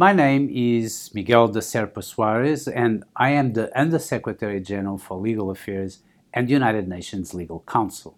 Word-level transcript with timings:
My 0.00 0.12
name 0.12 0.48
is 0.48 1.10
Miguel 1.12 1.48
de 1.48 1.58
Serpa 1.58 2.04
Soares, 2.04 2.72
and 2.72 3.02
I 3.16 3.30
am 3.30 3.54
the 3.54 3.76
Undersecretary 3.76 4.60
General 4.60 4.96
for 4.96 5.18
Legal 5.18 5.50
Affairs 5.50 6.04
and 6.32 6.48
United 6.48 6.86
Nations 6.86 7.34
Legal 7.34 7.64
Counsel. 7.66 8.16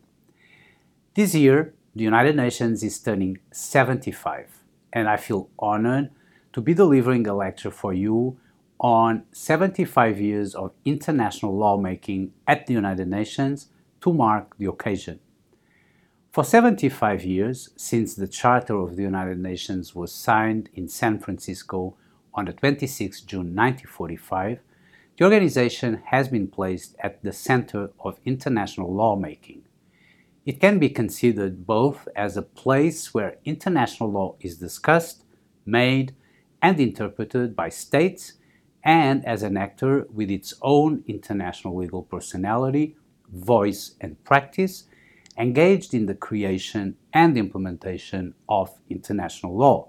This 1.15 1.35
year, 1.35 1.73
the 1.97 2.05
United 2.05 2.37
Nations 2.37 2.83
is 2.83 2.99
turning 2.99 3.39
75, 3.51 4.59
and 4.93 5.09
I 5.09 5.17
feel 5.17 5.49
honored 5.59 6.11
to 6.53 6.61
be 6.61 6.75
delivering 6.75 7.27
a 7.27 7.33
lecture 7.33 7.71
for 7.71 7.95
you 7.95 8.37
on 8.79 9.25
75 9.33 10.21
years 10.21 10.55
of 10.55 10.73
international 10.85 11.57
lawmaking 11.57 12.35
at 12.47 12.67
the 12.67 12.75
United 12.75 13.09
Nations 13.09 13.69
to 14.03 14.13
mark 14.13 14.55
the 14.59 14.67
occasion. 14.67 15.19
For 16.31 16.45
75 16.45 17.25
years, 17.25 17.71
since 17.75 18.15
the 18.15 18.29
Charter 18.29 18.77
of 18.77 18.95
the 18.95 19.03
United 19.03 19.41
Nations 19.41 19.97
was 19.97 20.13
signed 20.15 20.69
in 20.75 20.87
San 20.87 21.19
Francisco 21.19 21.97
on 22.33 22.45
the 22.45 22.53
26th 22.53 23.27
June 23.27 23.57
1945, 23.57 24.61
the 25.19 25.25
organization 25.25 26.01
has 26.05 26.29
been 26.29 26.47
placed 26.47 26.95
at 27.01 27.21
the 27.25 27.33
center 27.33 27.91
of 27.99 28.21
international 28.25 28.95
lawmaking. 28.95 29.63
It 30.47 30.61
can 30.61 30.79
be 30.79 30.89
considered 30.89 31.67
both 31.67 32.07
as 32.15 32.37
a 32.37 32.43
place 32.43 33.13
where 33.13 33.39
international 33.45 34.13
law 34.13 34.37
is 34.39 34.59
discussed, 34.59 35.25
made, 35.67 36.15
and 36.63 36.79
interpreted 36.79 37.57
by 37.57 37.71
states, 37.71 38.35
and 38.85 39.27
as 39.27 39.43
an 39.43 39.57
actor 39.57 40.07
with 40.15 40.31
its 40.31 40.55
own 40.63 41.03
international 41.09 41.75
legal 41.75 42.05
personality, 42.05 42.95
voice, 43.33 43.97
and 44.01 44.23
practice 44.23 44.85
engaged 45.41 45.95
in 45.95 46.05
the 46.05 46.15
creation 46.15 46.97
and 47.15 47.39
implementation 47.39 48.35
of 48.47 48.79
international 48.91 49.57
law. 49.57 49.89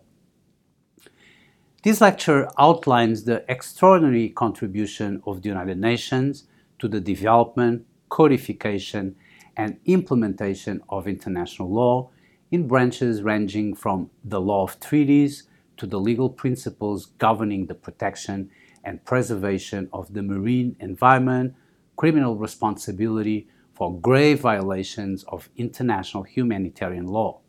This 1.84 2.00
lecture 2.00 2.48
outlines 2.58 3.26
the 3.26 3.44
extraordinary 3.50 4.30
contribution 4.30 5.22
of 5.28 5.42
the 5.42 5.50
United 5.50 5.78
Nations 5.78 6.48
to 6.80 6.88
the 6.88 7.02
development, 7.02 7.86
codification, 8.08 9.16
and 9.58 9.78
implementation 9.86 10.82
of 10.88 11.06
international 11.06 11.70
law 11.70 12.10
in 12.50 12.68
branches 12.68 13.22
ranging 13.22 13.76
from 13.76 14.10
the 14.24 14.40
law 14.40 14.64
of 14.64 14.80
treaties 14.80 15.44
to 15.76 15.86
the 15.86 16.00
legal 16.00 16.30
principles 16.30 17.08
governing 17.18 17.66
the 17.66 17.76
protection 17.76 18.50
and 18.86 19.04
preservation 19.04 19.90
of 19.92 20.14
the 20.14 20.22
marine 20.22 20.78
environment, 20.80 21.54
criminal 21.98 22.38
responsibility, 22.38 23.48
for 23.82 24.00
grave 24.00 24.42
violations 24.42 25.24
of 25.30 25.50
international 25.58 26.22
humanitarian 26.22 27.08
law. 27.08 27.40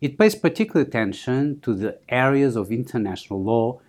It 0.00 0.18
pays 0.18 0.34
particular 0.34 0.84
attention 0.84 1.60
to 1.60 1.74
the 1.74 2.00
areas 2.08 2.56
of 2.56 2.72
international 2.72 3.40
law 3.40 3.80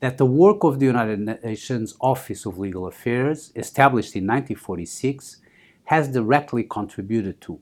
that 0.00 0.18
the 0.18 0.26
work 0.26 0.64
of 0.64 0.80
the 0.80 0.84
United 0.84 1.20
Nations 1.42 1.96
Office 1.98 2.44
of 2.44 2.58
Legal 2.58 2.86
Affairs, 2.86 3.52
established 3.56 4.14
in 4.14 4.26
1946, 4.26 5.40
has 5.84 6.08
directly 6.08 6.62
contributed 6.62 7.40
to. 7.40 7.58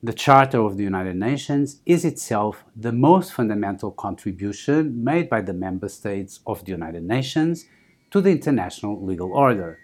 The 0.00 0.12
Charter 0.12 0.60
of 0.60 0.76
the 0.76 0.84
United 0.84 1.16
Nations 1.16 1.80
is 1.84 2.04
itself 2.04 2.62
the 2.76 2.92
most 2.92 3.32
fundamental 3.32 3.90
contribution 3.90 5.02
made 5.02 5.28
by 5.28 5.40
the 5.40 5.54
member 5.54 5.88
states 5.88 6.38
of 6.46 6.64
the 6.64 6.70
United 6.70 7.02
Nations 7.02 7.64
to 8.12 8.20
the 8.20 8.30
international 8.30 9.04
legal 9.04 9.32
order 9.32 9.80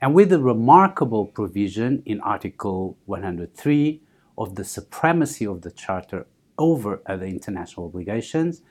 and 0.00 0.14
with 0.14 0.30
the 0.30 0.38
remarkable 0.38 1.26
provision 1.26 2.02
in 2.06 2.20
Article 2.20 2.96
103 3.06 4.00
of 4.36 4.54
the 4.54 4.64
supremacy 4.64 5.44
of 5.44 5.62
the 5.62 5.72
Charter 5.72 6.26
over 6.56 7.02
other 7.06 7.26
international 7.26 7.86
obligations, 7.86 8.62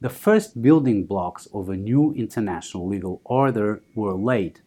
the 0.00 0.10
first 0.10 0.60
building 0.60 1.06
blocks 1.06 1.46
of 1.54 1.70
a 1.70 1.76
new 1.76 2.12
international 2.12 2.86
legal 2.86 3.22
order 3.24 3.82
were 3.94 4.12
laid. 4.12 4.60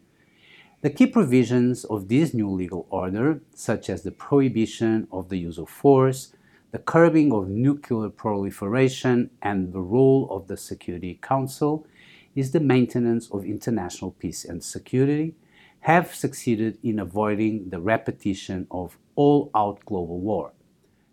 The 0.80 0.90
key 0.90 1.06
provisions 1.06 1.84
of 1.84 2.08
this 2.08 2.34
new 2.34 2.50
legal 2.50 2.86
order, 2.90 3.40
such 3.54 3.88
as 3.88 4.02
the 4.02 4.10
prohibition 4.10 5.06
of 5.12 5.28
the 5.28 5.38
use 5.38 5.58
of 5.58 5.68
force, 5.68 6.32
the 6.72 6.78
curbing 6.78 7.32
of 7.32 7.48
nuclear 7.48 8.10
proliferation, 8.10 9.30
and 9.42 9.72
the 9.72 9.80
role 9.80 10.28
of 10.30 10.48
the 10.48 10.56
Security 10.56 11.18
Council, 11.22 11.86
is 12.34 12.50
the 12.50 12.60
maintenance 12.60 13.30
of 13.30 13.44
international 13.44 14.12
peace 14.12 14.44
and 14.44 14.62
security, 14.62 15.34
have 15.80 16.14
succeeded 16.14 16.78
in 16.82 16.98
avoiding 16.98 17.70
the 17.70 17.80
repetition 17.80 18.66
of 18.70 18.98
all 19.14 19.50
out 19.54 19.84
global 19.84 20.20
war. 20.20 20.52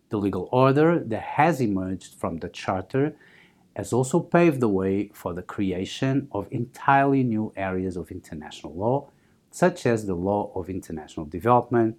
The 0.10 0.18
legal 0.18 0.50
order 0.52 1.00
that 1.00 1.22
has 1.22 1.62
emerged 1.62 2.16
from 2.16 2.38
the 2.38 2.50
Charter 2.50 3.16
has 3.76 3.92
also 3.92 4.20
paved 4.20 4.60
the 4.60 4.70
way 4.70 5.10
for 5.14 5.34
the 5.34 5.42
creation 5.42 6.28
of 6.32 6.48
entirely 6.52 7.24
new 7.24 7.52
areas 7.56 7.98
of 7.98 8.12
international 8.12 8.74
law, 8.74 9.10
such 9.52 9.86
as 9.86 10.06
the 10.06 10.16
law 10.16 10.52
of 10.56 10.70
international 10.70 11.26
development, 11.26 11.98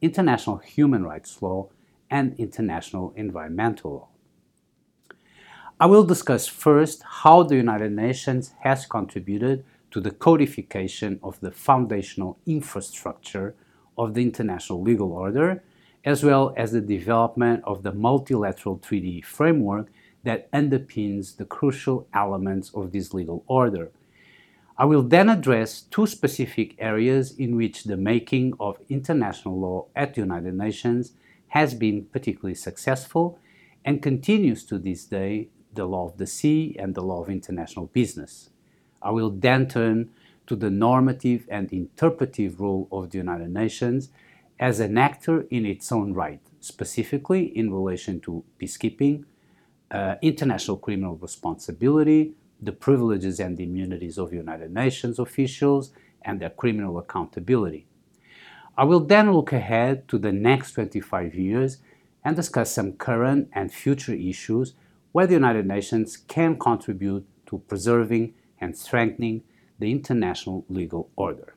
international 0.00 0.58
human 0.58 1.04
rights 1.04 1.42
law, 1.42 1.68
and 2.10 2.34
international 2.38 3.12
environmental 3.16 3.90
law. 3.92 4.08
I 5.80 5.86
will 5.86 6.04
discuss 6.04 6.46
first 6.46 7.02
how 7.22 7.42
the 7.42 7.56
United 7.56 7.92
Nations 7.92 8.52
has 8.60 8.86
contributed 8.86 9.64
to 9.90 10.00
the 10.00 10.10
codification 10.10 11.18
of 11.22 11.40
the 11.40 11.50
foundational 11.50 12.38
infrastructure 12.46 13.54
of 13.96 14.14
the 14.14 14.22
international 14.22 14.82
legal 14.82 15.12
order, 15.12 15.62
as 16.04 16.22
well 16.22 16.54
as 16.56 16.72
the 16.72 16.80
development 16.80 17.62
of 17.64 17.82
the 17.82 17.92
multilateral 17.92 18.78
treaty 18.78 19.20
framework 19.20 19.88
that 20.24 20.50
underpins 20.52 21.36
the 21.36 21.44
crucial 21.44 22.06
elements 22.14 22.70
of 22.74 22.92
this 22.92 23.14
legal 23.14 23.44
order. 23.46 23.90
I 24.76 24.84
will 24.84 25.02
then 25.02 25.28
address 25.28 25.80
two 25.80 26.06
specific 26.06 26.76
areas 26.78 27.34
in 27.36 27.56
which 27.56 27.84
the 27.84 27.96
making 27.96 28.54
of 28.60 28.78
international 28.88 29.58
law 29.58 29.86
at 29.96 30.14
the 30.14 30.20
United 30.20 30.54
Nations 30.54 31.14
has 31.48 31.74
been 31.74 32.04
particularly 32.12 32.54
successful 32.54 33.38
and 33.84 34.02
continues 34.02 34.64
to 34.66 34.78
this 34.78 35.04
day 35.04 35.48
the 35.74 35.84
law 35.84 36.06
of 36.06 36.18
the 36.18 36.26
sea 36.26 36.76
and 36.78 36.94
the 36.94 37.02
law 37.02 37.22
of 37.22 37.28
international 37.28 37.86
business. 37.86 38.50
I 39.02 39.10
will 39.10 39.30
then 39.30 39.68
turn 39.68 40.10
to 40.46 40.56
the 40.56 40.70
normative 40.70 41.46
and 41.50 41.70
interpretive 41.72 42.60
role 42.60 42.88
of 42.90 43.10
the 43.10 43.18
United 43.18 43.50
Nations 43.50 44.10
as 44.58 44.80
an 44.80 44.98
actor 44.98 45.42
in 45.50 45.64
its 45.66 45.92
own 45.92 46.14
right, 46.14 46.40
specifically 46.60 47.44
in 47.56 47.72
relation 47.72 48.20
to 48.20 48.44
peacekeeping, 48.60 49.24
uh, 49.90 50.16
international 50.22 50.78
criminal 50.78 51.16
responsibility, 51.16 52.32
the 52.60 52.72
privileges 52.72 53.38
and 53.40 53.60
immunities 53.60 54.18
of 54.18 54.32
United 54.32 54.72
Nations 54.72 55.18
officials, 55.18 55.92
and 56.22 56.40
their 56.40 56.50
criminal 56.50 56.98
accountability. 56.98 57.86
I 58.76 58.84
will 58.84 59.00
then 59.00 59.32
look 59.32 59.52
ahead 59.52 60.08
to 60.08 60.18
the 60.18 60.32
next 60.32 60.72
25 60.72 61.34
years 61.34 61.78
and 62.24 62.36
discuss 62.36 62.72
some 62.72 62.92
current 62.92 63.48
and 63.52 63.72
future 63.72 64.14
issues 64.14 64.74
where 65.12 65.26
the 65.26 65.34
United 65.34 65.66
Nations 65.66 66.16
can 66.16 66.58
contribute 66.58 67.26
to 67.46 67.58
preserving 67.58 68.34
and 68.60 68.76
strengthening 68.76 69.42
the 69.78 69.90
international 69.90 70.64
legal 70.68 71.10
order. 71.16 71.54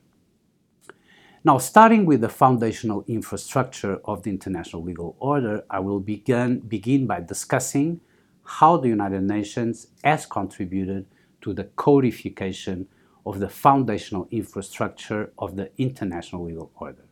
Now, 1.44 1.58
starting 1.58 2.06
with 2.06 2.20
the 2.20 2.28
foundational 2.28 3.04
infrastructure 3.08 4.00
of 4.04 4.22
the 4.22 4.30
international 4.30 4.84
legal 4.84 5.16
order, 5.18 5.64
I 5.68 5.80
will 5.80 5.98
begin, 5.98 6.60
begin 6.60 7.06
by 7.06 7.20
discussing 7.20 8.00
how 8.44 8.76
the 8.76 8.88
United 8.88 9.22
Nations 9.22 9.88
has 10.04 10.24
contributed 10.24 11.06
to 11.40 11.52
the 11.52 11.64
codification 11.64 12.86
of 13.26 13.40
the 13.40 13.48
foundational 13.48 14.28
infrastructure 14.30 15.32
of 15.36 15.56
the 15.56 15.70
international 15.78 16.44
legal 16.44 16.70
order. 16.76 17.04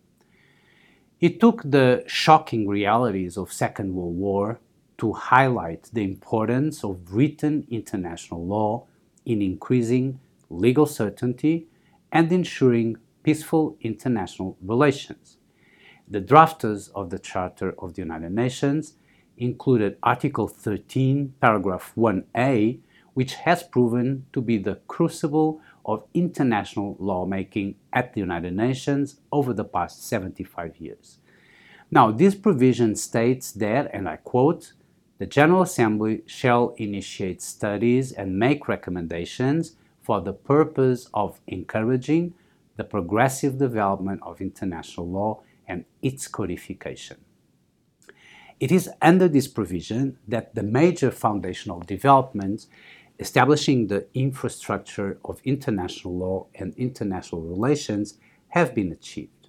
It 1.20 1.40
took 1.40 1.62
the 1.64 2.04
shocking 2.06 2.68
realities 2.68 3.36
of 3.36 3.52
Second 3.52 3.94
World 3.94 4.16
War 4.16 4.60
to 4.98 5.12
highlight 5.12 5.90
the 5.92 6.04
importance 6.04 6.84
of 6.84 7.12
written 7.12 7.66
international 7.70 8.46
law 8.46 8.86
in 9.24 9.42
increasing 9.42 10.20
legal 10.48 10.86
certainty 10.86 11.68
and 12.12 12.32
ensuring 12.32 12.96
peaceful 13.22 13.76
international 13.80 14.56
relations. 14.62 15.38
The 16.08 16.20
drafters 16.20 16.90
of 16.94 17.10
the 17.10 17.18
Charter 17.18 17.74
of 17.78 17.94
the 17.94 18.02
United 18.02 18.32
Nations 18.32 18.94
included 19.36 19.96
Article 20.02 20.48
13, 20.48 21.34
paragraph 21.40 21.92
1a, 21.96 22.80
which 23.14 23.34
has 23.34 23.62
proven 23.62 24.26
to 24.32 24.40
be 24.40 24.58
the 24.58 24.80
crucible 24.86 25.60
of 25.84 26.04
international 26.14 26.96
lawmaking 26.98 27.74
at 27.92 28.12
the 28.12 28.20
United 28.20 28.54
Nations 28.54 29.20
over 29.32 29.52
the 29.52 29.64
past 29.64 30.06
75 30.06 30.76
years. 30.78 31.18
Now, 31.90 32.10
this 32.12 32.34
provision 32.34 32.94
states 32.96 33.50
that, 33.52 33.90
and 33.92 34.08
I 34.08 34.16
quote, 34.16 34.72
the 35.20 35.26
General 35.26 35.60
Assembly 35.60 36.22
shall 36.24 36.74
initiate 36.78 37.42
studies 37.42 38.10
and 38.10 38.38
make 38.38 38.68
recommendations 38.68 39.76
for 40.00 40.22
the 40.22 40.32
purpose 40.32 41.10
of 41.12 41.42
encouraging 41.46 42.32
the 42.78 42.84
progressive 42.84 43.58
development 43.58 44.18
of 44.22 44.40
international 44.40 45.06
law 45.06 45.42
and 45.68 45.84
its 46.00 46.26
codification. 46.26 47.18
It 48.58 48.72
is 48.72 48.88
under 49.02 49.28
this 49.28 49.46
provision 49.46 50.16
that 50.26 50.54
the 50.54 50.62
major 50.62 51.10
foundational 51.10 51.80
developments 51.80 52.68
establishing 53.18 53.88
the 53.88 54.06
infrastructure 54.14 55.18
of 55.22 55.42
international 55.44 56.16
law 56.16 56.46
and 56.54 56.72
international 56.78 57.42
relations 57.42 58.16
have 58.48 58.74
been 58.74 58.90
achieved. 58.90 59.48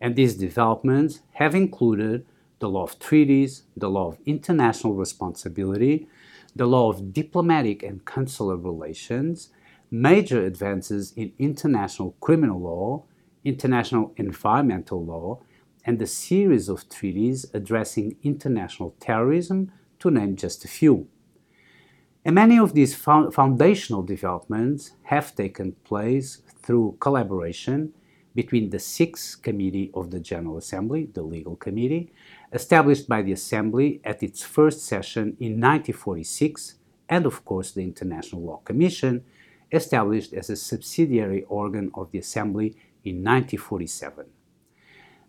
And 0.00 0.16
these 0.16 0.34
developments 0.34 1.20
have 1.34 1.54
included 1.54 2.26
the 2.58 2.68
law 2.68 2.84
of 2.84 2.98
treaties, 2.98 3.64
the 3.76 3.90
law 3.90 4.08
of 4.08 4.18
international 4.26 4.94
responsibility, 4.94 6.08
the 6.56 6.66
law 6.66 6.90
of 6.90 7.12
diplomatic 7.12 7.82
and 7.82 8.04
consular 8.04 8.56
relations, 8.56 9.50
major 9.90 10.44
advances 10.44 11.12
in 11.16 11.32
international 11.38 12.14
criminal 12.20 12.60
law, 12.60 13.04
international 13.44 14.12
environmental 14.16 15.04
law, 15.04 15.40
and 15.84 16.00
a 16.00 16.06
series 16.06 16.68
of 16.68 16.88
treaties 16.88 17.46
addressing 17.52 18.16
international 18.22 18.94
terrorism, 19.00 19.70
to 19.98 20.10
name 20.10 20.36
just 20.36 20.64
a 20.64 20.68
few. 20.68 21.08
And 22.24 22.34
many 22.34 22.58
of 22.58 22.72
these 22.72 22.94
foundational 22.94 24.02
developments 24.02 24.92
have 25.02 25.34
taken 25.34 25.72
place 25.84 26.40
through 26.62 26.96
collaboration 27.00 27.92
between 28.34 28.70
the 28.70 28.78
Sixth 28.78 29.42
Committee 29.42 29.90
of 29.94 30.10
the 30.10 30.20
General 30.20 30.56
Assembly, 30.56 31.08
the 31.12 31.22
Legal 31.22 31.56
Committee, 31.56 32.12
established 32.54 33.08
by 33.08 33.20
the 33.20 33.32
Assembly 33.32 34.00
at 34.04 34.22
its 34.22 34.42
first 34.42 34.86
session 34.86 35.36
in 35.40 35.60
1946, 35.60 36.76
and 37.08 37.26
of 37.26 37.44
course 37.44 37.72
the 37.72 37.82
International 37.82 38.42
Law 38.42 38.60
Commission, 38.64 39.24
established 39.72 40.32
as 40.32 40.48
a 40.48 40.56
subsidiary 40.56 41.42
organ 41.48 41.90
of 41.94 42.12
the 42.12 42.18
Assembly 42.18 42.68
in 43.04 43.16
1947. 43.24 44.26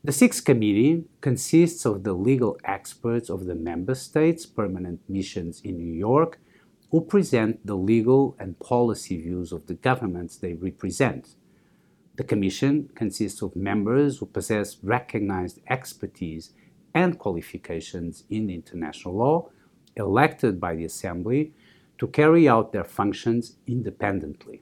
The 0.03 0.11
Sixth 0.11 0.45
Committee 0.45 1.05
consists 1.19 1.83
of 1.83 2.03
the 2.03 2.13
legal 2.13 2.59
experts 2.63 3.27
of 3.27 3.45
the 3.45 3.55
member 3.55 3.95
states' 3.95 4.45
permanent 4.45 4.99
missions 5.09 5.61
in 5.63 5.77
New 5.77 5.93
York 5.93 6.39
who 6.91 7.01
present 7.01 7.65
the 7.65 7.75
legal 7.75 8.35
and 8.39 8.59
policy 8.59 9.19
views 9.19 9.51
of 9.51 9.65
the 9.65 9.73
governments 9.73 10.37
they 10.37 10.53
represent. 10.53 11.35
The 12.17 12.23
Commission 12.23 12.89
consists 12.93 13.41
of 13.41 13.55
members 13.55 14.19
who 14.19 14.27
possess 14.27 14.77
recognized 14.83 15.59
expertise 15.67 16.53
and 16.95 17.19
qualifications 17.19 18.23
in 18.29 18.49
international 18.49 19.15
law, 19.15 19.49
elected 19.95 20.59
by 20.59 20.75
the 20.75 20.85
Assembly 20.85 21.53
to 21.97 22.07
carry 22.07 22.47
out 22.47 22.71
their 22.71 22.83
functions 22.83 23.57
independently. 23.67 24.61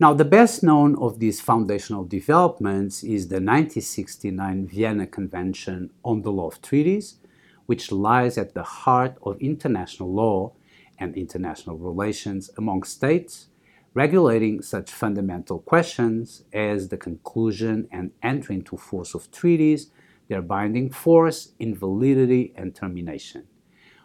Now, 0.00 0.12
the 0.12 0.24
best 0.24 0.62
known 0.62 0.96
of 0.96 1.20
these 1.20 1.40
foundational 1.40 2.04
developments 2.04 3.04
is 3.04 3.28
the 3.28 3.36
1969 3.36 4.66
Vienna 4.66 5.06
Convention 5.06 5.90
on 6.02 6.22
the 6.22 6.32
Law 6.32 6.48
of 6.48 6.60
Treaties, 6.60 7.18
which 7.66 7.92
lies 7.92 8.36
at 8.36 8.54
the 8.54 8.64
heart 8.64 9.16
of 9.22 9.40
international 9.40 10.12
law 10.12 10.52
and 10.98 11.14
international 11.14 11.78
relations 11.78 12.50
among 12.58 12.82
states, 12.82 13.46
regulating 13.94 14.60
such 14.62 14.90
fundamental 14.90 15.60
questions 15.60 16.42
as 16.52 16.88
the 16.88 16.96
conclusion 16.96 17.88
and 17.92 18.10
entry 18.22 18.56
into 18.56 18.76
force 18.76 19.14
of 19.14 19.30
treaties, 19.30 19.90
their 20.28 20.42
binding 20.42 20.90
force, 20.90 21.52
invalidity, 21.58 22.52
and 22.56 22.74
termination. 22.74 23.44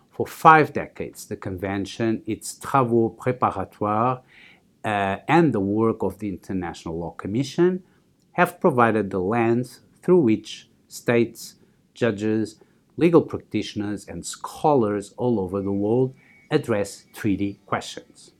For 0.10 0.28
five 0.28 0.74
decades, 0.74 1.26
the 1.26 1.38
Convention, 1.38 2.24
its 2.26 2.54
travaux 2.54 3.16
préparatoires, 3.18 4.22
uh, 4.84 5.18
and 5.28 5.54
the 5.54 5.60
work 5.60 6.04
of 6.04 6.20
the 6.20 6.30
International 6.30 6.98
Law 6.98 7.12
Commission 7.12 7.84
have 8.34 8.60
provided 8.60 9.10
the 9.10 9.20
lens 9.20 9.82
through 10.02 10.20
which 10.20 10.70
states, 10.88 11.56
judges, 11.94 12.60
legal 12.98 13.22
practitioners, 13.22 14.08
and 14.08 14.26
scholars 14.26 15.14
all 15.18 15.40
over 15.40 15.62
the 15.62 15.72
world 15.72 16.14
address 16.52 17.06
treaty 17.14 17.60
questions. 17.66 18.32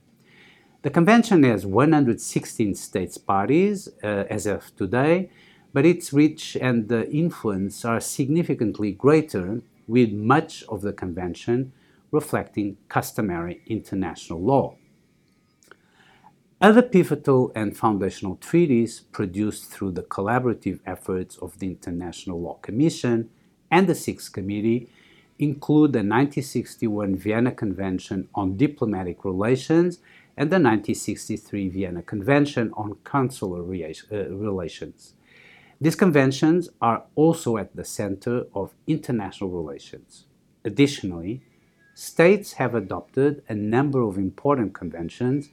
The 0.82 0.90
convention 0.90 1.44
has 1.44 1.66
116 1.66 2.76
states 2.76 3.18
parties 3.18 3.90
uh, 4.02 4.24
as 4.30 4.46
of 4.46 4.74
today, 4.76 5.30
but 5.74 5.86
its 5.86 6.12
reach 6.12 6.58
and 6.60 6.90
the 6.90 7.10
influence 7.12 7.86
are 7.86 8.00
significantly 8.00 8.92
greater, 8.92 9.62
with 9.88 10.12
much 10.12 10.64
of 10.70 10.82
the 10.82 10.94
convention 10.94 11.74
reflecting 12.12 12.78
customary 12.88 13.62
international 13.66 14.42
law. 14.42 14.76
Other 16.62 16.82
pivotal 16.82 17.52
and 17.56 17.76
foundational 17.78 18.36
treaties 18.36 19.00
produced 19.00 19.66
through 19.72 19.92
the 19.92 20.04
collaborative 20.04 20.80
efforts 20.86 21.38
of 21.38 21.58
the 21.60 21.68
International 21.68 22.42
Law 22.42 22.56
Commission 22.56 23.30
and 23.72 23.88
the 23.88 23.96
Sixth 23.96 24.34
Committee 24.34 24.90
include 25.38 25.94
the 25.94 26.00
1961 26.00 27.16
Vienna 27.16 27.52
Convention 27.52 28.28
on 28.36 28.58
Diplomatic 28.58 29.24
Relations 29.24 30.00
and 30.36 30.50
the 30.50 30.56
1963 30.56 31.70
Vienna 31.70 32.02
Convention 32.02 32.74
on 32.76 32.98
Consular 33.06 33.62
uh, 33.62 34.30
Relations. 34.30 35.14
These 35.82 35.96
conventions 35.96 36.68
are 36.82 37.06
also 37.16 37.56
at 37.56 37.74
the 37.74 37.86
center 37.86 38.48
of 38.54 38.74
international 38.86 39.50
relations. 39.50 40.26
Additionally, 40.66 41.42
states 41.96 42.54
have 42.54 42.76
adopted 42.76 43.44
a 43.48 43.56
number 43.56 44.02
of 44.02 44.18
important 44.18 44.74
conventions 44.74 45.50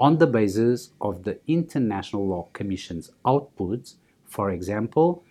on 0.00 0.18
the 0.18 0.26
basis 0.26 0.90
of 1.00 1.22
the 1.22 1.38
International 1.46 2.26
Law 2.26 2.48
Commission's 2.52 3.12
outputs, 3.24 3.94
for 4.24 4.50
example, 4.50 5.22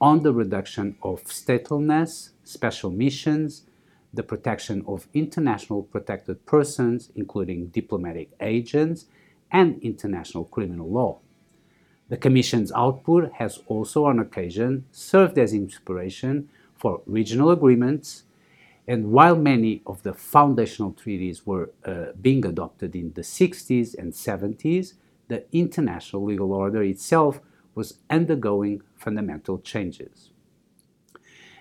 on 0.00 0.22
the 0.22 0.32
reduction 0.32 0.96
of 1.02 1.24
statelessness, 1.24 2.30
special 2.44 2.90
missions, 2.90 3.64
the 4.14 4.22
protection 4.22 4.82
of 4.86 5.06
international 5.12 5.82
protected 5.82 6.44
persons, 6.46 7.10
including 7.14 7.66
diplomatic 7.66 8.30
agents, 8.40 9.04
and 9.50 9.82
international 9.82 10.44
criminal 10.44 10.90
law. 10.90 11.18
The 12.12 12.18
Commission's 12.18 12.70
output 12.72 13.32
has 13.38 13.60
also, 13.68 14.04
on 14.04 14.18
occasion, 14.18 14.84
served 14.90 15.38
as 15.38 15.54
inspiration 15.54 16.50
for 16.76 17.00
regional 17.06 17.50
agreements 17.50 18.24
and 18.86 19.12
while 19.12 19.34
many 19.34 19.80
of 19.86 20.02
the 20.02 20.12
foundational 20.12 20.92
treaties 20.92 21.46
were 21.46 21.70
uh, 21.86 22.12
being 22.20 22.44
adopted 22.44 22.94
in 22.94 23.14
the 23.14 23.22
60s 23.22 23.96
and 23.96 24.12
70s, 24.12 24.92
the 25.28 25.46
international 25.52 26.24
legal 26.24 26.52
order 26.52 26.82
itself 26.82 27.40
was 27.74 27.94
undergoing 28.10 28.82
fundamental 28.94 29.58
changes. 29.60 30.28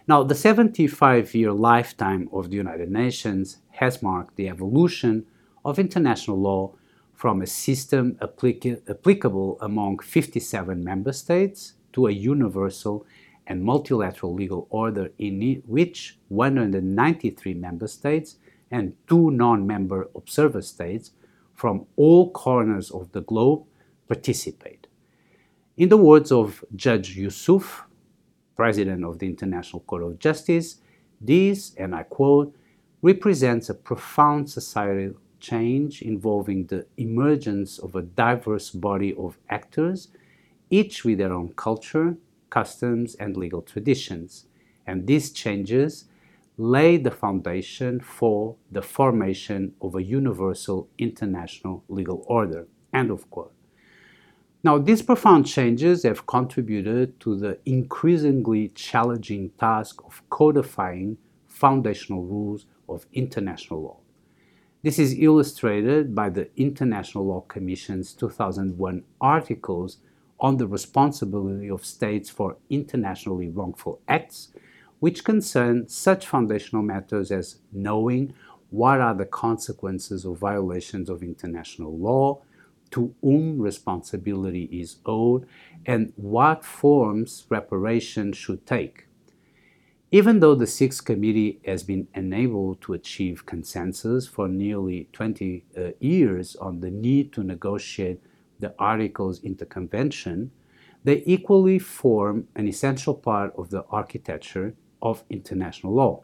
Now, 0.06 0.22
the 0.22 0.36
75 0.36 1.34
year 1.34 1.54
lifetime 1.54 2.28
of 2.34 2.50
the 2.50 2.58
United 2.58 2.92
Nations 2.92 3.60
has 3.80 4.04
marked 4.04 4.36
the 4.36 4.50
evolution 4.50 5.28
of 5.64 5.80
international 5.80 6.42
law 6.42 6.74
from 7.22 7.44
a 7.44 7.46
system 7.46 8.18
applica- 8.20 8.82
applicable 8.90 9.56
among 9.62 10.00
57 10.00 10.84
member 10.84 11.14
states 11.14 11.74
to 11.94 12.08
a 12.08 12.12
universal 12.12 13.06
and 13.46 13.64
multilateral 13.64 14.34
legal 14.34 14.66
order 14.72 15.12
in 15.20 15.62
which 15.68 16.18
193 16.30 17.54
member 17.54 17.86
states 17.86 18.38
and 18.72 18.96
two 19.08 19.30
non 19.30 19.68
member 19.68 20.10
observer 20.16 20.64
states 20.64 21.12
from 21.54 21.86
all 21.96 22.32
corners 22.32 22.90
of 22.90 23.12
the 23.12 23.22
globe 23.22 23.66
participate. 24.08 24.88
In 25.78 25.90
the 25.90 25.98
words 25.98 26.32
of 26.32 26.66
Judge 26.76 27.16
Yusuf, 27.16 27.84
President 28.56 29.06
of 29.06 29.20
the 29.20 29.28
International 29.28 29.82
Court 29.82 30.02
of 30.02 30.18
Justice, 30.18 30.78
this, 31.20 31.76
and 31.76 31.94
I 31.94 32.02
quote, 32.02 32.56
represents 33.04 33.70
a 33.70 33.76
profound 33.76 34.50
societal 34.50 35.21
change 35.42 36.02
involving 36.02 36.68
the 36.68 36.86
emergence 36.98 37.80
of 37.80 37.96
a 37.96 38.02
diverse 38.02 38.70
body 38.70 39.14
of 39.16 39.38
actors, 39.50 40.08
each 40.70 41.04
with 41.04 41.18
their 41.18 41.34
own 41.34 41.54
culture, 41.54 42.16
customs, 42.50 43.16
and 43.16 43.36
legal 43.36 43.62
traditions. 43.62 44.46
And 44.88 45.08
these 45.08 45.32
changes 45.32 46.06
lay 46.58 46.98
the 46.98 47.12
foundation 47.12 48.00
for 48.00 48.56
the 48.72 48.82
formation 48.82 49.74
of 49.82 49.96
a 49.96 50.04
universal 50.04 50.88
international 50.98 51.84
legal 51.90 52.24
order. 52.28 52.68
End 52.94 53.10
of 53.10 53.30
quote. 53.30 53.54
Now, 54.64 54.78
these 54.78 55.02
profound 55.02 55.48
changes 55.48 56.04
have 56.04 56.28
contributed 56.28 57.20
to 57.22 57.36
the 57.36 57.58
increasingly 57.66 58.70
challenging 58.70 59.50
task 59.60 60.04
of 60.06 60.22
codifying 60.30 61.18
foundational 61.48 62.24
rules 62.24 62.68
of 62.88 63.08
international 63.12 63.82
law. 63.82 63.98
This 64.84 64.98
is 64.98 65.20
illustrated 65.20 66.16
by 66.16 66.30
the 66.30 66.50
International 66.60 67.28
Law 67.28 67.42
Commission's 67.42 68.14
2001 68.14 69.04
articles 69.22 69.98
on 70.40 70.58
the 70.58 70.66
responsibility 70.66 71.70
of 71.70 71.86
states 71.86 72.32
for 72.32 72.58
internationally 72.68 73.48
wrongful 73.48 74.02
acts, 74.08 74.52
which 75.00 75.24
concern 75.24 75.88
such 75.88 76.26
foundational 76.26 76.82
matters 76.82 77.32
as 77.32 77.58
knowing 77.72 78.34
what 78.72 79.00
are 79.00 79.14
the 79.14 79.28
consequences 79.28 80.26
of 80.26 80.40
violations 80.40 81.12
of 81.12 81.22
international 81.22 81.96
law, 81.96 82.42
to 82.90 83.14
whom 83.22 83.62
responsibility 83.62 84.64
is 84.72 84.96
owed, 85.06 85.48
and 85.86 86.12
what 86.16 86.66
forms 86.66 87.46
reparation 87.50 88.34
should 88.34 88.66
take. 88.66 89.06
Even 90.14 90.42
though 90.42 90.56
the 90.56 90.68
Sixth 90.68 91.06
Committee 91.06 91.62
has 91.66 91.84
been 91.84 92.10
unable 92.14 92.76
to 92.76 92.92
achieve 92.92 93.46
consensus 93.46 94.28
for 94.28 94.50
nearly 94.50 95.08
20 95.14 95.64
uh, 95.78 95.82
years 96.02 96.58
on 96.58 96.82
the 96.82 96.92
need 96.92 97.32
to 97.32 97.44
negotiate 97.44 98.22
the 98.60 98.76
Articles 98.78 99.42
Interconvention, 99.42 100.52
they 101.06 101.24
equally 101.26 101.80
form 101.80 102.50
an 102.56 102.68
essential 102.68 103.14
part 103.14 103.54
of 103.58 103.70
the 103.70 103.86
architecture 103.90 104.76
of 105.02 105.24
international 105.30 105.94
law. 105.94 106.24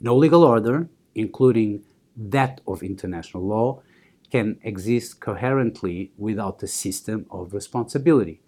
No 0.00 0.16
legal 0.16 0.42
order, 0.42 0.88
including 1.14 1.84
that 2.16 2.62
of 2.66 2.82
international 2.82 3.46
law, 3.46 3.82
can 4.30 4.58
exist 4.62 5.20
coherently 5.20 6.12
without 6.16 6.62
a 6.62 6.66
system 6.66 7.26
of 7.30 7.52
responsibility. 7.52 8.40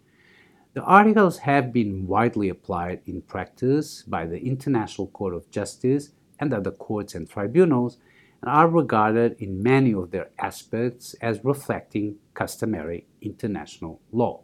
The 0.76 0.83
articles 0.83 1.38
have 1.38 1.73
been 1.73 2.06
widely 2.06 2.50
applied 2.50 3.00
in 3.06 3.23
practice 3.23 4.02
by 4.02 4.26
the 4.26 4.38
International 4.45 5.06
Court 5.06 5.33
of 5.33 5.50
Justice 5.50 6.11
and 6.38 6.52
other 6.52 6.71
courts 6.71 7.14
and 7.14 7.26
tribunals 7.26 7.97
and 8.42 8.50
are 8.50 8.68
regarded 8.68 9.37
in 9.38 9.62
many 9.62 9.95
of 9.95 10.11
their 10.11 10.28
aspects 10.38 11.14
as 11.23 11.42
reflecting 11.42 12.16
customary 12.35 13.06
international 13.23 14.02
law. 14.12 14.42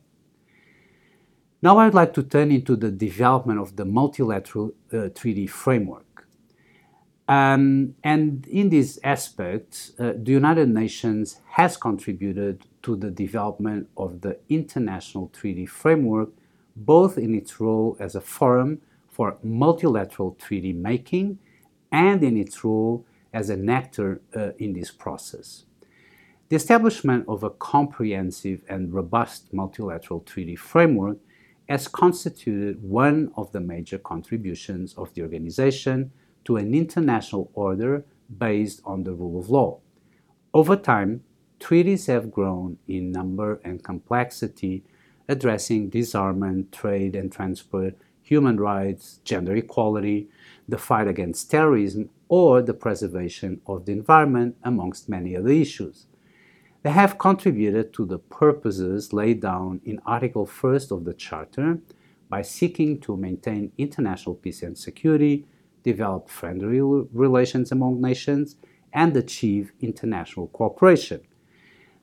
Now 1.61 1.77
I'd 1.77 1.93
like 1.93 2.15
to 2.15 2.23
turn 2.23 2.51
into 2.51 2.77
the 2.77 2.91
development 2.91 3.61
of 3.61 3.77
the 3.77 3.85
multilateral 3.85 4.73
uh, 4.91 5.11
treaty 5.11 5.47
framework. 5.47 6.12
Um, 7.29 7.95
and 8.03 8.47
in 8.49 8.69
this 8.69 8.99
aspect, 9.05 9.93
uh, 9.99 10.13
the 10.17 10.33
United 10.33 10.69
Nations 10.69 11.41
has 11.51 11.77
contributed 11.77 12.67
to 12.83 12.97
the 12.97 13.11
development 13.11 13.89
of 13.97 14.23
the 14.23 14.39
international 14.49 15.29
treaty 15.29 15.67
framework, 15.67 16.31
both 16.75 17.17
in 17.17 17.35
its 17.35 17.61
role 17.61 17.97
as 18.01 18.15
a 18.15 18.21
forum 18.21 18.81
for 19.09 19.39
multilateral 19.43 20.35
treaty 20.35 20.73
making 20.73 21.39
and 21.93 22.25
in 22.25 22.37
its 22.37 22.65
role 22.65 23.07
as 23.33 23.51
an 23.51 23.69
actor 23.69 24.21
uh, 24.35 24.51
in 24.59 24.73
this 24.73 24.91
process. 24.91 25.65
The 26.49 26.57
establishment 26.57 27.25
of 27.29 27.43
a 27.43 27.51
comprehensive 27.51 28.63
and 28.69 28.93
robust 28.93 29.55
multilateral 29.55 30.21
treaty 30.21 30.57
framework 30.57 31.19
has 31.69 31.89
constituted 31.89 32.83
one 32.83 33.33
of 33.37 33.53
the 33.53 33.61
major 33.61 33.97
contributions 33.97 34.93
of 34.95 35.15
the 35.15 35.23
organization 35.23 36.13
to 36.45 36.57
an 36.57 36.75
international 36.75 37.51
order 37.55 38.05
based 38.39 38.81
on 38.85 39.05
the 39.05 39.13
rule 39.13 39.41
of 39.41 39.51
law. 39.51 39.79
Over 40.55 40.77
time, 40.77 41.25
treaties 41.59 42.07
have 42.07 42.31
grown 42.31 42.79
in 42.89 43.13
number 43.13 43.61
and 43.65 43.83
complexity, 43.83 44.85
addressing 45.29 45.89
disarmament, 45.89 46.73
trade 46.73 47.15
and 47.15 47.31
transport, 47.31 47.97
human 48.23 48.59
rights, 48.59 49.21
gender 49.25 49.55
equality, 49.57 50.29
the 50.69 50.79
fight 50.79 51.09
against 51.09 51.51
terrorism, 51.51 52.11
or 52.29 52.63
the 52.63 52.75
preservation 52.75 53.61
of 53.67 53.85
the 53.85 53.93
environment, 53.93 54.57
amongst 54.63 55.09
many 55.09 55.37
other 55.37 55.51
issues. 55.51 56.07
They 56.83 56.91
have 56.91 57.19
contributed 57.19 57.93
to 57.95 58.05
the 58.05 58.19
purposes 58.19 59.13
laid 59.13 59.41
down 59.41 59.81
in 59.85 60.01
Article 60.05 60.47
1st 60.47 60.91
of 60.91 61.05
the 61.05 61.15
Charter 61.15 61.79
by 62.29 62.43
seeking 62.43 62.99
to 63.01 63.17
maintain 63.17 63.73
international 63.79 64.35
peace 64.35 64.63
and 64.63 64.77
security, 64.77 65.47
develop 65.83 66.29
friendly 66.29 66.81
relations 66.81 67.73
among 67.73 68.01
nations, 68.01 68.57
and 68.93 69.17
achieve 69.17 69.73
international 69.81 70.49
cooperation. 70.49 71.21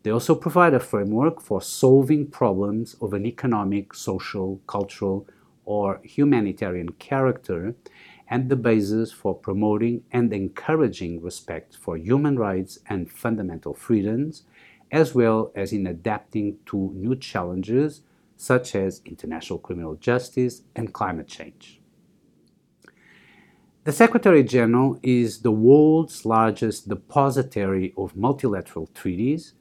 They 0.04 0.12
also 0.12 0.34
provide 0.34 0.74
a 0.74 0.80
framework 0.80 1.42
for 1.42 1.62
solving 1.62 2.28
problems 2.28 2.96
of 3.02 3.14
an 3.14 3.26
economic, 3.26 3.94
social, 3.94 4.62
cultural, 4.66 5.28
or 5.66 6.00
humanitarian 6.04 6.90
character 6.94 7.76
and 8.30 8.50
the 8.50 8.56
basis 8.56 9.12
for 9.12 9.36
promoting 9.36 10.04
and 10.12 10.32
encouraging 10.34 11.22
respect 11.22 11.76
for 11.76 11.98
human 11.98 12.38
rights 12.38 12.80
and 12.88 13.12
fundamental 13.12 13.74
freedoms, 13.74 14.44
as 14.92 15.14
well 15.14 15.52
as 15.56 15.74
in 15.74 15.86
adapting 15.86 16.58
to 16.66 16.92
new 16.96 17.16
challenges 17.16 18.02
such 18.38 18.74
as 18.74 19.02
international 19.06 19.60
criminal 19.60 19.96
justice 19.96 20.62
and 20.76 20.94
climate 20.94 21.28
change. 21.28 21.79
The 23.90 23.96
Secretary 23.96 24.44
General 24.44 25.00
is 25.02 25.40
the 25.42 25.50
world's 25.50 26.24
largest 26.24 26.90
depository 26.90 27.92
of 27.98 28.16
multilateral 28.16 28.86
treaties, 28.94 29.54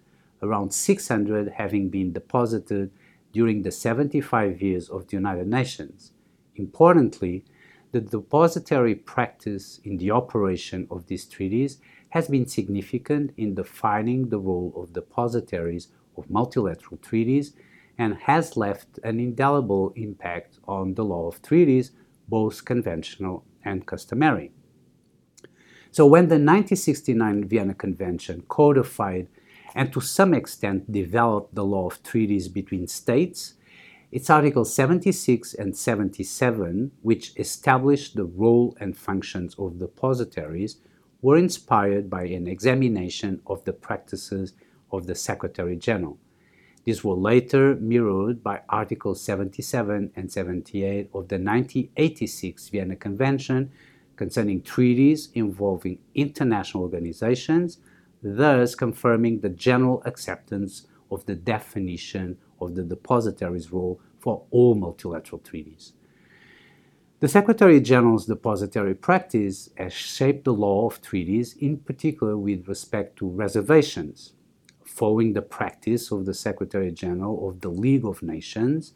around 0.43 0.75
600 0.75 1.53
having 1.57 1.89
been 1.89 2.13
deposited 2.13 2.91
during 3.33 3.63
the 3.63 3.73
75 3.73 4.61
years 4.61 4.91
of 4.91 5.07
the 5.07 5.17
United 5.17 5.47
Nations. 5.47 6.13
Importantly, 6.57 7.47
the 7.93 8.03
depository 8.03 8.95
practice 8.95 9.81
in 9.83 9.97
the 9.97 10.11
operation 10.11 10.87
of 10.91 11.07
these 11.07 11.25
treaties 11.25 11.79
has 12.11 12.29
been 12.29 12.47
significant 12.47 13.33
in 13.39 13.55
defining 13.55 14.29
the 14.29 14.39
role 14.39 14.75
of 14.77 14.93
depositories 14.93 15.89
of 16.19 16.29
multilateral 16.29 16.99
treaties 16.99 17.55
and 17.97 18.15
has 18.15 18.59
left 18.59 18.99
an 19.05 19.21
indelible 19.21 19.95
impact 19.97 20.59
on 20.69 20.93
the 20.93 21.05
law 21.07 21.27
of 21.27 21.41
treaties, 21.41 21.93
both 22.29 22.67
conventional 22.67 23.43
and 23.69 23.87
customary. 23.87 24.51
So, 25.91 26.07
when 26.07 26.29
the 26.29 26.35
1969 26.35 27.49
Vienna 27.49 27.75
Convention 27.75 28.43
codified 28.49 29.29
and 29.75 29.93
to 29.93 30.01
some 30.01 30.35
extent 30.35 30.91
developed 30.91 31.55
the 31.55 31.65
law 31.65 31.87
of 31.87 32.03
treaties 32.03 32.49
between 32.49 32.87
states, 32.87 33.55
its 34.11 34.31
Articles 34.31 34.75
76 34.75 35.55
and 35.55 35.77
77, 35.77 36.93
which 37.03 37.33
established 37.37 38.17
the 38.17 38.25
role 38.25 38.77
and 38.81 38.97
functions 38.97 39.55
of 39.59 39.79
depositaries, 39.79 40.79
were 41.21 41.37
inspired 41.37 42.09
by 42.09 42.25
an 42.25 42.47
examination 42.47 43.41
of 43.47 43.65
the 43.65 43.73
practices 43.73 44.55
of 44.91 45.07
the 45.07 45.15
Secretary 45.15 45.77
General. 45.77 46.19
These 46.89 47.05
were 47.05 47.17
later 47.17 47.75
mirrored 47.75 48.43
by 48.43 48.63
Articles 48.71 49.21
77 49.21 50.11
and 50.17 50.33
78 50.33 51.11
of 51.13 51.29
the 51.29 51.37
1986 51.37 52.71
Vienna 52.71 52.97
Convention 52.97 53.71
concerning 54.17 54.63
treaties 54.63 55.29
involving 55.35 55.99
international 56.15 56.85
organizations, 56.85 57.77
thus 58.23 58.75
confirming 58.75 59.41
the 59.41 59.51
general 59.51 60.03
acceptance 60.07 60.87
of 61.11 61.27
the 61.27 61.35
definition 61.35 62.39
of 62.59 62.75
the 62.75 62.85
depositary's 62.85 63.71
role 63.71 64.01
for 64.19 64.47
all 64.51 64.75
multilateral 64.75 65.43
treaties. 65.43 65.93
The 67.21 67.29
Secretary 67.29 67.83
General's 67.83 68.25
depositary 68.25 68.95
practice 68.95 69.69
has 69.77 69.93
shaped 69.93 70.45
the 70.45 70.55
law 70.55 70.87
of 70.87 71.03
treaties, 71.03 71.55
in 71.61 71.81
particular 71.81 72.39
with 72.39 72.67
respect 72.67 73.19
to 73.19 73.29
reservations. 73.29 74.33
Following 74.89 75.35
the 75.35 75.43
practice 75.43 76.11
of 76.11 76.25
the 76.25 76.35
Secretary 76.35 76.91
General 76.91 77.49
of 77.49 77.61
the 77.61 77.69
League 77.69 78.05
of 78.05 78.23
Nations, 78.23 78.95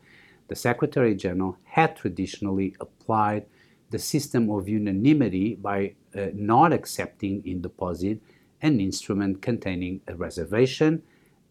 the 0.48 0.56
Secretary 0.56 1.14
General 1.14 1.58
had 1.64 1.96
traditionally 1.96 2.74
applied 2.80 3.46
the 3.90 3.98
system 3.98 4.50
of 4.50 4.68
unanimity 4.68 5.54
by 5.54 5.94
uh, 6.16 6.28
not 6.34 6.72
accepting 6.72 7.46
in 7.46 7.60
deposit 7.60 8.20
an 8.62 8.80
instrument 8.80 9.42
containing 9.42 10.00
a 10.08 10.16
reservation 10.16 11.02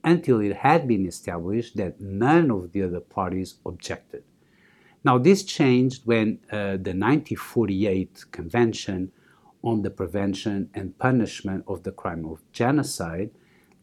until 0.03 0.39
it 0.41 0.57
had 0.57 0.87
been 0.87 1.05
established 1.05 1.77
that 1.77 2.01
none 2.01 2.49
of 2.49 2.71
the 2.71 2.81
other 2.81 2.99
parties 2.99 3.55
objected. 3.65 4.23
Now, 5.03 5.17
this 5.17 5.43
changed 5.43 6.01
when 6.05 6.39
uh, 6.51 6.77
the 6.81 6.93
1948 6.97 8.25
Convention 8.31 9.11
on 9.63 9.83
the 9.83 9.91
Prevention 9.91 10.69
and 10.73 10.97
Punishment 10.97 11.63
of 11.67 11.83
the 11.83 11.91
Crime 11.91 12.25
of 12.25 12.41
Genocide 12.51 13.29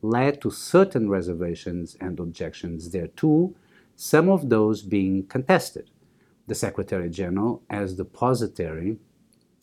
led 0.03 0.41
to 0.41 0.51
certain 0.51 1.09
reservations 1.09 1.97
and 2.01 2.21
objections 2.21 2.91
thereto, 2.91 3.55
some 3.97 4.29
of 4.29 4.49
those 4.49 4.83
being 4.83 5.27
contested. 5.27 5.91
The 6.47 6.55
Secretary 6.55 7.11
General, 7.11 7.63
as 7.69 7.95
depositary, 7.95 8.99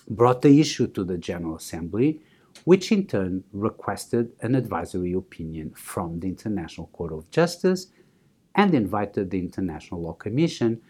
brought 0.09 0.41
the 0.41 0.59
issue 0.59 0.87
to 0.87 1.03
the 1.03 1.17
General 1.17 1.55
Assembly 1.55 2.21
which 2.63 2.91
in 2.91 3.05
turn 3.05 3.43
requested 3.51 4.31
an 4.41 4.55
advisory 4.55 5.13
opinion 5.13 5.71
from 5.75 6.19
the 6.19 6.27
International 6.27 6.87
Court 6.87 7.11
of 7.11 7.29
Justice 7.29 7.87
and 8.55 8.73
invited 8.73 9.29
the 9.29 9.39
International 9.39 10.01
Law 10.01 10.13
Commission 10.13 10.81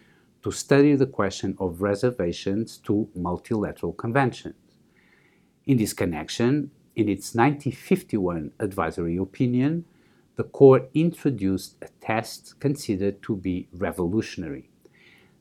to 0.44 0.52
study 0.52 0.96
the 0.96 1.08
question 1.08 1.56
of 1.60 1.82
reservations 1.82 2.78
to 2.78 3.10
multilateral 3.16 3.94
conventions. 3.94 4.56
In 5.66 5.78
this 5.78 5.94
connection, 5.94 6.70
in 6.96 7.10
its 7.10 7.36
1951 7.36 8.52
advisory 8.60 9.18
opinion, 9.18 9.86
the 10.36 10.44
court 10.44 10.90
introduced 10.94 11.75
a 11.82 11.88
test 12.02 12.60
considered 12.60 13.22
to 13.24 13.36
be 13.36 13.68
revolutionary. 13.74 14.70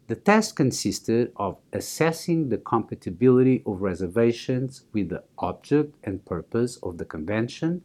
The 0.06 0.16
test 0.16 0.56
consisted 0.56 1.32
of 1.36 1.58
assessing 1.72 2.48
the 2.48 2.58
compatibility 2.58 3.62
of 3.66 3.80
reservations 3.80 4.82
with 4.92 5.08
the 5.08 5.24
object 5.38 5.94
and 6.04 6.24
purpose 6.24 6.76
of 6.82 6.98
the 6.98 7.04
convention, 7.04 7.82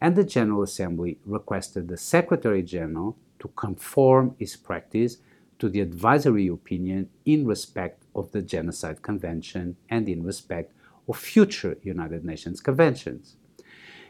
and 0.00 0.14
the 0.14 0.24
General 0.24 0.62
Assembly 0.62 1.18
requested 1.24 1.88
the 1.88 1.96
Secretary 1.96 2.62
General 2.62 3.16
to 3.38 3.48
conform 3.48 4.36
his 4.38 4.56
practice 4.56 5.18
to 5.58 5.68
the 5.68 5.80
advisory 5.80 6.46
opinion 6.48 7.08
in 7.24 7.46
respect 7.46 8.04
of 8.14 8.30
the 8.32 8.42
Genocide 8.42 9.02
Convention 9.02 9.76
and 9.88 10.08
in 10.08 10.22
respect 10.22 10.72
of 11.08 11.16
future 11.16 11.76
United 11.82 12.24
Nations 12.24 12.60
conventions. 12.60 13.36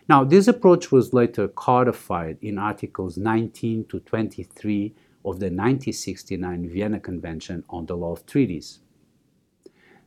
Now, 0.09 0.23
this 0.23 0.47
approach 0.47 0.93
was 0.93 1.12
later 1.12 1.49
codified 1.49 2.38
in 2.41 2.59
Articles 2.59 3.17
19 3.17 3.87
to 3.87 3.99
23 4.00 4.95
of 5.25 5.41
the 5.41 5.47
1969 5.47 6.69
Vienna 6.71 7.00
Convention 7.00 7.65
on 7.69 7.87
the 7.87 7.97
Law 7.97 8.12
of 8.12 8.25
Treaties. 8.25 8.79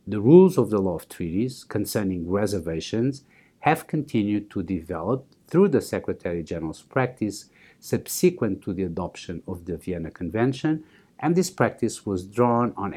The 0.06 0.20
rules 0.20 0.56
of 0.56 0.70
the 0.70 0.78
Law 0.78 0.94
of 0.94 1.08
Treaties 1.08 1.64
concerning 1.64 2.30
reservations 2.30 3.24
have 3.60 3.86
continued 3.86 4.50
to 4.50 4.62
develop 4.62 5.26
through 5.46 5.68
the 5.68 5.82
Secretary 5.82 6.42
General's 6.42 6.80
practice 6.80 7.50
subsequent 7.78 8.62
to 8.62 8.72
the 8.72 8.84
adoption 8.84 9.42
of 9.46 9.66
the 9.66 9.76
Vienna 9.76 10.10
Convention, 10.10 10.84
and 11.18 11.36
this 11.36 11.50
practice 11.50 12.06
was 12.06 12.24
drawn 12.24 12.72
on 12.76 12.94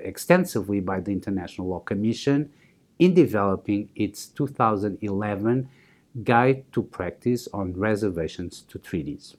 extensively 0.00 0.80
by 0.80 1.00
the 1.00 1.12
International 1.12 1.68
Law 1.68 1.80
Commission 1.80 2.50
in 2.98 3.14
developing 3.14 3.88
its 3.94 4.26
2011 4.26 5.68
Guide 6.24 6.64
to 6.72 6.82
Practice 6.82 7.46
on 7.52 7.74
Reservations 7.74 8.62
to 8.68 8.78
Treaties. 8.78 9.36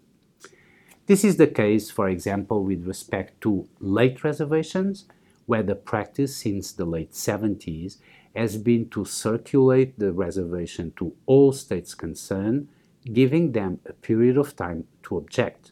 This 1.07 1.23
is 1.23 1.37
the 1.37 1.47
case, 1.47 1.89
for 1.89 2.09
example, 2.09 2.63
with 2.63 2.85
respect 2.85 3.41
to 3.41 3.67
late 3.79 4.23
reservations, 4.23 5.05
where 5.45 5.63
the 5.63 5.75
practice 5.75 6.35
since 6.35 6.71
the 6.71 6.85
late 6.85 7.13
70s 7.13 7.97
has 8.35 8.57
been 8.57 8.89
to 8.89 9.05
circulate 9.05 9.97
the 9.97 10.11
reservation 10.11 10.91
to 10.97 11.15
all 11.25 11.51
states 11.51 11.95
concerned, 11.95 12.67
giving 13.11 13.53
them 13.53 13.79
a 13.85 13.93
period 13.93 14.37
of 14.37 14.55
time 14.55 14.85
to 15.01 15.17
object. 15.17 15.71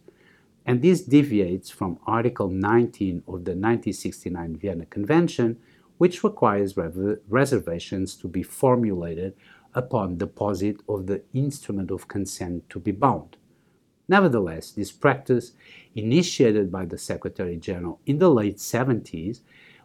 And 0.66 0.82
this 0.82 1.02
deviates 1.02 1.70
from 1.70 2.00
Article 2.08 2.50
19 2.50 3.18
of 3.28 3.46
the 3.46 3.52
1969 3.52 4.56
Vienna 4.56 4.86
Convention, 4.86 5.60
which 5.98 6.24
requires 6.24 6.76
reservations 7.30 8.16
to 8.16 8.28
be 8.28 8.44
formulated 8.44 9.34
upon 9.74 10.18
deposit 10.18 10.78
of 10.88 11.08
the 11.08 11.22
instrument 11.34 11.92
of 11.92 12.08
consent 12.08 12.70
to 12.70 12.80
be 12.80 12.92
bound. 12.92 13.38
Nevertheless, 14.08 14.72
this 14.72 14.92
practice, 14.92 15.54
initiated 15.96 16.72
by 16.72 16.86
the 16.86 16.98
Secretary 16.98 17.58
General 17.58 18.00
in 18.06 18.20
the 18.20 18.30
late 18.30 18.58
70s, 18.58 19.42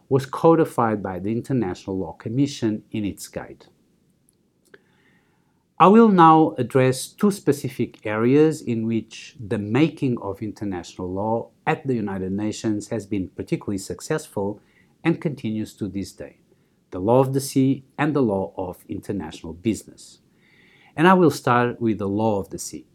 was 0.09 0.25
codified 0.25 1.01
by 1.01 1.19
the 1.19 1.31
International 1.31 1.97
Law 1.97 2.13
Commission 2.13 2.83
in 2.91 3.05
its 3.05 3.27
guide. 3.27 3.65
I 5.79 5.87
will 5.87 6.09
now 6.09 6.53
address 6.59 7.07
two 7.07 7.31
specific 7.31 8.05
areas 8.05 8.61
in 8.61 8.85
which 8.85 9.35
the 9.39 9.57
making 9.57 10.19
of 10.19 10.43
international 10.43 11.11
law 11.11 11.49
at 11.65 11.87
the 11.87 11.95
United 11.95 12.31
Nations 12.31 12.89
has 12.89 13.07
been 13.07 13.29
particularly 13.29 13.79
successful 13.79 14.61
and 15.03 15.21
continues 15.21 15.73
to 15.73 15.87
this 15.87 16.11
day 16.11 16.37
the 16.91 16.99
law 16.99 17.19
of 17.19 17.33
the 17.33 17.41
sea 17.41 17.85
and 17.97 18.13
the 18.13 18.21
law 18.21 18.53
of 18.57 18.83
international 18.89 19.53
business. 19.53 20.19
And 20.95 21.07
I 21.07 21.13
will 21.13 21.31
start 21.31 21.79
with 21.79 21.99
the 21.99 22.07
law 22.07 22.39
of 22.39 22.49
the 22.49 22.59
sea. 22.59 22.85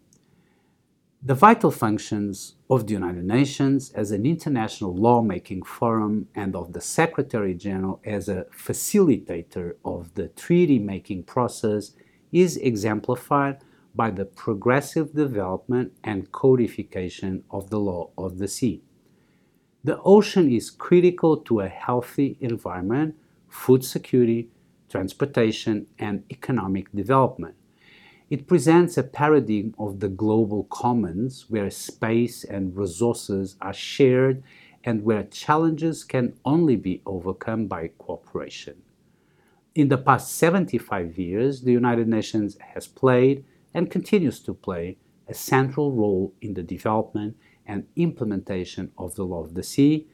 The 1.22 1.34
vital 1.34 1.70
functions 1.70 2.56
of 2.68 2.86
the 2.86 2.92
United 2.92 3.24
Nations 3.24 3.90
as 3.92 4.12
an 4.12 4.26
international 4.26 4.94
lawmaking 4.94 5.62
forum 5.62 6.28
and 6.34 6.54
of 6.54 6.72
the 6.72 6.80
Secretary 6.80 7.54
General 7.54 8.00
as 8.04 8.28
a 8.28 8.44
facilitator 8.54 9.76
of 9.84 10.14
the 10.14 10.28
treaty 10.28 10.78
making 10.78 11.24
process 11.24 11.92
is 12.32 12.58
exemplified 12.58 13.58
by 13.94 14.10
the 14.10 14.26
progressive 14.26 15.14
development 15.14 15.92
and 16.04 16.30
codification 16.30 17.44
of 17.50 17.70
the 17.70 17.80
law 17.80 18.10
of 18.18 18.36
the 18.38 18.46
sea. 18.46 18.82
The 19.86 20.00
ocean 20.02 20.50
is 20.50 20.68
critical 20.68 21.36
to 21.42 21.60
a 21.60 21.68
healthy 21.68 22.36
environment, 22.40 23.14
food 23.48 23.84
security, 23.84 24.48
transportation, 24.88 25.86
and 25.96 26.24
economic 26.28 26.90
development. 26.90 27.54
It 28.28 28.48
presents 28.48 28.98
a 28.98 29.04
paradigm 29.04 29.76
of 29.78 30.00
the 30.00 30.08
global 30.08 30.64
commons 30.64 31.44
where 31.48 31.70
space 31.70 32.42
and 32.42 32.76
resources 32.76 33.54
are 33.60 33.72
shared 33.72 34.42
and 34.82 35.04
where 35.04 35.22
challenges 35.22 36.02
can 36.02 36.34
only 36.44 36.74
be 36.74 37.00
overcome 37.06 37.68
by 37.68 37.92
cooperation. 37.96 38.82
In 39.76 39.86
the 39.86 39.98
past 39.98 40.34
75 40.34 41.16
years, 41.16 41.62
the 41.62 41.70
United 41.70 42.08
Nations 42.08 42.58
has 42.74 42.88
played 42.88 43.44
and 43.72 43.88
continues 43.88 44.40
to 44.40 44.52
play 44.52 44.98
a 45.28 45.34
central 45.34 45.92
role 45.92 46.34
in 46.40 46.54
the 46.54 46.64
development 46.64 47.36
and 47.66 47.86
implementation 47.96 48.92
of 48.96 49.14
the 49.14 49.24
law 49.24 49.42
of 49.42 49.54
the 49.54 49.62
sea 49.62 50.06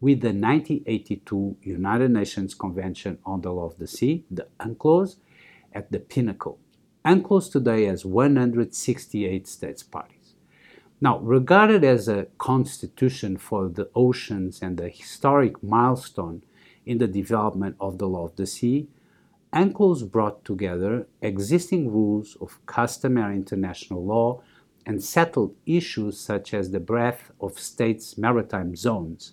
with 0.00 0.20
the 0.20 0.28
1982 0.28 1.56
United 1.62 2.10
Nations 2.10 2.54
Convention 2.54 3.18
on 3.24 3.40
the 3.40 3.50
Law 3.50 3.66
of 3.66 3.78
the 3.78 3.86
Sea, 3.86 4.24
the 4.30 4.46
UNCLOS, 4.60 5.16
at 5.72 5.90
the 5.90 5.98
pinnacle. 5.98 6.58
UNCLOS 7.04 7.50
today 7.50 7.84
has 7.84 8.04
168 8.04 9.46
states 9.46 9.82
parties. 9.82 10.34
Now, 11.00 11.18
regarded 11.18 11.84
as 11.84 12.08
a 12.08 12.26
constitution 12.38 13.36
for 13.36 13.68
the 13.68 13.90
oceans 13.94 14.60
and 14.62 14.80
a 14.80 14.88
historic 14.88 15.62
milestone 15.62 16.42
in 16.84 16.98
the 16.98 17.06
development 17.06 17.76
of 17.80 17.98
the 17.98 18.08
law 18.08 18.24
of 18.24 18.36
the 18.36 18.46
sea, 18.46 18.88
UNCLOS 19.52 20.10
brought 20.10 20.44
together 20.44 21.06
existing 21.22 21.90
rules 21.92 22.36
of 22.40 22.64
customary 22.66 23.36
international 23.36 24.04
law 24.04 24.42
and 24.86 25.02
settled 25.02 25.54
issues 25.66 26.18
such 26.18 26.54
as 26.54 26.70
the 26.70 26.80
breadth 26.80 27.32
of 27.40 27.58
states' 27.58 28.16
maritime 28.16 28.76
zones. 28.76 29.32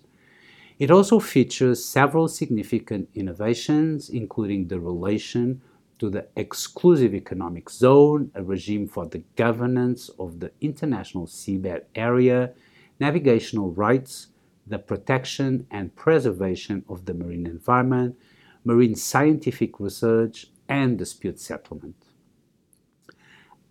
It 0.78 0.90
also 0.90 1.20
features 1.20 1.84
several 1.84 2.26
significant 2.26 3.08
innovations, 3.14 4.10
including 4.10 4.66
the 4.66 4.80
relation 4.80 5.62
to 6.00 6.10
the 6.10 6.26
exclusive 6.36 7.14
economic 7.14 7.70
zone, 7.70 8.32
a 8.34 8.42
regime 8.42 8.88
for 8.88 9.06
the 9.06 9.22
governance 9.36 10.10
of 10.18 10.40
the 10.40 10.50
international 10.60 11.26
seabed 11.26 11.84
area, 11.94 12.52
navigational 12.98 13.70
rights, 13.70 14.28
the 14.66 14.78
protection 14.78 15.66
and 15.70 15.94
preservation 15.94 16.84
of 16.88 17.04
the 17.04 17.14
marine 17.14 17.46
environment, 17.46 18.16
marine 18.64 18.96
scientific 18.96 19.78
research, 19.78 20.46
and 20.68 20.98
dispute 20.98 21.38
settlement. 21.38 22.03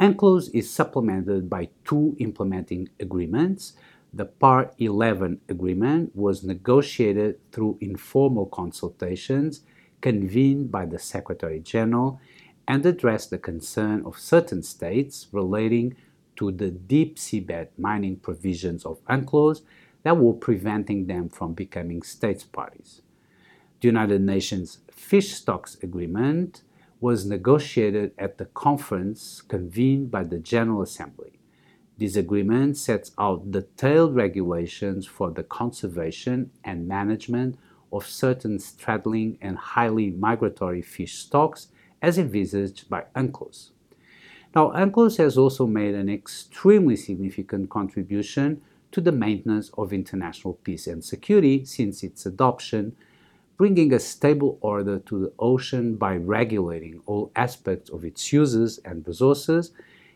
UNCLOS 0.04 0.50
is 0.54 0.70
supplemented 0.70 1.50
by 1.50 1.70
two 1.86 2.14
implementing 2.20 2.90
agreements. 3.00 3.72
The 4.14 4.26
Part 4.26 4.74
11 4.78 5.40
agreement 5.48 6.14
was 6.14 6.44
negotiated 6.44 7.40
through 7.54 7.78
informal 7.80 8.48
consultations 8.48 9.62
convened 10.02 10.70
by 10.70 10.88
the 10.88 11.00
Secretary 11.00 11.62
General 11.62 12.20
and 12.68 12.86
addressed 12.86 13.30
the 13.30 13.38
concern 13.38 14.04
of 14.06 14.20
certain 14.20 14.62
states 14.62 15.28
relating 15.32 15.96
to 16.36 16.52
the 16.52 16.70
deep 16.70 17.16
seabed 17.16 17.70
mining 17.78 18.18
provisions 18.18 18.86
of 18.86 19.00
UNCLOS 19.06 19.62
that 20.04 20.18
were 20.18 20.34
preventing 20.34 21.08
them 21.08 21.30
from 21.30 21.54
becoming 21.54 22.02
states 22.02 22.44
parties. 22.44 23.02
The 23.80 23.88
United 23.88 24.22
Nations 24.22 24.80
Fish 24.92 25.34
Stocks 25.34 25.78
Agreement 25.82 26.62
was 27.04 27.26
negotiated 27.26 28.14
at 28.18 28.38
the 28.38 28.46
conference 28.46 29.42
convened 29.42 30.10
by 30.10 30.24
the 30.24 30.40
General 30.40 30.82
Assembly. 30.82 31.34
This 31.98 32.16
agreement 32.16 32.78
sets 32.78 33.12
out 33.20 33.52
detailed 33.52 34.16
regulations 34.16 35.06
for 35.06 35.30
the 35.30 35.44
conservation 35.44 36.52
and 36.64 36.88
management 36.88 37.60
of 37.92 38.08
certain 38.08 38.58
straddling 38.58 39.38
and 39.42 39.58
highly 39.58 40.12
migratory 40.12 40.82
fish 40.82 41.16
stocks 41.16 41.68
as 42.02 42.18
envisaged 42.18 42.90
by 42.90 43.04
UNCLOS. 43.18 43.72
Now, 44.56 44.72
UNCLOS 44.72 45.18
has 45.18 45.38
also 45.38 45.68
made 45.68 45.96
an 45.96 46.08
extremely 46.08 46.96
significant 46.96 47.70
contribution 47.70 48.62
to 48.94 49.02
the 49.02 49.12
maintenance 49.12 49.72
of 49.78 49.92
international 49.92 50.54
peace 50.64 50.88
and 50.88 51.04
security 51.04 51.66
since 51.66 52.02
its 52.02 52.26
adoption, 52.26 52.96
bringing 53.58 53.94
a 53.94 54.00
stable 54.00 54.58
order 54.62 55.00
to 55.00 55.20
the 55.20 55.34
ocean 55.40 55.96
by 55.96 56.16
regulating 56.16 57.02
all 57.06 57.32
aspects 57.36 57.90
of 57.90 58.04
its 58.04 58.34
uses 58.34 58.80
and 58.86 59.08
resources. 59.08 59.72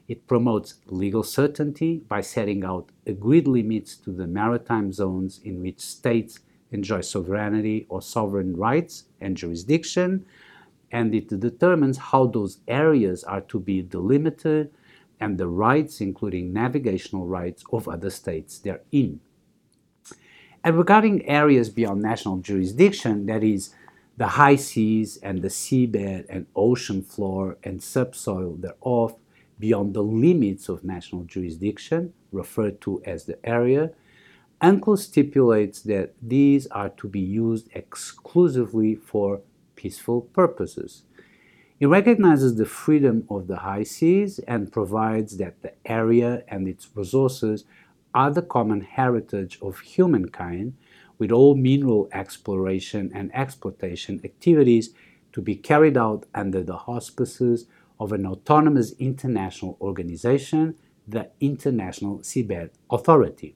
It 0.08 0.26
promotes 0.28 0.76
legal 0.88 1.24
certainty 1.24 1.98
by 2.08 2.22
setting 2.22 2.64
out 2.64 2.90
agreed 3.06 3.48
limits 3.48 3.96
to 3.98 4.12
the 4.12 4.28
maritime 4.28 4.92
zones 4.92 5.40
in 5.44 5.62
which 5.62 5.80
states 5.80 6.40
enjoy 6.72 7.02
sovereignty 7.02 7.86
or 7.90 8.02
sovereign 8.02 8.56
rights 8.56 9.06
and 9.22 9.38
jurisdiction, 9.38 10.26
and 10.92 11.14
it 11.14 11.28
determines 11.40 11.98
how 11.98 12.28
those 12.28 12.60
areas 12.68 13.24
are 13.24 13.42
to 13.42 13.60
be 13.60 13.82
delimited 13.82 14.72
and 15.20 15.38
the 15.38 15.48
rights, 15.48 16.00
including 16.00 16.54
navigational 16.54 17.26
rights, 17.26 17.64
of 17.72 17.88
other 17.88 18.10
states 18.10 18.60
therein. 18.60 19.20
And 20.68 20.78
regarding 20.78 21.26
areas 21.30 21.70
beyond 21.70 22.02
national 22.02 22.40
jurisdiction, 22.40 23.26
that 23.28 23.42
is, 23.42 23.70
the 24.18 24.28
high 24.28 24.58
seas 24.58 25.16
and 25.24 25.42
the 25.42 25.48
seabed 25.48 26.26
and 26.28 26.46
ocean 26.58 27.04
floor 27.04 27.56
and 27.64 27.82
subsoil 27.82 28.58
thereof, 28.58 29.16
beyond 29.58 29.94
the 29.94 30.04
limits 30.04 30.68
of 30.68 30.84
national 30.84 31.24
jurisdiction, 31.24 32.12
referred 32.34 32.82
to 32.82 33.02
as 33.06 33.24
the 33.24 33.40
area, 33.46 33.92
UNCLOS 34.62 35.04
stipulates 35.04 35.84
that 35.84 36.16
these 36.22 36.68
are 36.68 36.90
to 36.90 37.08
be 37.08 37.22
used 37.22 37.70
exclusively 37.74 38.94
for 38.94 39.40
peaceful 39.78 40.24
purposes. 40.34 41.04
It 41.80 41.86
recognizes 41.86 42.58
the 42.58 42.66
freedom 42.66 43.26
of 43.30 43.48
the 43.48 43.58
high 43.58 43.84
seas 43.84 44.40
and 44.40 44.70
provides 44.70 45.38
that 45.38 45.62
the 45.62 45.72
area 45.86 46.44
and 46.50 46.68
its 46.68 46.90
resources 46.94 47.64
are 48.14 48.32
the 48.32 48.42
common 48.42 48.82
heritage 48.82 49.60
of 49.62 49.80
humankind, 49.80 50.74
with 51.18 51.32
all 51.32 51.56
mineral 51.56 52.08
exploration 52.12 53.12
and 53.14 53.34
exploitation 53.34 54.22
activities 54.24 54.94
to 55.34 55.42
be 55.42 55.56
carried 55.56 55.98
out 55.98 56.26
under 56.34 56.64
the 56.64 56.76
auspices 56.76 57.66
of 58.00 58.12
an 58.12 58.26
autonomous 58.26 58.94
international 59.00 59.78
organization, 59.82 60.76
the 61.08 61.30
International 61.40 62.20
Seabed 62.20 62.70
Authority. 62.90 63.56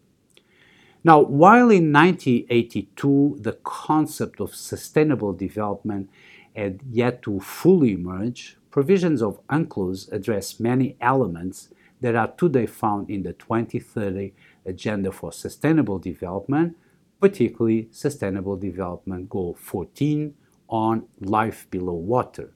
Now, 1.04 1.22
while 1.22 1.70
in 1.72 1.92
1982 1.92 3.38
the 3.42 3.58
concept 3.64 4.40
of 4.40 4.54
sustainable 4.54 5.34
development 5.34 6.10
had 6.56 6.82
yet 6.90 7.22
to 7.24 7.40
fully 7.40 7.94
emerge, 7.94 8.58
provisions 8.70 9.22
of 9.22 9.40
UNCLOS 9.48 10.12
address 10.12 10.60
many 10.60 10.98
elements 11.02 11.70
that 12.02 12.16
are 12.16 12.32
today 12.38 12.66
found 12.66 13.10
in 13.10 13.24
the 13.24 13.34
2030 13.34 14.34
Agenda 14.66 15.12
for 15.12 15.32
Sustainable 15.32 16.00
Development, 16.00 16.76
particularly 17.20 17.88
Sustainable 17.92 18.58
Development 18.58 19.30
Goal 19.30 19.56
14 19.60 20.34
on 20.68 21.08
life 21.20 21.68
below 21.70 21.94
water. 21.94 22.54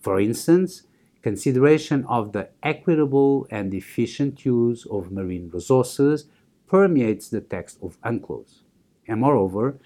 For 0.00 0.20
instance, 0.20 0.82
consideration 1.22 2.04
of 2.08 2.32
the 2.32 2.50
equitable 2.62 3.46
and 3.50 3.72
efficient 3.72 4.44
use 4.44 4.86
of 4.90 5.10
marine 5.10 5.50
resources 5.52 6.26
permeates 6.66 7.28
the 7.28 7.40
text 7.40 7.78
of 7.82 8.00
UNCLOS. 8.02 8.62
And 9.08 9.20
moreover, 9.20 9.78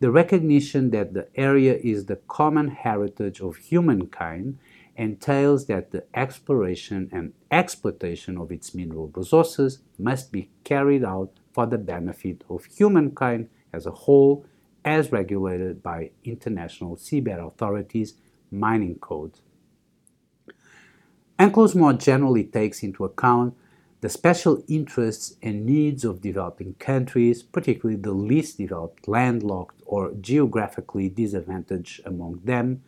the 0.00 0.10
recognition 0.10 0.90
that 0.90 1.14
the 1.14 1.28
area 1.34 1.74
is 1.76 2.06
the 2.06 2.16
common 2.28 2.68
heritage 2.68 3.40
of 3.40 3.56
humankind 3.56 4.58
entails 4.96 5.66
that 5.66 5.90
the 5.90 6.04
exploration 6.14 7.08
and 7.12 7.32
exploitation 7.50 8.38
of 8.38 8.52
its 8.52 8.74
mineral 8.74 9.10
resources 9.14 9.80
must 9.98 10.30
be 10.32 10.50
carried 10.62 11.04
out 11.04 11.30
for 11.52 11.66
the 11.66 11.78
benefit 11.78 12.42
of 12.48 12.64
humankind 12.64 13.48
as 13.72 13.86
a 13.86 13.90
whole, 13.90 14.44
as 14.84 15.12
regulated 15.12 15.82
by 15.82 16.10
international 16.24 16.96
seabed 16.96 17.44
authorities' 17.44 18.14
mining 18.50 18.96
codes. 18.96 19.40
UNCLOS 21.38 21.74
more 21.74 21.92
generally 21.92 22.44
takes 22.44 22.82
into 22.82 23.04
account 23.04 23.54
the 24.00 24.08
special 24.08 24.62
interests 24.68 25.36
and 25.42 25.64
needs 25.64 26.04
of 26.04 26.20
developing 26.20 26.74
countries, 26.74 27.42
particularly 27.42 28.00
the 28.00 28.12
least 28.12 28.58
developed, 28.58 29.08
landlocked, 29.08 29.80
or 29.86 30.12
geographically 30.20 31.08
disadvantaged 31.08 32.02
among 32.04 32.40
them, 32.44 32.82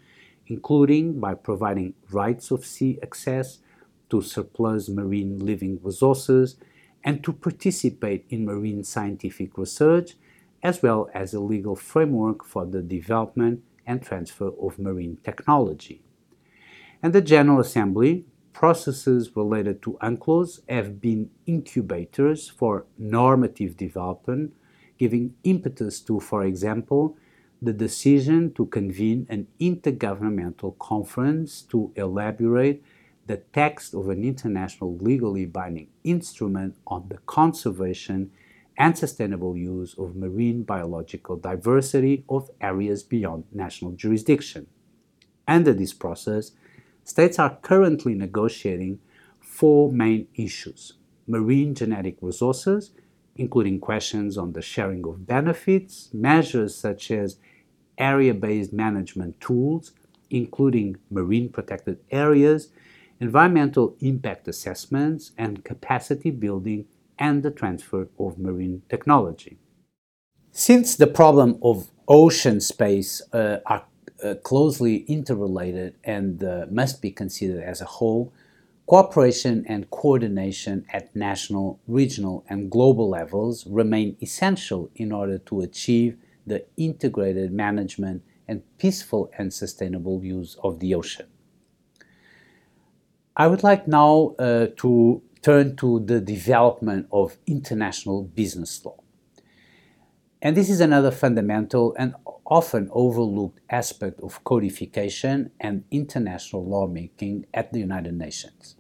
including 0.47 1.21
by 1.21 1.35
providing 1.35 1.95
rights 2.11 2.51
of 2.51 2.65
sea 2.65 2.99
access 3.03 3.59
to 4.11 4.23
surplus 4.23 4.89
marine 4.89 5.39
living 5.45 5.79
resources 5.83 6.57
and 7.05 7.23
to 7.23 7.33
participate 7.33 8.25
in 8.29 8.45
marine 8.45 8.83
scientific 8.83 9.57
research, 9.57 10.15
as 10.63 10.83
well 10.83 11.09
as 11.15 11.33
a 11.33 11.41
legal 11.41 11.77
framework 11.77 12.45
for 12.45 12.67
the 12.67 12.83
development 12.83 13.63
and 13.87 14.03
transfer 14.03 14.51
of 14.61 14.79
marine 14.79 15.19
technology. 15.23 16.03
And 17.03 17.13
the 17.13 17.21
General 17.21 17.61
Assembly 17.61 18.27
processes 18.53 19.37
related 19.37 19.83
to 19.83 19.99
UNCLOS 20.03 20.61
have 20.69 21.01
been 21.01 21.31
incubators 21.47 22.49
for 22.49 22.87
normative 22.99 23.77
development, 23.77 24.55
giving 24.99 25.35
impetus 25.45 26.01
to, 26.01 26.19
for 26.19 26.43
example, 26.43 27.17
the 27.67 27.73
decision 27.73 28.53
to 28.55 28.67
convene 28.67 29.27
an 29.29 29.47
intergovernmental 29.61 30.79
conference 30.79 31.63
to 31.63 31.93
elaborate 31.97 32.83
the 33.27 33.39
text 33.53 33.93
of 33.93 34.09
an 34.09 34.25
international 34.25 34.97
legally 34.99 35.45
binding 35.45 35.89
instrument 36.05 36.77
on 36.87 37.07
the 37.09 37.19
conservation 37.27 38.31
and 38.79 38.97
sustainable 38.97 39.57
use 39.57 39.95
of 39.99 40.17
marine 40.17 40.63
biological 40.63 41.37
diversity 41.37 42.25
of 42.29 42.51
areas 42.61 43.03
beyond 43.03 43.45
national 43.53 43.93
jurisdiction. 43.93 44.67
Under 45.49 45.73
this 45.75 45.93
process, 45.93 46.53
States 47.07 47.39
are 47.39 47.57
currently 47.63 48.17
negotiating 48.17 48.99
four 49.39 49.93
main 49.93 50.27
issues 50.35 50.95
marine 51.29 51.73
genetic 51.75 52.17
resources, 52.21 52.91
including 53.37 53.79
questions 53.79 54.37
on 54.37 54.53
the 54.53 54.63
sharing 54.63 55.05
of 55.07 55.27
benefits, 55.27 56.09
measures 56.13 56.75
such 56.75 57.13
as 57.13 57.39
area 57.99 58.35
based 58.35 58.73
management 58.73 59.41
tools, 59.41 59.93
including 60.31 60.97
marine 61.11 61.49
protected 61.49 61.99
areas, 62.11 62.69
environmental 63.21 63.97
impact 64.01 64.49
assessments, 64.49 65.33
and 65.39 65.65
capacity 65.65 66.31
building 66.31 66.87
and 67.19 67.43
the 67.43 67.51
transfer 67.51 68.09
of 68.19 68.39
marine 68.39 68.83
technology. 68.89 69.59
Since 70.53 70.97
the 70.97 71.07
problem 71.07 71.59
of 71.63 71.91
ocean 72.09 72.61
space 72.61 73.23
uh, 73.33 73.59
are 73.67 73.85
uh, 74.25 74.35
closely 74.43 74.97
interrelated 75.09 75.95
and 76.05 76.43
uh, 76.43 76.67
must 76.71 77.03
be 77.03 77.11
considered 77.11 77.63
as 77.63 77.81
a 77.81 77.85
whole, 77.85 78.33
cooperation 78.87 79.65
and 79.69 79.91
coordination 79.91 80.87
at 80.93 81.15
national, 81.15 81.81
regional, 81.87 82.45
and 82.49 82.71
global 82.71 83.09
levels 83.09 83.67
remain 83.67 84.17
essential 84.23 84.91
in 84.95 85.13
order 85.13 85.39
to 85.39 85.61
achieve 85.61 86.17
the 86.47 86.65
integrated 86.77 87.53
management 87.53 88.23
and 88.49 88.63
peaceful 88.79 89.31
and 89.39 89.53
sustainable 89.53 90.25
use 90.25 90.57
of 90.63 90.81
the 90.81 90.95
ocean. 90.95 91.27
I 93.37 93.49
would 93.49 93.63
like 93.63 93.87
now 93.87 94.35
uh, 94.39 94.69
to 94.77 95.23
turn 95.43 95.77
to 95.77 96.01
the 96.01 96.21
development 96.21 97.07
of 97.13 97.37
international 97.47 98.25
business 98.25 98.85
law. 98.85 98.97
And 100.41 100.57
this 100.57 100.71
is 100.71 100.81
another 100.81 101.11
fundamental 101.11 101.95
and 101.99 102.15
often 102.47 102.89
overlooked 102.93 103.61
aspect 103.69 104.21
of 104.21 104.43
codification 104.45 105.51
and 105.61 105.85
international 105.91 106.65
lawmaking 106.65 107.47
at 107.53 107.73
the 107.73 107.81
United 107.81 108.15
Nations. 108.15 108.77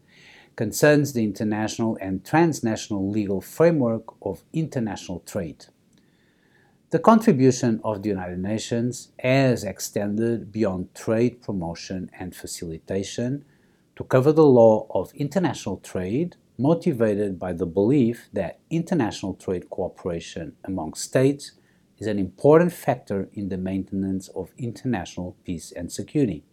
Concerns 0.54 1.12
the 1.12 1.24
international 1.24 1.98
and 2.00 2.24
transnational 2.24 3.10
legal 3.10 3.40
framework 3.40 4.04
of 4.22 4.42
international 4.52 5.20
trade. 5.20 5.66
The 6.90 7.00
contribution 7.00 7.80
of 7.82 8.02
the 8.02 8.10
United 8.10 8.38
Nations 8.38 9.08
has 9.18 9.64
extended 9.64 10.52
beyond 10.52 10.94
trade 10.94 11.42
promotion 11.42 12.08
and 12.16 12.32
facilitation 12.32 13.44
to 13.96 14.04
cover 14.04 14.30
the 14.30 14.46
law 14.46 14.86
of 14.90 15.12
international 15.14 15.78
trade, 15.78 16.36
motivated 16.56 17.40
by 17.40 17.54
the 17.54 17.66
belief 17.66 18.28
that 18.32 18.60
international 18.70 19.34
trade 19.34 19.68
cooperation 19.68 20.54
among 20.62 20.94
states 20.94 21.52
is 21.98 22.06
an 22.06 22.20
important 22.20 22.72
factor 22.72 23.28
in 23.32 23.48
the 23.48 23.58
maintenance 23.58 24.28
of 24.28 24.52
international 24.56 25.36
peace 25.44 25.72
and 25.72 25.90
security. 25.90 26.44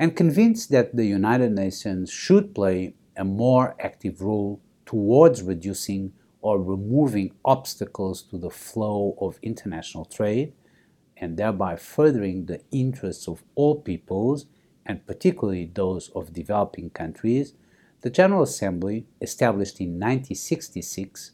And 0.00 0.16
convinced 0.16 0.70
that 0.70 0.96
the 0.96 1.06
United 1.06 1.52
Nations 1.52 2.10
should 2.10 2.56
play 2.56 2.96
a 3.16 3.24
more 3.24 3.76
active 3.78 4.20
role 4.20 4.60
towards 4.84 5.42
reducing 5.44 6.12
or 6.48 6.62
removing 6.62 7.30
obstacles 7.44 8.22
to 8.22 8.38
the 8.38 8.48
flow 8.48 9.14
of 9.20 9.38
international 9.42 10.06
trade 10.06 10.50
and 11.18 11.36
thereby 11.36 11.76
furthering 11.76 12.46
the 12.46 12.58
interests 12.70 13.28
of 13.28 13.44
all 13.54 13.74
peoples 13.82 14.46
and 14.86 15.06
particularly 15.06 15.70
those 15.74 16.08
of 16.14 16.32
developing 16.32 16.88
countries, 16.88 17.52
the 18.00 18.08
General 18.08 18.44
Assembly, 18.44 19.04
established 19.20 19.78
in 19.78 20.00
1966, 20.00 21.32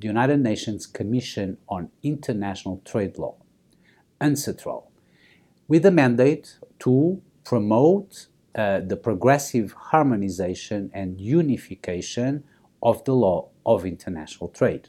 the 0.00 0.06
United 0.06 0.40
Nations 0.40 0.86
Commission 0.86 1.58
on 1.68 1.90
International 2.02 2.80
Trade 2.86 3.18
Law, 3.18 3.34
UNCITRAL, 4.18 4.90
with 5.68 5.84
a 5.84 5.90
mandate 5.90 6.58
to 6.78 7.20
promote 7.44 8.28
uh, 8.54 8.80
the 8.80 8.96
progressive 8.96 9.72
harmonization 9.90 10.90
and 10.94 11.20
unification 11.20 12.44
of 12.82 13.04
the 13.04 13.12
law 13.14 13.50
of 13.64 13.84
international 13.86 14.48
trade. 14.48 14.88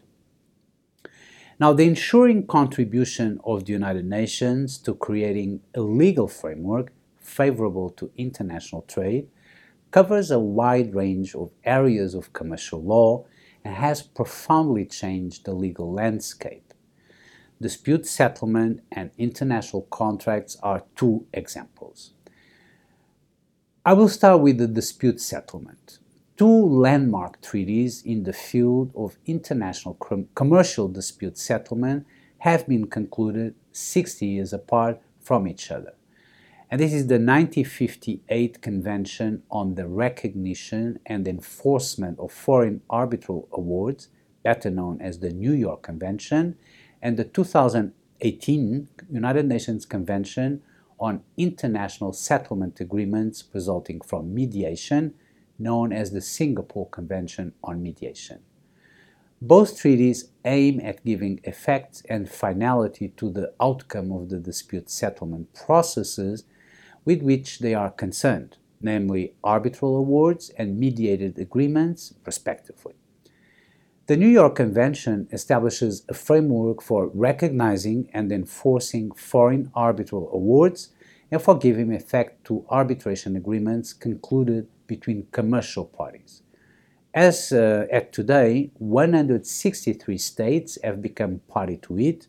Now, 1.59 1.71
the 1.71 1.85
ensuring 1.85 2.47
contribution 2.47 3.39
of 3.45 3.65
the 3.65 3.71
United 3.71 4.05
Nations 4.05 4.77
to 4.79 4.93
creating 4.93 5.61
a 5.73 5.81
legal 5.81 6.27
framework 6.27 6.91
favorable 7.17 7.89
to 7.91 8.11
international 8.17 8.81
trade 8.81 9.29
covers 9.91 10.31
a 10.31 10.39
wide 10.39 10.93
range 10.93 11.33
of 11.33 11.51
areas 11.63 12.13
of 12.13 12.33
commercial 12.33 12.83
law 12.83 13.25
and 13.63 13.75
has 13.75 14.01
profoundly 14.01 14.85
changed 14.85 15.45
the 15.45 15.53
legal 15.53 15.91
landscape. 15.91 16.73
Dispute 17.61 18.05
settlement 18.05 18.81
and 18.91 19.11
international 19.17 19.83
contracts 19.83 20.57
are 20.61 20.83
two 20.97 21.25
examples. 21.33 22.11
I 23.85 23.93
will 23.93 24.09
start 24.09 24.41
with 24.41 24.57
the 24.57 24.67
dispute 24.67 25.21
settlement. 25.21 25.99
Two 26.37 26.65
landmark 26.65 27.41
treaties 27.41 28.01
in 28.03 28.23
the 28.23 28.33
field 28.33 28.91
of 28.95 29.17
international 29.25 29.93
com- 29.95 30.27
commercial 30.35 30.87
dispute 30.87 31.37
settlement 31.37 32.05
have 32.39 32.67
been 32.67 32.87
concluded 32.87 33.55
60 33.71 34.25
years 34.25 34.51
apart 34.51 34.99
from 35.21 35.47
each 35.47 35.71
other. 35.71 35.93
And 36.69 36.81
this 36.81 36.93
is 36.93 37.07
the 37.07 37.15
1958 37.15 38.61
Convention 38.61 39.43
on 39.49 39.75
the 39.75 39.87
Recognition 39.87 40.99
and 41.05 41.27
Enforcement 41.27 42.19
of 42.19 42.31
Foreign 42.31 42.81
Arbitral 42.89 43.47
Awards, 43.53 44.09
better 44.43 44.69
known 44.69 44.99
as 44.99 45.19
the 45.19 45.31
New 45.31 45.53
York 45.53 45.83
Convention, 45.83 46.57
and 47.01 47.17
the 47.17 47.23
2018 47.23 48.89
United 49.09 49.45
Nations 49.45 49.85
Convention 49.85 50.63
on 50.99 51.23
International 51.37 52.13
Settlement 52.13 52.79
Agreements 52.79 53.43
Resulting 53.53 54.01
from 54.01 54.33
Mediation, 54.33 55.13
known 55.57 55.91
as 55.93 56.11
the 56.11 56.21
Singapore 56.21 56.89
Convention 56.89 57.53
on 57.63 57.81
Mediation. 57.81 58.39
Both 59.41 59.79
treaties 59.79 60.29
aim 60.43 60.79
at 60.79 61.05
giving 61.05 61.39
effect 61.43 62.05
and 62.09 62.29
finality 62.29 63.09
to 63.17 63.29
the 63.29 63.53
outcome 63.61 64.11
of 64.11 64.29
the 64.29 64.39
dispute 64.39 64.89
settlement 64.89 65.53
processes 65.53 66.45
with 67.03 67.21
which 67.21 67.59
they 67.59 67.73
are 67.73 67.91
concerned, 67.91 68.57
namely 68.81 69.35
arbitral 69.43 69.97
awards 69.97 70.49
and 70.57 70.79
mediated 70.79 71.37
agreements, 71.37 72.13
respectively. 72.25 72.95
The 74.07 74.17
New 74.17 74.27
York 74.27 74.55
Convention 74.55 75.27
establishes 75.31 76.03
a 76.07 76.13
framework 76.13 76.81
for 76.81 77.07
recognizing 77.13 78.09
and 78.13 78.31
enforcing 78.31 79.11
foreign 79.11 79.71
arbitral 79.73 80.29
awards 80.31 80.89
and 81.31 81.41
for 81.41 81.57
giving 81.57 81.91
effect 81.91 82.45
to 82.45 82.65
arbitration 82.69 83.35
agreements 83.35 83.93
concluded 83.93 84.67
between 84.87 85.27
commercial 85.31 85.85
parties. 85.85 86.41
As 87.13 87.51
uh, 87.51 87.87
at 87.91 88.11
today, 88.11 88.71
163 88.75 90.17
states 90.17 90.77
have 90.83 91.01
become 91.01 91.41
party 91.47 91.77
to 91.83 91.97
it, 91.97 92.27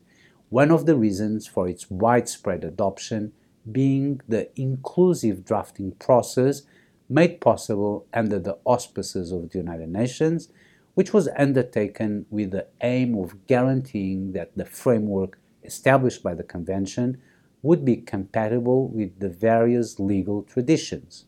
one 0.49 0.71
of 0.71 0.87
the 0.87 0.97
reasons 0.97 1.47
for 1.47 1.69
its 1.69 1.91
widespread 1.91 2.63
adoption 2.63 3.33
being 3.71 4.21
the 4.29 4.49
inclusive 4.61 5.45
drafting 5.45 5.91
process 5.93 6.63
made 7.09 7.41
possible 7.41 8.07
under 8.15 8.39
the 8.39 8.57
auspices 8.65 9.33
of 9.33 9.51
the 9.51 9.59
United 9.59 9.89
Nations, 9.89 10.49
which 10.95 11.13
was 11.13 11.29
undertaken 11.37 12.27
with 12.31 12.53
the 12.53 12.67
aim 12.81 13.17
of 13.19 13.47
guaranteeing 13.47 14.33
that 14.33 14.57
the 14.57 14.65
framework 14.65 15.39
established 15.65 16.23
by 16.23 16.35
the 16.35 16.43
Convention 16.43 17.21
would 17.63 17.85
be 17.85 17.97
compatible 17.97 18.89
with 18.89 19.19
the 19.19 19.29
various 19.29 19.99
legal 19.99 20.43
traditions. 20.43 21.27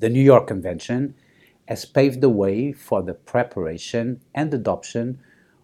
The 0.00 0.08
New 0.08 0.22
York 0.22 0.46
Convention 0.46 1.16
has 1.66 1.84
paved 1.84 2.20
the 2.20 2.28
way 2.28 2.70
for 2.70 3.02
the 3.02 3.14
preparation 3.14 4.20
and 4.32 4.54
adoption 4.54 5.18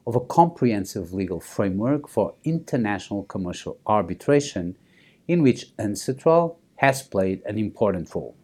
of 0.08 0.16
a 0.16 0.20
comprehensive 0.20 1.12
legal 1.12 1.38
framework 1.38 2.08
for 2.08 2.34
international 2.42 3.22
commercial 3.22 3.78
arbitration 3.86 4.76
in 5.28 5.44
which 5.44 5.66
UNCITRAL 5.78 6.56
has 6.76 7.00
played 7.00 7.42
an 7.46 7.58
important 7.58 8.12
role. 8.12 8.34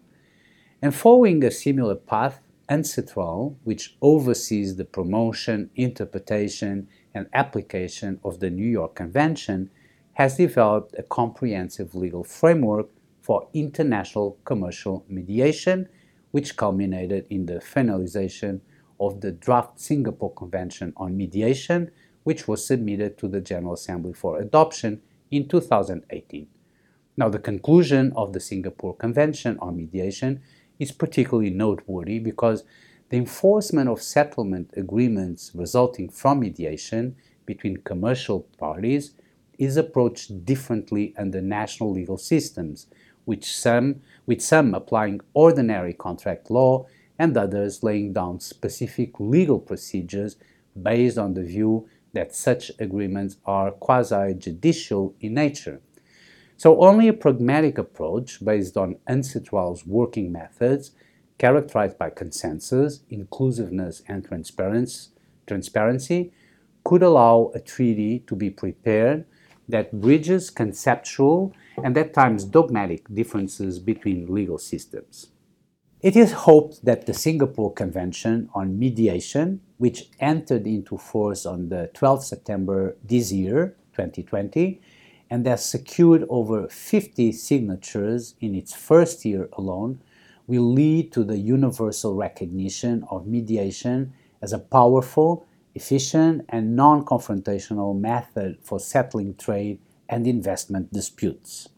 And 0.80 0.94
following 0.94 1.42
a 1.42 1.50
similar 1.50 1.96
path, 1.96 2.40
UNCITRAL, 2.68 3.56
which 3.64 3.96
oversees 4.00 4.76
the 4.76 4.84
promotion, 4.84 5.70
interpretation, 5.74 6.86
and 7.12 7.26
application 7.34 8.20
of 8.22 8.38
the 8.38 8.48
New 8.48 8.70
York 8.70 8.94
Convention, 8.94 9.70
has 10.12 10.36
developed 10.36 10.94
a 10.96 11.02
comprehensive 11.02 11.96
legal 11.96 12.22
framework 12.22 12.88
for 13.30 13.48
international 13.54 14.36
commercial 14.44 15.04
mediation, 15.08 15.88
which 16.32 16.56
culminated 16.56 17.24
in 17.30 17.46
the 17.46 17.60
finalization 17.60 18.60
of 18.98 19.20
the 19.20 19.30
draft 19.30 19.78
Singapore 19.78 20.34
Convention 20.34 20.92
on 20.96 21.16
Mediation, 21.16 21.92
which 22.24 22.48
was 22.48 22.66
submitted 22.66 23.16
to 23.16 23.28
the 23.28 23.40
General 23.40 23.74
Assembly 23.74 24.12
for 24.12 24.40
adoption 24.40 25.00
in 25.30 25.46
2018. 25.46 26.48
Now, 27.16 27.28
the 27.28 27.38
conclusion 27.38 28.12
of 28.16 28.32
the 28.32 28.40
Singapore 28.40 28.96
Convention 28.96 29.56
on 29.60 29.76
Mediation 29.76 30.42
is 30.80 30.90
particularly 30.90 31.50
noteworthy 31.50 32.18
because 32.18 32.64
the 33.10 33.16
enforcement 33.16 33.88
of 33.88 34.02
settlement 34.02 34.72
agreements 34.76 35.52
resulting 35.54 36.08
from 36.08 36.40
mediation 36.40 37.14
between 37.46 37.76
commercial 37.76 38.40
parties 38.58 39.14
is 39.56 39.76
approached 39.76 40.44
differently 40.44 41.14
under 41.16 41.40
national 41.40 41.92
legal 41.92 42.18
systems, 42.18 42.88
which 43.24 43.54
some, 43.54 44.00
with 44.26 44.40
some 44.40 44.74
applying 44.74 45.20
ordinary 45.34 45.92
contract 45.92 46.50
law 46.50 46.86
and 47.18 47.36
others 47.36 47.82
laying 47.82 48.12
down 48.12 48.40
specific 48.40 49.20
legal 49.20 49.58
procedures 49.58 50.36
based 50.80 51.18
on 51.18 51.34
the 51.34 51.42
view 51.42 51.88
that 52.12 52.34
such 52.34 52.72
agreements 52.78 53.36
are 53.44 53.70
quasi 53.70 54.34
judicial 54.34 55.14
in 55.20 55.34
nature. 55.34 55.80
So, 56.56 56.82
only 56.82 57.08
a 57.08 57.12
pragmatic 57.12 57.78
approach 57.78 58.44
based 58.44 58.76
on 58.76 58.96
UNCITRAL's 59.08 59.86
working 59.86 60.30
methods, 60.30 60.90
characterized 61.38 61.98
by 61.98 62.10
consensus, 62.10 63.00
inclusiveness, 63.08 64.02
and 64.08 64.24
transparency, 65.46 66.32
could 66.84 67.02
allow 67.02 67.50
a 67.54 67.60
treaty 67.60 68.18
to 68.26 68.34
be 68.34 68.50
prepared 68.50 69.24
that 69.68 70.00
bridges 70.00 70.50
conceptual 70.50 71.54
and 71.84 71.96
at 71.96 72.14
times 72.14 72.44
dogmatic 72.44 73.12
differences 73.12 73.78
between 73.78 74.32
legal 74.32 74.58
systems. 74.58 75.28
It 76.00 76.16
is 76.16 76.32
hoped 76.32 76.84
that 76.84 77.04
the 77.04 77.12
Singapore 77.12 77.74
Convention 77.74 78.48
on 78.54 78.78
Mediation, 78.78 79.60
which 79.76 80.08
entered 80.18 80.66
into 80.66 80.96
force 80.96 81.44
on 81.44 81.68
the 81.68 81.90
12th 81.94 82.22
September 82.22 82.96
this 83.04 83.30
year, 83.30 83.76
2020, 83.92 84.80
and 85.28 85.46
has 85.46 85.64
secured 85.64 86.24
over 86.30 86.68
50 86.68 87.32
signatures 87.32 88.34
in 88.40 88.54
its 88.54 88.74
first 88.74 89.24
year 89.26 89.48
alone, 89.52 90.00
will 90.46 90.72
lead 90.72 91.12
to 91.12 91.22
the 91.22 91.36
universal 91.38 92.14
recognition 92.14 93.04
of 93.10 93.26
mediation 93.26 94.12
as 94.42 94.52
a 94.52 94.58
powerful, 94.58 95.46
efficient, 95.74 96.44
and 96.48 96.74
non 96.74 97.04
confrontational 97.04 97.98
method 97.98 98.58
for 98.62 98.80
settling 98.80 99.34
trade 99.36 99.78
and 100.10 100.26
investment 100.26 100.92
disputes. 100.92 101.68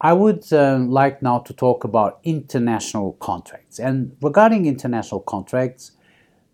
I 0.00 0.14
would 0.14 0.52
uh, 0.52 0.78
like 0.78 1.22
now 1.22 1.38
to 1.40 1.52
talk 1.52 1.84
about 1.84 2.18
international 2.24 3.12
contracts. 3.20 3.78
And 3.78 4.16
regarding 4.20 4.66
international 4.66 5.20
contracts, 5.20 5.92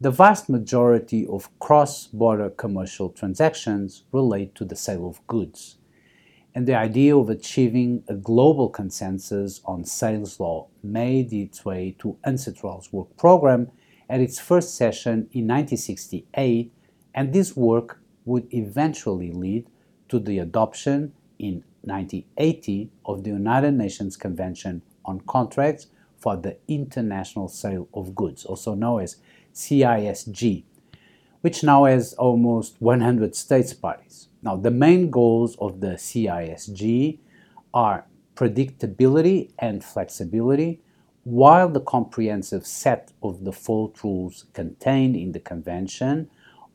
the 0.01 0.11
vast 0.11 0.51
majority 0.51 1.27
of 1.27 1.49
cross 1.59 2.09
border 2.09 2.51
commercial 2.51 3.09
transactions 3.09 4.05
relate 4.13 4.55
to 4.57 4.67
the 4.67 4.77
sale 4.77 5.09
of 5.09 5.27
goods. 5.27 5.79
And 6.55 6.67
the 6.67 6.75
idea 6.75 7.17
of 7.17 7.31
achieving 7.31 8.05
a 8.09 8.15
global 8.15 8.69
consensus 8.69 9.63
on 9.65 9.85
sales 9.85 10.39
law 10.39 10.67
made 10.83 11.33
its 11.33 11.65
way 11.65 11.97
to 12.01 12.19
UNCITRAL's 12.27 12.93
work 12.93 13.17
program 13.17 13.71
at 14.11 14.21
its 14.21 14.39
first 14.39 14.75
session 14.75 15.29
in 15.33 15.47
1968, 15.47 16.73
and 17.15 17.33
this 17.33 17.57
work 17.57 18.01
would 18.25 18.47
eventually 18.53 19.33
lead 19.33 19.67
to 20.09 20.19
the 20.19 20.39
adoption 20.39 21.13
in 21.39 21.65
1980 21.83 22.91
of 23.05 23.25
the 23.25 23.31
United 23.31 23.73
Nations 23.73 24.17
Convention 24.17 24.83
on 25.05 25.21
Contracts 25.21 25.89
for 26.17 26.37
the 26.37 26.57
International 26.67 27.49
Sale 27.49 27.89
of 27.95 28.15
Goods, 28.15 28.45
also 28.45 28.75
known 28.75 29.03
as 29.03 29.17
CISG, 29.55 30.65
which 31.41 31.63
now 31.63 31.85
has 31.85 32.15
almost 32.15 32.77
100 32.81 33.35
states 33.35 33.73
parties. 33.73 34.29
Now, 34.43 34.57
the 34.57 34.71
main 34.71 35.11
goals 35.11 35.57
of 35.57 35.81
the 35.81 35.95
CISG 35.95 37.19
are 37.73 38.07
predictability 38.35 39.51
and 39.59 39.85
flexibility, 39.85 40.81
while 41.25 41.69
the 41.69 41.81
comprehensive 41.81 42.67
set 42.67 43.13
of 43.23 43.45
default 43.45 44.03
rules 44.03 44.47
contained 44.53 45.17
in 45.17 45.33
the 45.33 45.41
convention 45.41 46.31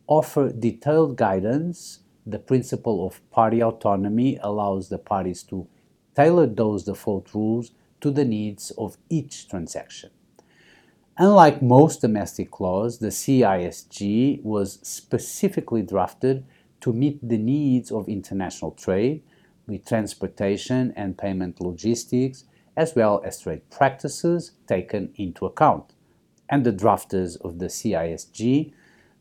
offer 0.07 0.49
detailed 0.51 1.15
guidance. 1.15 1.99
The 2.25 2.39
principle 2.39 3.05
of 3.05 3.27
party 3.31 3.61
autonomy 3.61 4.37
allows 4.41 4.89
the 4.89 4.97
parties 4.97 5.43
to 5.43 5.67
tailor 6.15 6.47
those 6.47 6.83
default 6.83 7.33
rules 7.33 7.71
to 8.01 8.11
the 8.11 8.25
needs 8.25 8.71
of 8.77 8.97
each 9.09 9.49
transaction. 9.49 10.09
Unlike 11.17 11.61
most 11.61 12.01
domestic 12.01 12.59
laws, 12.59 12.99
the 12.99 13.07
CISG 13.07 14.41
was 14.43 14.79
specifically 14.81 15.83
drafted 15.83 16.45
to 16.81 16.91
meet 16.91 17.19
the 17.27 17.37
needs 17.37 17.91
of 17.91 18.09
international 18.09 18.71
trade 18.71 19.21
with 19.67 19.85
transportation 19.85 20.91
and 20.95 21.17
payment 21.17 21.61
logistics, 21.61 22.45
as 22.75 22.95
well 22.95 23.21
as 23.23 23.41
trade 23.41 23.69
practices 23.69 24.51
taken 24.67 25.13
into 25.15 25.45
account. 25.45 25.93
And 26.49 26.65
the 26.65 26.73
drafters 26.73 27.39
of 27.41 27.59
the 27.59 27.67
CISG 27.67 28.73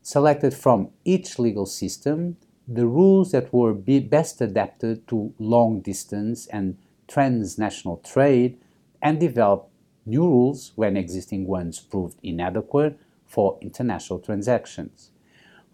selected 0.03 0.55
from 0.55 0.91
each 1.05 1.39
legal 1.39 1.67
system 1.67 2.37
the 2.69 2.87
rules 2.87 3.33
that 3.33 3.53
were 3.53 3.73
best 3.75 4.41
adapted 4.41 5.07
to 5.09 5.35
long 5.39 5.81
distance 5.81 6.47
and 6.47 6.77
transnational 7.09 7.99
trade 7.99 8.59
and 9.01 9.19
developed 9.19 9.69
new 10.07 10.23
rules 10.23 10.73
when 10.77 10.97
existing 10.97 11.47
ones 11.47 11.81
proved 11.81 12.19
inadequate 12.23 12.99
for 13.27 13.59
international 13.61 14.19
transactions. 14.19 15.11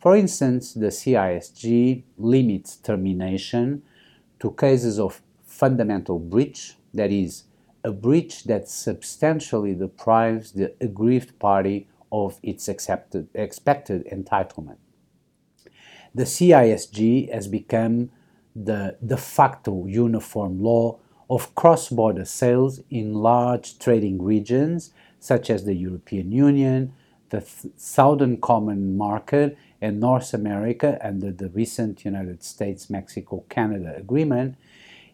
For 0.00 0.16
instance, 0.16 0.74
the 0.74 0.86
CISG 0.86 2.04
limits 2.16 2.76
termination 2.76 3.82
to 4.40 4.52
cases 4.52 4.98
of 4.98 5.20
fundamental 5.44 6.18
breach, 6.18 6.76
that 6.94 7.10
is, 7.10 7.44
a 7.84 7.90
breach 7.92 8.44
that 8.44 8.68
substantially 8.68 9.74
deprives 9.74 10.52
the 10.52 10.74
aggrieved 10.80 11.38
party 11.38 11.88
of 12.12 12.38
its 12.42 12.68
accepted, 12.68 13.28
expected 13.34 14.06
entitlement. 14.06 14.76
The 16.14 16.24
CISG 16.24 17.32
has 17.32 17.48
become 17.48 18.10
the 18.54 18.96
de 19.04 19.16
facto 19.16 19.86
uniform 19.86 20.60
law 20.62 20.98
of 21.30 21.54
cross 21.54 21.90
border 21.90 22.24
sales 22.24 22.80
in 22.90 23.14
large 23.14 23.78
trading 23.78 24.22
regions 24.22 24.92
such 25.20 25.50
as 25.50 25.64
the 25.64 25.74
European 25.74 26.32
Union, 26.32 26.92
the 27.30 27.44
Southern 27.76 28.40
Common 28.40 28.96
Market, 28.96 29.56
and 29.80 30.00
North 30.00 30.32
America 30.34 30.98
under 31.02 31.30
the 31.30 31.48
recent 31.50 32.04
United 32.04 32.42
States 32.42 32.88
Mexico 32.88 33.44
Canada 33.48 33.94
agreement. 33.96 34.56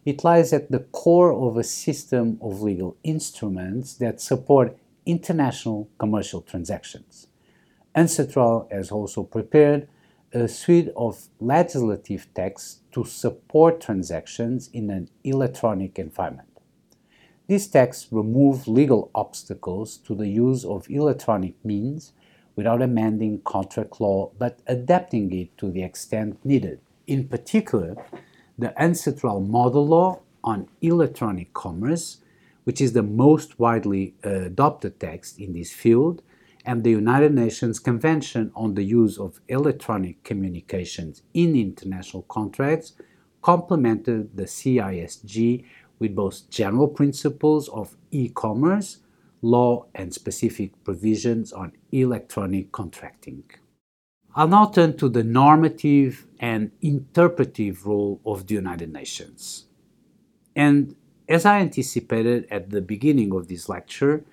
It 0.05 0.23
lies 0.23 0.53
at 0.53 0.71
the 0.71 0.81
core 0.81 1.33
of 1.33 1.57
a 1.57 1.65
system 1.65 2.39
of 2.41 2.63
legal 2.63 2.97
instruments 3.03 3.95
that 3.95 4.21
support 4.21 4.77
international 5.07 5.89
commercial 5.99 6.41
transactions. 6.43 7.27
UNCITRAL 7.95 8.69
has 8.71 8.91
also 8.91 9.23
prepared 9.23 9.89
a 10.35 10.49
suite 10.49 10.89
of 10.97 11.29
legislative 11.39 12.27
texts 12.35 12.81
to 12.91 13.05
support 13.05 13.81
transactions 13.81 14.69
in 14.73 14.91
an 14.91 15.09
electronic 15.23 15.97
environment. 15.99 16.49
These 17.47 17.69
texts 17.69 18.09
remove 18.11 18.67
legal 18.67 19.11
obstacles 19.15 19.97
to 19.99 20.15
the 20.15 20.29
use 20.29 20.65
of 20.65 20.91
electronic 20.91 21.55
means 21.65 22.13
without 22.57 22.83
amending 22.83 23.43
contract 23.45 24.01
law 24.01 24.33
but 24.39 24.59
adapting 24.67 25.33
it 25.33 25.57
to 25.59 25.71
the 25.71 25.85
extent 25.85 26.45
needed. 26.45 26.81
In 27.07 27.29
particular, 27.29 27.97
the 28.59 28.73
UNCITRAL 28.77 29.41
Model 29.47 29.87
Law 29.87 30.21
on 30.43 30.69
Electronic 30.81 31.53
Commerce, 31.53 32.19
which 32.65 32.81
is 32.81 32.93
the 32.93 33.03
most 33.03 33.59
widely 33.59 34.15
uh, 34.25 34.31
adopted 34.31 34.99
text 34.99 35.39
in 35.39 35.53
this 35.53 35.73
field, 35.73 36.23
and 36.65 36.83
the 36.83 36.91
United 36.91 37.35
Nations 37.35 37.79
Convention 37.79 38.51
on 38.55 38.75
the 38.75 38.83
Use 38.83 39.19
of 39.19 39.41
Electronic 39.49 40.23
Communications 40.25 41.23
in 41.35 41.55
International 41.55 42.23
Contracts 42.23 42.95
complemented 43.43 44.37
the 44.37 44.45
CISG 44.45 45.65
with 45.99 46.15
both 46.15 46.49
general 46.51 46.89
principles 46.89 47.69
of 47.69 47.97
e 48.11 48.31
commerce, 48.31 48.99
law, 49.43 49.87
and 49.95 50.15
specific 50.15 50.73
provisions 50.85 51.53
on 51.53 51.73
electronic 51.93 52.73
contracting. 52.73 53.45
I'll 54.35 54.49
now 54.49 54.67
turn 54.67 54.97
to 54.97 55.09
the 55.09 55.23
normative 55.23 56.27
and 56.41 56.73
interpretive 56.81 57.87
role 57.87 58.21
of 58.27 58.47
the 58.47 58.55
United 58.55 58.93
Nations. 58.93 59.67
And 60.57 60.97
as 61.29 61.45
I 61.45 61.61
anticipated 61.61 62.47
at 62.51 62.71
the 62.71 62.81
beginning 62.81 63.33
of 63.33 63.49
this 63.49 63.69
lecture, 63.69 64.25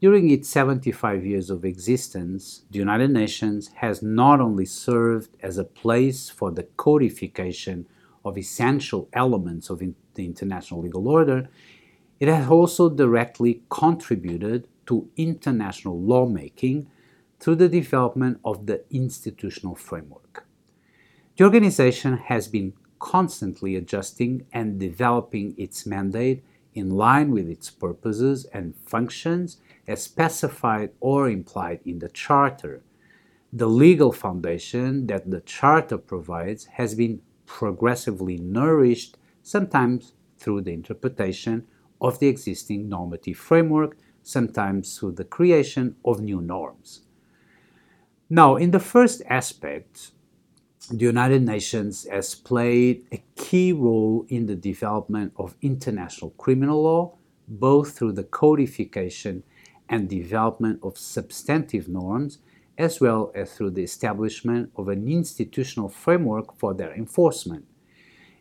during 0.00 0.30
its 0.30 0.48
75 0.48 1.26
years 1.26 1.50
of 1.50 1.64
existence, 1.64 2.62
the 2.70 2.78
United 2.78 3.10
Nations 3.10 3.68
has 3.76 4.02
not 4.02 4.40
only 4.40 4.64
served 4.64 5.36
as 5.42 5.58
a 5.58 5.64
place 5.64 6.30
for 6.30 6.50
the 6.50 6.62
codification 6.78 7.86
of 8.24 8.38
essential 8.38 9.08
elements 9.12 9.68
of 9.68 9.82
in 9.82 9.94
the 10.14 10.24
international 10.24 10.80
legal 10.80 11.06
order, 11.06 11.48
it 12.18 12.28
has 12.28 12.48
also 12.48 12.88
directly 12.88 13.62
contributed 13.68 14.66
to 14.86 15.08
international 15.16 16.00
lawmaking 16.00 16.88
through 17.38 17.56
the 17.56 17.68
development 17.68 18.40
of 18.44 18.66
the 18.66 18.82
institutional 18.90 19.74
framework. 19.74 20.46
The 21.36 21.44
organization 21.44 22.16
has 22.16 22.48
been 22.48 22.72
constantly 22.98 23.76
adjusting 23.76 24.46
and 24.52 24.78
developing 24.78 25.54
its 25.58 25.86
mandate 25.86 26.42
in 26.74 26.90
line 26.90 27.30
with 27.30 27.48
its 27.48 27.70
purposes 27.70 28.46
and 28.52 28.74
functions 28.76 29.58
as 29.86 30.02
specified 30.02 30.90
or 31.00 31.28
implied 31.28 31.80
in 31.84 31.98
the 31.98 32.08
Charter. 32.08 32.82
The 33.52 33.66
legal 33.66 34.12
foundation 34.12 35.06
that 35.08 35.30
the 35.30 35.40
Charter 35.40 35.98
provides 35.98 36.66
has 36.66 36.94
been 36.94 37.20
progressively 37.46 38.38
nourished, 38.38 39.16
sometimes 39.42 40.12
through 40.38 40.62
the 40.62 40.72
interpretation 40.72 41.66
of 42.00 42.18
the 42.18 42.28
existing 42.28 42.88
normative 42.88 43.36
framework, 43.36 43.96
sometimes 44.22 44.96
through 44.98 45.12
the 45.12 45.24
creation 45.24 45.96
of 46.04 46.20
new 46.20 46.40
norms. 46.40 47.00
Now, 48.28 48.56
in 48.56 48.70
the 48.70 48.78
first 48.78 49.22
aspect, 49.28 50.12
the 50.88 51.04
United 51.04 51.42
Nations 51.42 52.06
has 52.10 52.34
played 52.34 53.04
a 53.12 53.22
key 53.36 53.72
role 53.72 54.24
in 54.28 54.46
the 54.46 54.54
development 54.54 55.32
of 55.36 55.56
international 55.62 56.30
criminal 56.30 56.82
law, 56.82 57.16
both 57.48 57.98
through 57.98 58.12
the 58.12 58.24
codification 58.24 59.42
and 59.90 60.08
development 60.08 60.78
of 60.82 60.96
substantive 60.96 61.88
norms, 61.88 62.38
as 62.78 63.00
well 63.00 63.32
as 63.34 63.52
through 63.52 63.70
the 63.70 63.82
establishment 63.82 64.70
of 64.76 64.88
an 64.88 65.06
institutional 65.06 65.88
framework 65.88 66.56
for 66.56 66.72
their 66.72 66.94
enforcement, 66.94 67.66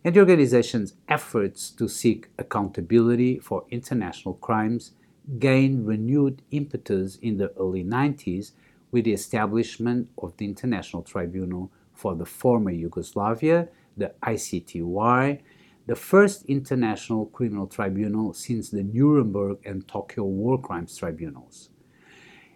and 0.06 0.16
the 0.16 0.20
organization's 0.20 0.94
efforts 1.10 1.72
to 1.72 1.90
seek 1.90 2.30
accountability 2.38 3.40
for 3.40 3.66
international 3.70 4.36
crimes 4.36 4.92
gained 5.40 5.86
renewed 5.86 6.42
impetus 6.52 7.18
in 7.18 7.38
the 7.38 7.52
early 7.60 7.84
90s 7.84 8.52
with 8.92 9.04
the 9.04 9.14
establishment 9.14 10.08
of 10.18 10.36
the 10.38 10.46
International 10.46 11.04
Tribunal 11.04 11.72
for 11.94 12.16
the 12.16 12.26
former 12.26 12.72
Yugoslavia, 12.72 13.68
the 13.98 14.14
ICTY, 14.24 15.42
the 15.90 15.96
first 15.96 16.46
international 16.46 17.26
criminal 17.26 17.66
tribunal 17.66 18.32
since 18.32 18.70
the 18.70 18.84
Nuremberg 18.84 19.58
and 19.66 19.88
Tokyo 19.88 20.24
war 20.24 20.62
crimes 20.62 20.96
tribunals. 20.96 21.72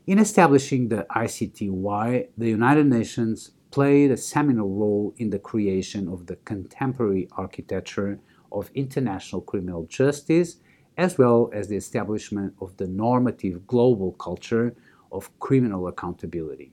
In 0.05 0.19
establishing 0.19 0.87
the 0.87 1.07
ICTY, 1.09 2.27
the 2.37 2.49
United 2.49 2.85
Nations 2.85 3.49
played 3.71 4.11
a 4.11 4.17
seminal 4.17 4.69
role 4.69 5.15
in 5.17 5.31
the 5.31 5.39
creation 5.39 6.07
of 6.07 6.27
the 6.27 6.35
contemporary 6.45 7.27
architecture 7.31 8.19
of 8.51 8.69
international 8.75 9.41
criminal 9.41 9.87
justice, 9.87 10.57
as 10.95 11.17
well 11.17 11.49
as 11.53 11.67
the 11.67 11.75
establishment 11.75 12.53
of 12.61 12.77
the 12.77 12.85
normative 12.85 13.65
global 13.65 14.11
culture 14.11 14.75
of 15.11 15.31
criminal 15.39 15.87
accountability. 15.87 16.71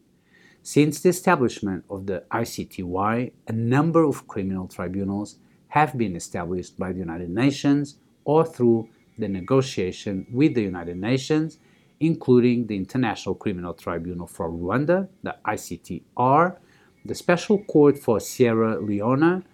Since 0.63 1.01
the 1.01 1.09
establishment 1.09 1.85
of 1.89 2.05
the 2.05 2.25
ICTY, 2.31 3.33
a 3.49 3.53
number 3.53 4.05
of 4.05 4.29
criminal 4.29 4.69
tribunals 4.69 5.39
have 5.71 5.97
been 5.97 6.15
established 6.17 6.79
by 6.79 6.93
the 6.93 6.99
United 6.99 7.31
Nations 7.31 7.97
or 8.25 8.45
through 8.45 8.89
the 9.19 9.29
negotiation 9.29 10.27
with 10.33 10.55
the 10.55 10.63
United 10.63 10.97
Nations, 10.97 11.59
including 12.01 12.67
the 12.67 12.77
International 12.77 13.35
Criminal 13.35 13.75
Tribunal 13.75 14.27
for 14.27 14.51
Rwanda, 14.51 15.09
the 15.23 15.37
ICTR, 15.47 16.57
the 17.05 17.15
Special 17.15 17.59
Court 17.65 17.99
for 17.99 18.21
Sierra 18.21 18.81
Leone, 18.81 19.45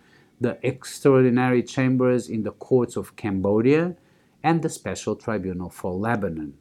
the 0.41 0.59
Extraordinary 0.63 1.63
Chambers 1.63 2.29
in 2.29 2.43
the 2.43 2.53
Courts 2.53 2.97
of 2.97 3.17
Cambodia, 3.17 3.97
and 4.43 4.63
the 4.63 4.69
Special 4.69 5.17
Tribunal 5.17 5.71
for 5.71 5.93
Lebanon. 5.93 6.55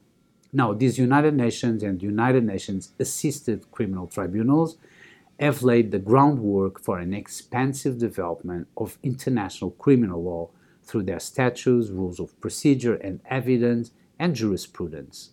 Now, 0.52 0.74
these 0.74 0.98
United 0.98 1.34
Nations 1.34 1.84
and 1.84 2.02
United 2.02 2.44
Nations 2.46 2.94
assisted 3.00 3.70
criminal 3.72 4.08
tribunals 4.08 4.78
have 5.40 5.64
laid 5.64 5.92
the 5.92 6.00
groundwork 6.00 6.80
for 6.80 6.98
an 7.00 7.14
expansive 7.14 7.98
development 7.98 8.68
of 8.78 8.98
international 9.04 9.72
criminal 9.72 10.24
law 10.24 10.50
through 10.84 11.04
their 11.04 11.20
statutes, 11.20 11.90
rules 11.90 12.20
of 12.20 12.40
procedure 12.40 12.96
and 12.96 13.20
evidence, 13.30 13.92
and 14.18 14.36
jurisprudence. 14.36 15.32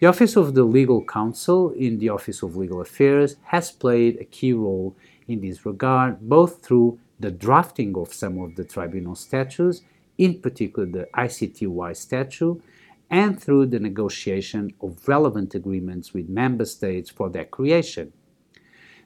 The 0.00 0.08
Office 0.08 0.34
of 0.34 0.54
the 0.54 0.64
Legal 0.64 1.04
Counsel 1.04 1.70
in 1.70 1.98
the 1.98 2.08
Office 2.08 2.42
of 2.42 2.56
Legal 2.56 2.80
Affairs 2.80 3.36
has 3.44 3.70
played 3.70 4.18
a 4.20 4.24
key 4.24 4.52
role 4.52 4.96
in 5.28 5.40
this 5.40 5.64
regard, 5.64 6.20
both 6.20 6.64
through 6.64 6.98
the 7.20 7.30
drafting 7.30 7.96
of 7.96 8.12
some 8.12 8.40
of 8.40 8.56
the 8.56 8.64
tribunal 8.64 9.14
statutes, 9.14 9.82
in 10.18 10.40
particular 10.40 10.88
the 10.88 11.08
ICTY 11.14 11.96
statute, 11.96 12.60
and 13.08 13.40
through 13.40 13.66
the 13.66 13.78
negotiation 13.78 14.72
of 14.80 15.06
relevant 15.06 15.54
agreements 15.54 16.12
with 16.12 16.28
member 16.28 16.64
states 16.64 17.10
for 17.10 17.30
their 17.30 17.44
creation 17.44 18.12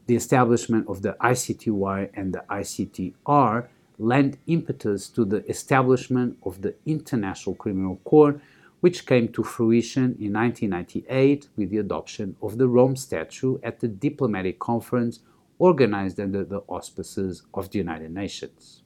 the 0.07 0.17
establishment 0.17 0.89
of 0.89 1.03
the 1.03 1.17
ICTY 1.21 2.11
and 2.15 2.33
the 2.33 2.45
ICTR 2.49 3.69
lent 3.99 4.39
impetus 4.47 5.09
to 5.09 5.25
the 5.25 5.45
establishment 5.49 6.37
of 6.45 6.63
the 6.63 6.75
International 6.85 7.55
Criminal 7.55 7.97
Court, 8.05 8.41
which 8.81 9.07
came 9.07 9.29
to 9.29 9.43
fruition 9.43 10.17
in 10.21 10.35
1998 10.35 11.49
with 11.57 11.71
the 11.71 11.79
adoption 11.79 12.37
of 12.43 12.59
the 12.59 12.69
Rome 12.69 12.95
Statute 12.95 13.61
at 13.63 13.81
the 13.81 13.89
diplomatic 13.89 14.59
conference 14.59 15.21
organized 15.59 16.21
under 16.21 16.45
the 16.45 16.59
auspices 16.69 17.43
of 17.55 17.71
the 17.71 17.79
United 17.79 18.13
Nations. 18.13 18.83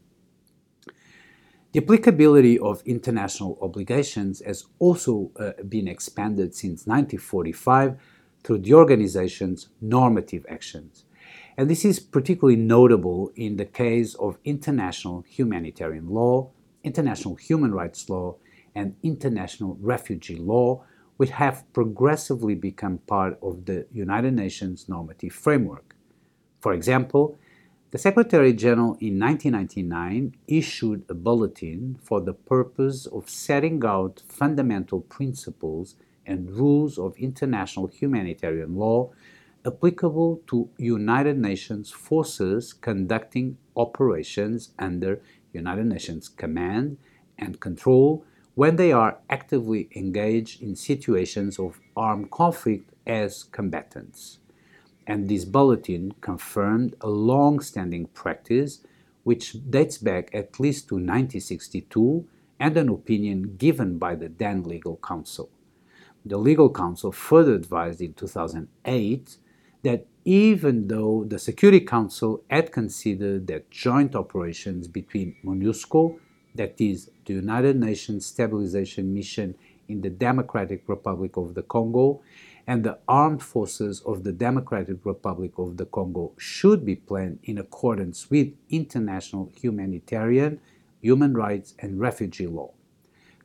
The 1.72 1.80
applicability 1.80 2.58
of 2.58 2.82
international 2.84 3.58
obligations 3.60 4.42
has 4.44 4.66
also 4.78 5.30
uh, 5.38 5.52
been 5.68 5.86
expanded 5.86 6.54
since 6.54 6.86
1945 6.86 7.96
through 8.42 8.58
the 8.58 8.74
organization's 8.74 9.68
normative 9.80 10.44
actions. 10.48 11.04
And 11.56 11.68
this 11.68 11.84
is 11.84 12.00
particularly 12.00 12.56
notable 12.56 13.32
in 13.36 13.56
the 13.56 13.64
case 13.64 14.14
of 14.14 14.38
international 14.44 15.22
humanitarian 15.28 16.08
law, 16.08 16.50
international 16.84 17.34
human 17.34 17.72
rights 17.72 18.08
law, 18.08 18.36
and 18.74 18.94
international 19.02 19.76
refugee 19.80 20.36
law, 20.36 20.84
which 21.16 21.30
have 21.30 21.70
progressively 21.72 22.54
become 22.54 22.98
part 22.98 23.38
of 23.42 23.66
the 23.66 23.86
United 23.92 24.32
Nations 24.32 24.88
normative 24.88 25.32
framework. 25.32 25.94
For 26.60 26.72
example, 26.72 27.38
the 27.90 27.98
Secretary 27.98 28.52
General 28.52 28.96
in 29.00 29.18
1999 29.18 30.36
issued 30.46 31.04
a 31.08 31.14
bulletin 31.14 31.98
for 32.00 32.20
the 32.20 32.32
purpose 32.32 33.06
of 33.06 33.28
setting 33.28 33.84
out 33.84 34.22
fundamental 34.28 35.00
principles 35.00 35.96
and 36.24 36.50
rules 36.52 36.98
of 36.98 37.16
international 37.16 37.88
humanitarian 37.88 38.76
law 38.76 39.10
applicable 39.66 40.40
to 40.46 40.68
United 40.78 41.38
Nations 41.38 41.90
forces 41.90 42.72
conducting 42.72 43.58
operations 43.76 44.70
under 44.78 45.20
United 45.52 45.86
Nations 45.86 46.28
command 46.28 46.96
and 47.38 47.60
control 47.60 48.24
when 48.54 48.76
they 48.76 48.92
are 48.92 49.18
actively 49.28 49.88
engaged 49.94 50.62
in 50.62 50.74
situations 50.74 51.58
of 51.58 51.80
armed 51.96 52.30
conflict 52.30 52.90
as 53.06 53.44
combatants 53.44 54.38
and 55.10 55.28
this 55.28 55.44
bulletin 55.44 56.12
confirmed 56.20 56.94
a 57.00 57.08
long 57.08 57.58
standing 57.58 58.06
practice 58.06 58.80
which 59.24 59.56
dates 59.68 59.98
back 59.98 60.30
at 60.32 60.60
least 60.60 60.88
to 60.88 60.94
1962 60.94 62.26
and 62.60 62.76
an 62.76 62.88
opinion 62.88 63.56
given 63.56 63.98
by 63.98 64.14
the 64.14 64.28
then 64.28 64.62
legal 64.62 65.00
Counsel. 65.02 65.50
The 66.24 66.36
legal 66.36 66.70
Counsel 66.70 67.10
further 67.10 67.54
advised 67.54 68.00
in 68.00 68.12
2008 68.12 69.38
that 69.82 70.06
even 70.24 70.88
though 70.88 71.24
the 71.24 71.38
Security 71.38 71.80
Council 71.80 72.44
had 72.50 72.72
considered 72.72 73.46
that 73.46 73.70
joint 73.70 74.14
operations 74.14 74.86
between 74.86 75.34
MONUSCO, 75.44 76.18
that 76.54 76.80
is, 76.80 77.10
the 77.24 77.34
United 77.34 77.76
Nations 77.76 78.26
Stabilization 78.26 79.14
Mission 79.14 79.54
in 79.88 80.02
the 80.02 80.10
Democratic 80.10 80.82
Republic 80.88 81.36
of 81.36 81.54
the 81.54 81.62
Congo, 81.62 82.22
and 82.66 82.84
the 82.84 82.98
armed 83.08 83.42
forces 83.42 84.00
of 84.02 84.22
the 84.22 84.32
Democratic 84.32 84.98
Republic 85.04 85.52
of 85.58 85.76
the 85.76 85.86
Congo 85.86 86.32
should 86.36 86.84
be 86.84 86.94
planned 86.94 87.38
in 87.44 87.58
accordance 87.58 88.30
with 88.30 88.52
international 88.68 89.50
humanitarian, 89.60 90.60
human 91.00 91.34
rights, 91.34 91.74
and 91.78 91.98
refugee 91.98 92.46
law. 92.46 92.70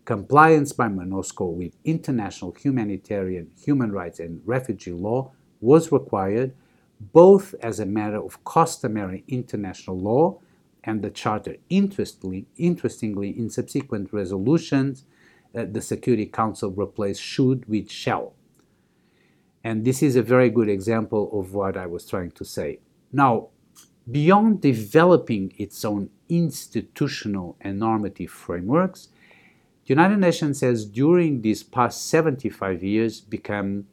Compliance 0.04 0.74
by 0.74 0.88
MONUSCO 0.88 1.52
with 1.52 1.74
international 1.84 2.52
humanitarian, 2.52 3.50
human 3.58 3.92
rights, 3.92 4.20
and 4.20 4.42
refugee 4.46 4.92
law 4.92 5.32
was 5.66 5.92
required 5.92 6.54
both 7.00 7.56
as 7.62 7.80
a 7.80 7.86
matter 7.86 8.22
of 8.24 8.44
customary 8.44 9.24
international 9.28 10.00
law 10.00 10.40
and 10.84 11.02
the 11.02 11.10
Charter. 11.10 11.56
Interestingly, 11.70 12.46
interestingly 12.58 13.30
in 13.38 13.50
subsequent 13.50 14.14
resolutions, 14.14 15.04
uh, 15.56 15.66
the 15.70 15.82
Security 15.82 16.26
Council 16.26 16.72
replaced 16.72 17.22
should 17.22 17.68
with 17.68 17.92
shall. 17.92 18.34
And 19.64 19.84
this 19.84 20.04
is 20.04 20.16
a 20.16 20.22
very 20.22 20.50
good 20.50 20.70
example 20.70 21.24
of 21.38 21.54
what 21.54 21.76
I 21.76 21.88
was 21.88 22.06
trying 22.06 22.32
to 22.32 22.46
say. 22.46 22.80
Now, 23.12 23.50
beyond 24.10 24.62
developing 24.62 25.54
its 25.58 25.84
own 25.84 26.10
institutional 26.30 27.58
and 27.60 27.80
normative 27.80 28.30
frameworks, 28.30 29.10
the 29.86 29.94
United 29.94 30.18
Nations 30.18 30.62
has, 30.62 30.86
during 30.86 31.42
these 31.42 31.64
past 31.64 32.08
75 32.08 32.84
years, 32.84 33.22
become 33.22 33.88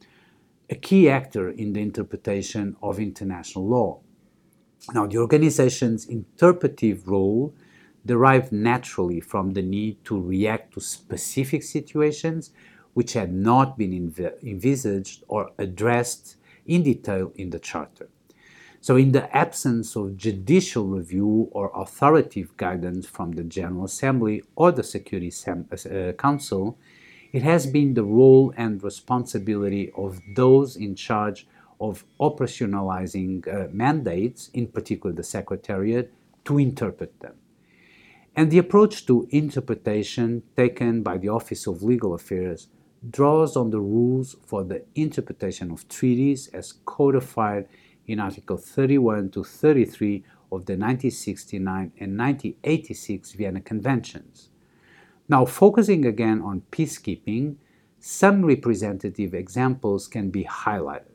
a 0.73 0.75
key 0.75 1.07
actor 1.07 1.45
in 1.49 1.73
the 1.73 1.81
interpretation 1.89 2.75
of 2.81 2.99
international 2.99 3.67
law. 3.67 3.91
Now, 4.91 5.05
the 5.05 5.19
organization's 5.19 6.01
interpretive 6.19 7.07
role 7.07 7.53
derived 8.11 8.51
naturally 8.51 9.21
from 9.31 9.45
the 9.51 9.61
need 9.61 9.95
to 10.05 10.15
react 10.19 10.73
to 10.73 10.79
specific 10.81 11.61
situations 11.61 12.41
which 12.95 13.13
had 13.13 13.31
not 13.31 13.77
been 13.77 13.93
env- 14.03 14.43
envisaged 14.53 15.23
or 15.27 15.51
addressed 15.59 16.37
in 16.65 16.81
detail 16.81 17.31
in 17.35 17.51
the 17.51 17.59
Charter. 17.59 18.09
So, 18.81 18.97
in 18.97 19.11
the 19.11 19.25
absence 19.43 19.95
of 19.95 20.17
judicial 20.17 20.85
review 20.99 21.49
or 21.51 21.71
authoritative 21.83 22.49
guidance 22.57 23.05
from 23.15 23.29
the 23.33 23.45
General 23.57 23.85
Assembly 23.85 24.41
or 24.55 24.71
the 24.71 24.83
Security 24.95 25.31
Sem- 25.31 25.69
uh, 25.71 26.11
Council, 26.25 26.77
it 27.33 27.41
has 27.41 27.65
been 27.65 27.95
the 27.95 28.03
role 28.03 28.53
and 28.55 28.83
responsibility 28.83 29.91
of 29.97 30.21
those 30.35 30.75
in 30.75 30.93
charge 30.95 31.47
of 31.81 32.05
operationalizing 32.19 33.45
uh, 33.47 33.67
mandates, 33.71 34.49
in 34.53 34.67
particular 34.67 35.13
the 35.13 35.23
Secretariat, 35.23 36.13
to 36.45 36.59
interpret 36.59 37.19
them. 37.19 37.33
And 38.35 38.51
the 38.51 38.59
approach 38.59 39.05
to 39.07 39.27
interpretation 39.31 40.43
taken 40.55 41.01
by 41.01 41.17
the 41.17 41.29
Office 41.29 41.65
of 41.65 41.81
Legal 41.81 42.13
Affairs 42.13 42.67
draws 43.09 43.57
on 43.57 43.71
the 43.71 43.79
rules 43.79 44.35
for 44.45 44.63
the 44.63 44.83
interpretation 44.95 45.71
of 45.71 45.87
treaties 45.89 46.47
as 46.53 46.73
codified 46.85 47.67
in 48.07 48.19
Article 48.19 48.57
31 48.57 49.31
to 49.31 49.43
33 49.43 50.23
of 50.51 50.65
the 50.65 50.73
1969 50.73 51.91
and 51.99 52.17
1986 52.17 53.31
Vienna 53.33 53.61
Conventions. 53.61 54.49
Now, 55.29 55.45
focusing 55.45 56.05
again 56.05 56.41
on 56.41 56.63
peacekeeping, 56.71 57.55
some 57.99 58.43
representative 58.43 59.33
examples 59.33 60.07
can 60.07 60.29
be 60.29 60.43
highlighted. 60.43 61.13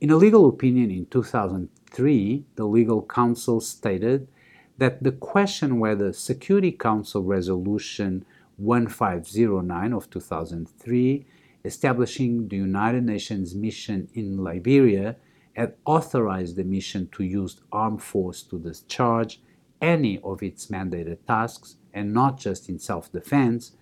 In 0.00 0.10
a 0.10 0.16
legal 0.16 0.46
opinion 0.46 0.90
in 0.90 1.06
2003, 1.06 2.44
the 2.56 2.66
legal 2.66 3.02
counsel 3.02 3.60
stated 3.60 4.28
that 4.76 5.02
the 5.02 5.12
question 5.12 5.78
whether 5.78 6.12
Security 6.12 6.70
Council 6.70 7.22
Resolution 7.22 8.26
1509 8.58 9.92
of 9.94 10.10
2003, 10.10 11.26
establishing 11.64 12.48
the 12.48 12.56
United 12.56 13.04
Nations 13.04 13.54
mission 13.54 14.08
in 14.12 14.36
Liberia, 14.36 15.16
had 15.54 15.74
authorized 15.86 16.56
the 16.56 16.64
mission 16.64 17.08
to 17.12 17.24
use 17.24 17.60
armed 17.72 18.02
force 18.02 18.42
to 18.42 18.58
discharge 18.58 19.40
any 19.80 20.20
of 20.22 20.42
its 20.42 20.66
mandated 20.66 21.18
tasks 21.26 21.76
and 21.92 22.12
not 22.12 22.38
just 22.38 22.68
in 22.68 22.78
self 22.78 23.10
defense, 23.12 23.72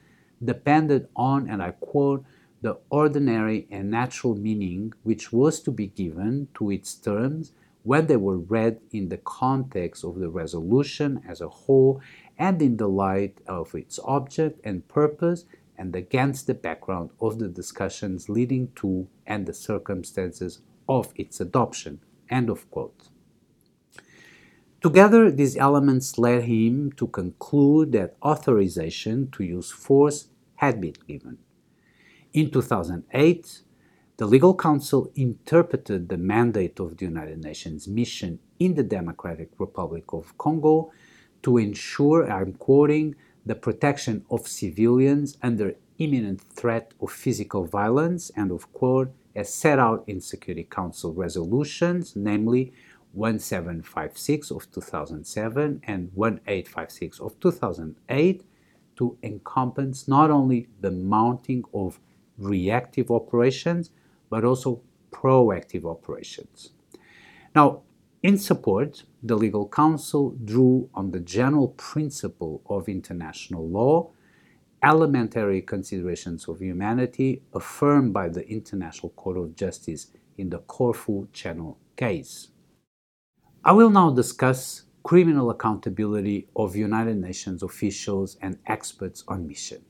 depended 0.43 1.09
on, 1.17 1.49
and 1.49 1.63
I 1.63 1.73
quote, 1.73 2.25
the 2.63 2.79
ordinary 2.89 3.67
and 3.71 3.91
natural 3.91 4.35
meaning 4.35 4.93
which 5.03 5.33
was 5.33 5.61
to 5.61 5.71
be 5.71 5.89
given 5.89 6.49
to 6.55 6.71
its 6.71 6.95
terms 6.95 7.53
when 7.83 8.07
they 8.07 8.17
were 8.17 8.39
read 8.39 8.81
in 8.91 9.11
the 9.11 9.19
context 9.19 10.03
of 10.03 10.19
the 10.19 10.31
resolution 10.31 11.23
as 11.29 11.43
a 11.43 11.49
whole 11.49 12.01
and 12.39 12.63
in 12.63 12.79
the 12.79 12.89
light 12.89 13.39
of 13.47 13.75
its 13.75 14.01
object 14.05 14.59
and 14.65 14.89
purpose 14.89 15.45
and 15.77 15.95
against 15.95 16.47
the 16.47 16.55
background 16.55 17.11
of 17.21 17.39
the 17.39 17.49
discussions 17.49 18.31
leading 18.31 18.69
to 18.77 19.07
and 19.27 19.45
the 19.47 19.53
circumstances 19.53 20.61
of 20.89 21.13
its 21.17 21.41
adoption. 21.41 22.01
End 22.31 22.49
of 22.49 22.71
quote. 22.71 23.09
Together, 24.85 25.31
these 25.31 25.57
elements 25.57 26.19
led 26.19 26.43
him 26.43 26.93
to 26.93 27.07
conclude 27.07 27.93
that 27.93 28.17
authorization 28.23 29.31
to 29.31 29.43
use 29.43 29.71
force 29.71 30.29
had 30.57 30.79
been 30.79 30.93
given. 31.09 31.39
In 32.35 32.51
2008, 32.51 33.63
the 34.19 34.27
Legal 34.27 34.55
Counsel 34.55 35.11
interpreted 35.15 36.11
the 36.11 36.19
mandate 36.19 36.79
of 36.81 36.99
the 36.99 37.07
United 37.07 37.43
Nations 37.43 37.89
mission 37.89 38.39
in 38.59 38.75
the 38.75 38.83
Democratic 38.83 39.49
Republic 39.59 40.05
of 40.13 40.37
Congo 40.37 40.93
to 41.45 41.57
ensure, 41.57 42.31
I'm 42.31 42.53
quoting, 42.53 43.15
the 43.47 43.55
protection 43.55 44.27
of 44.31 44.47
civilians 44.47 45.39
under 45.43 45.77
imminent 45.97 46.43
threat 46.43 46.93
of 47.01 47.11
physical 47.11 47.65
violence, 47.65 48.31
end 48.37 48.51
of 48.51 48.71
quote, 48.75 49.15
as 49.35 49.53
set 49.53 49.79
out 49.79 50.05
in 50.07 50.21
Security 50.21 50.65
Council 50.65 51.15
resolutions, 51.15 52.15
namely 52.15 52.75
1756 53.15 54.51
of 54.51 54.71
2007 54.71 55.81
and 55.87 56.11
1856 56.15 57.21
of 57.21 57.39
2008, 57.41 58.45
to 58.97 59.19
encompass 59.23 60.07
not 60.07 60.31
only 60.31 60.69
the 60.81 60.91
mounting 60.91 61.65
of 61.73 61.99
reactive 62.39 63.11
operations, 63.11 63.91
but 64.31 64.45
also 64.45 64.81
proactive 65.11 65.85
operations. 65.85 66.71
Now, 67.55 67.83
in 68.23 68.39
support, 68.39 69.05
the 69.23 69.37
legal 69.37 69.69
counsel 69.69 70.35
drew 70.45 70.89
on 70.95 71.11
the 71.11 71.21
general 71.21 71.69
principle 71.69 72.63
of 72.67 72.89
international 72.89 73.69
law, 73.69 74.11
elementary 74.83 75.61
considerations 75.63 76.49
of 76.49 76.61
humanity 76.61 77.43
affirmed 77.55 78.13
by 78.13 78.29
the 78.29 78.49
International 78.49 79.11
Court 79.11 79.37
of 79.37 79.55
Justice 79.55 80.09
in 80.37 80.51
the 80.51 80.59
Corfu 80.59 81.29
Channel 81.33 81.79
case. 81.97 82.49
I 83.67 83.73
will 83.73 83.89
now 83.89 84.11
discuss 84.11 84.83
criminal 85.05 85.49
accountability 85.49 86.49
of 86.55 86.77
United 86.77 87.17
Nations 87.17 87.63
officials 87.63 88.37
and 88.43 88.59
experts 88.67 89.25
on 89.27 89.49
mission. 89.49 89.83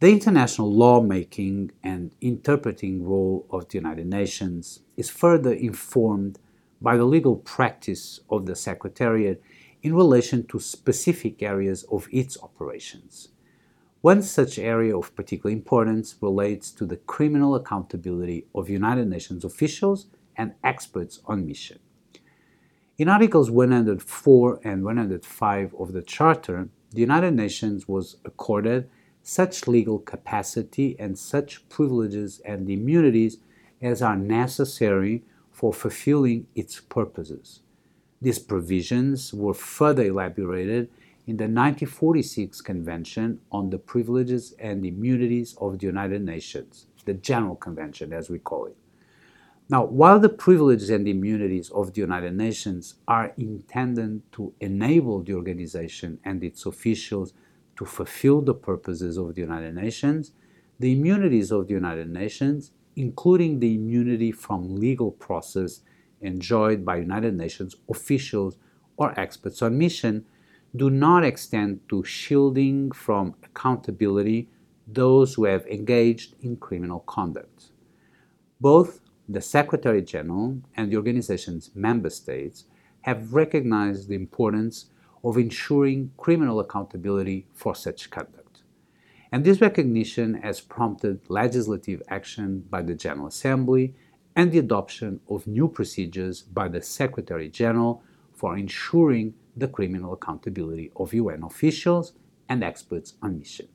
The 0.00 0.10
international 0.10 0.74
lawmaking 0.74 1.70
and 1.84 2.10
interpreting 2.20 3.04
role 3.04 3.46
of 3.48 3.68
the 3.68 3.78
United 3.78 4.08
Nations 4.08 4.80
is 4.96 5.08
further 5.08 5.52
informed 5.52 6.40
by 6.80 6.96
the 6.96 7.04
legal 7.04 7.36
practice 7.36 8.18
of 8.28 8.46
the 8.46 8.56
Secretariat 8.56 9.40
in 9.84 9.94
relation 9.94 10.44
to 10.48 10.58
specific 10.58 11.44
areas 11.44 11.84
of 11.92 12.08
its 12.10 12.36
operations. 12.42 13.28
One 14.00 14.20
such 14.20 14.58
area 14.58 14.98
of 14.98 15.14
particular 15.14 15.52
importance 15.52 16.16
relates 16.20 16.72
to 16.72 16.86
the 16.86 16.96
criminal 16.96 17.54
accountability 17.54 18.46
of 18.52 18.68
United 18.68 19.06
Nations 19.06 19.44
officials 19.44 20.06
and 20.36 20.54
experts 20.64 21.20
on 21.26 21.46
mission. 21.46 21.78
In 22.98 23.08
Articles 23.08 23.50
104 23.50 24.60
and 24.64 24.84
105 24.84 25.74
of 25.78 25.94
the 25.94 26.02
Charter, 26.02 26.68
the 26.90 27.00
United 27.00 27.32
Nations 27.32 27.88
was 27.88 28.18
accorded 28.22 28.90
such 29.22 29.66
legal 29.66 29.98
capacity 29.98 30.94
and 30.98 31.18
such 31.18 31.66
privileges 31.70 32.42
and 32.44 32.68
immunities 32.68 33.38
as 33.80 34.02
are 34.02 34.16
necessary 34.16 35.24
for 35.50 35.72
fulfilling 35.72 36.46
its 36.54 36.80
purposes. 36.80 37.60
These 38.20 38.40
provisions 38.40 39.32
were 39.32 39.54
further 39.54 40.04
elaborated 40.04 40.90
in 41.26 41.38
the 41.38 41.44
1946 41.44 42.60
Convention 42.60 43.40
on 43.50 43.70
the 43.70 43.78
Privileges 43.78 44.54
and 44.58 44.84
Immunities 44.84 45.56
of 45.58 45.78
the 45.78 45.86
United 45.86 46.22
Nations, 46.22 46.88
the 47.06 47.14
General 47.14 47.56
Convention 47.56 48.12
as 48.12 48.28
we 48.28 48.38
call 48.38 48.66
it. 48.66 48.76
Now, 49.72 49.86
while 49.86 50.20
the 50.20 50.28
privileges 50.28 50.90
and 50.90 51.08
immunities 51.08 51.70
of 51.70 51.94
the 51.94 52.02
United 52.02 52.34
Nations 52.36 52.96
are 53.08 53.32
intended 53.38 54.20
to 54.32 54.52
enable 54.60 55.22
the 55.22 55.32
organization 55.32 56.18
and 56.26 56.44
its 56.44 56.66
officials 56.66 57.32
to 57.78 57.86
fulfill 57.86 58.42
the 58.42 58.52
purposes 58.52 59.16
of 59.16 59.34
the 59.34 59.40
United 59.40 59.74
Nations, 59.74 60.32
the 60.78 60.92
immunities 60.92 61.50
of 61.50 61.68
the 61.68 61.72
United 61.72 62.10
Nations, 62.10 62.72
including 62.96 63.60
the 63.60 63.74
immunity 63.76 64.30
from 64.30 64.76
legal 64.76 65.10
process 65.10 65.80
enjoyed 66.20 66.84
by 66.84 66.96
United 66.96 67.34
Nations 67.34 67.74
officials 67.88 68.58
or 68.98 69.18
experts 69.18 69.62
on 69.62 69.78
mission, 69.78 70.26
do 70.76 70.90
not 70.90 71.24
extend 71.24 71.80
to 71.88 72.04
shielding 72.04 72.92
from 72.92 73.36
accountability 73.42 74.50
those 74.86 75.32
who 75.32 75.44
have 75.44 75.64
engaged 75.66 76.34
in 76.42 76.56
criminal 76.58 77.00
conduct. 77.06 77.70
Both 78.60 79.00
the 79.28 79.40
Secretary 79.40 80.02
General 80.02 80.58
and 80.76 80.90
the 80.90 80.96
organization's 80.96 81.70
member 81.74 82.10
states 82.10 82.64
have 83.02 83.32
recognized 83.32 84.08
the 84.08 84.14
importance 84.14 84.86
of 85.24 85.36
ensuring 85.36 86.10
criminal 86.16 86.60
accountability 86.60 87.46
for 87.52 87.74
such 87.74 88.10
conduct. 88.10 88.62
And 89.30 89.44
this 89.44 89.60
recognition 89.60 90.34
has 90.42 90.60
prompted 90.60 91.20
legislative 91.28 92.02
action 92.08 92.64
by 92.68 92.82
the 92.82 92.94
General 92.94 93.28
Assembly 93.28 93.94
and 94.36 94.50
the 94.50 94.58
adoption 94.58 95.20
of 95.28 95.46
new 95.46 95.68
procedures 95.68 96.42
by 96.42 96.68
the 96.68 96.82
Secretary 96.82 97.48
General 97.48 98.02
for 98.34 98.56
ensuring 98.56 99.34
the 99.56 99.68
criminal 99.68 100.14
accountability 100.14 100.90
of 100.96 101.14
UN 101.14 101.44
officials 101.44 102.12
and 102.48 102.64
experts 102.64 103.14
on 103.22 103.38
mission. 103.38 103.68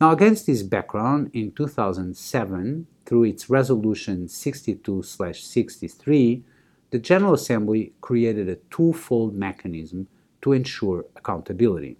Now, 0.00 0.12
against 0.12 0.46
this 0.46 0.62
background, 0.62 1.30
in 1.32 1.52
2007, 1.52 2.86
through 3.06 3.24
its 3.24 3.50
Resolution 3.50 4.28
62 4.28 5.02
63, 5.02 6.44
the 6.90 6.98
General 6.98 7.34
Assembly 7.34 7.92
created 8.00 8.48
a 8.48 8.56
twofold 8.70 9.34
mechanism 9.34 10.08
to 10.42 10.52
ensure 10.52 11.06
accountability. 11.16 11.96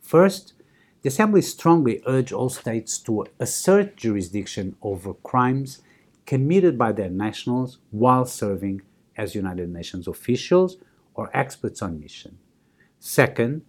First, 0.00 0.54
the 1.02 1.08
Assembly 1.08 1.42
strongly 1.42 2.02
urged 2.06 2.32
all 2.32 2.48
states 2.48 2.98
to 3.00 3.26
assert 3.38 3.96
jurisdiction 3.96 4.76
over 4.82 5.14
crimes 5.14 5.80
committed 6.26 6.76
by 6.76 6.92
their 6.92 7.10
nationals 7.10 7.78
while 7.90 8.24
serving 8.24 8.82
as 9.16 9.34
United 9.34 9.70
Nations 9.70 10.06
officials 10.06 10.76
or 11.14 11.30
experts 11.34 11.82
on 11.82 11.98
mission. 11.98 12.38
Second, 12.98 13.62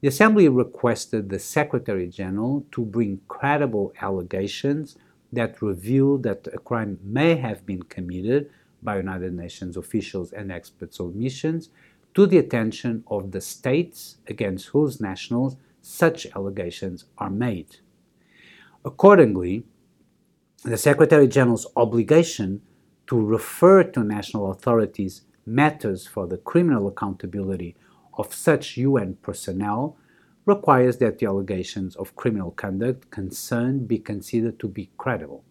the 0.00 0.08
Assembly 0.08 0.48
requested 0.48 1.28
the 1.28 1.38
Secretary 1.38 2.06
General 2.06 2.66
to 2.72 2.84
bring 2.84 3.20
credible 3.28 3.92
allegations 4.00 4.96
that 5.34 5.62
reveal 5.62 6.18
that 6.18 6.46
a 6.52 6.58
crime 6.58 6.98
may 7.02 7.36
have 7.36 7.64
been 7.66 7.82
committed 7.82 8.50
by 8.82 8.96
United 8.96 9.34
Nations 9.34 9.76
officials 9.76 10.32
and 10.32 10.52
experts 10.52 11.00
on 11.00 11.18
missions 11.18 11.70
to 12.14 12.26
the 12.26 12.38
attention 12.38 13.04
of 13.08 13.32
the 13.32 13.40
states 13.40 14.18
against 14.26 14.68
whose 14.68 15.00
nationals 15.00 15.56
such 15.80 16.26
allegations 16.34 17.04
are 17.18 17.30
made. 17.30 17.76
Accordingly, 18.84 19.64
the 20.62 20.76
Secretary 20.76 21.28
General's 21.28 21.66
obligation 21.76 22.62
to 23.06 23.20
refer 23.20 23.82
to 23.82 24.02
national 24.02 24.50
authorities 24.50 25.22
matters 25.46 26.06
for 26.06 26.26
the 26.26 26.38
criminal 26.38 26.88
accountability 26.88 27.76
of 28.14 28.32
such 28.32 28.76
UN 28.76 29.16
personnel 29.20 29.96
requires 30.46 30.98
that 30.98 31.18
the 31.18 31.26
allegations 31.26 31.96
of 31.96 32.16
criminal 32.16 32.50
conduct 32.50 33.10
concerned 33.10 33.88
be 33.88 33.98
considered 33.98 34.58
to 34.58 34.68
be 34.68 34.90
credible. 34.98 35.44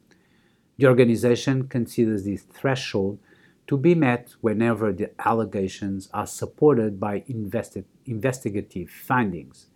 The 0.77 0.87
organization 0.87 1.67
considers 1.67 2.23
this 2.23 2.43
threshold 2.43 3.19
to 3.67 3.77
be 3.77 3.95
met 3.95 4.35
whenever 4.41 4.91
the 4.91 5.11
allegations 5.25 6.09
are 6.13 6.27
supported 6.27 6.99
by 6.99 7.21
investi- 7.21 7.85
investigative 8.05 8.89
findings. 8.89 9.67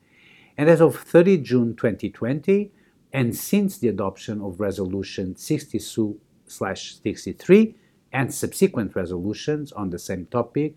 And 0.57 0.69
as 0.69 0.81
of 0.81 0.95
30 0.95 1.37
June 1.37 1.75
2020, 1.75 2.71
and 3.13 3.35
since 3.35 3.77
the 3.77 3.87
adoption 3.87 4.41
of 4.41 4.59
Resolution 4.59 5.35
62 5.35 6.19
63 6.47 7.75
and 8.13 8.33
subsequent 8.33 8.95
resolutions 8.95 9.71
on 9.73 9.89
the 9.89 9.99
same 9.99 10.25
topic, 10.27 10.75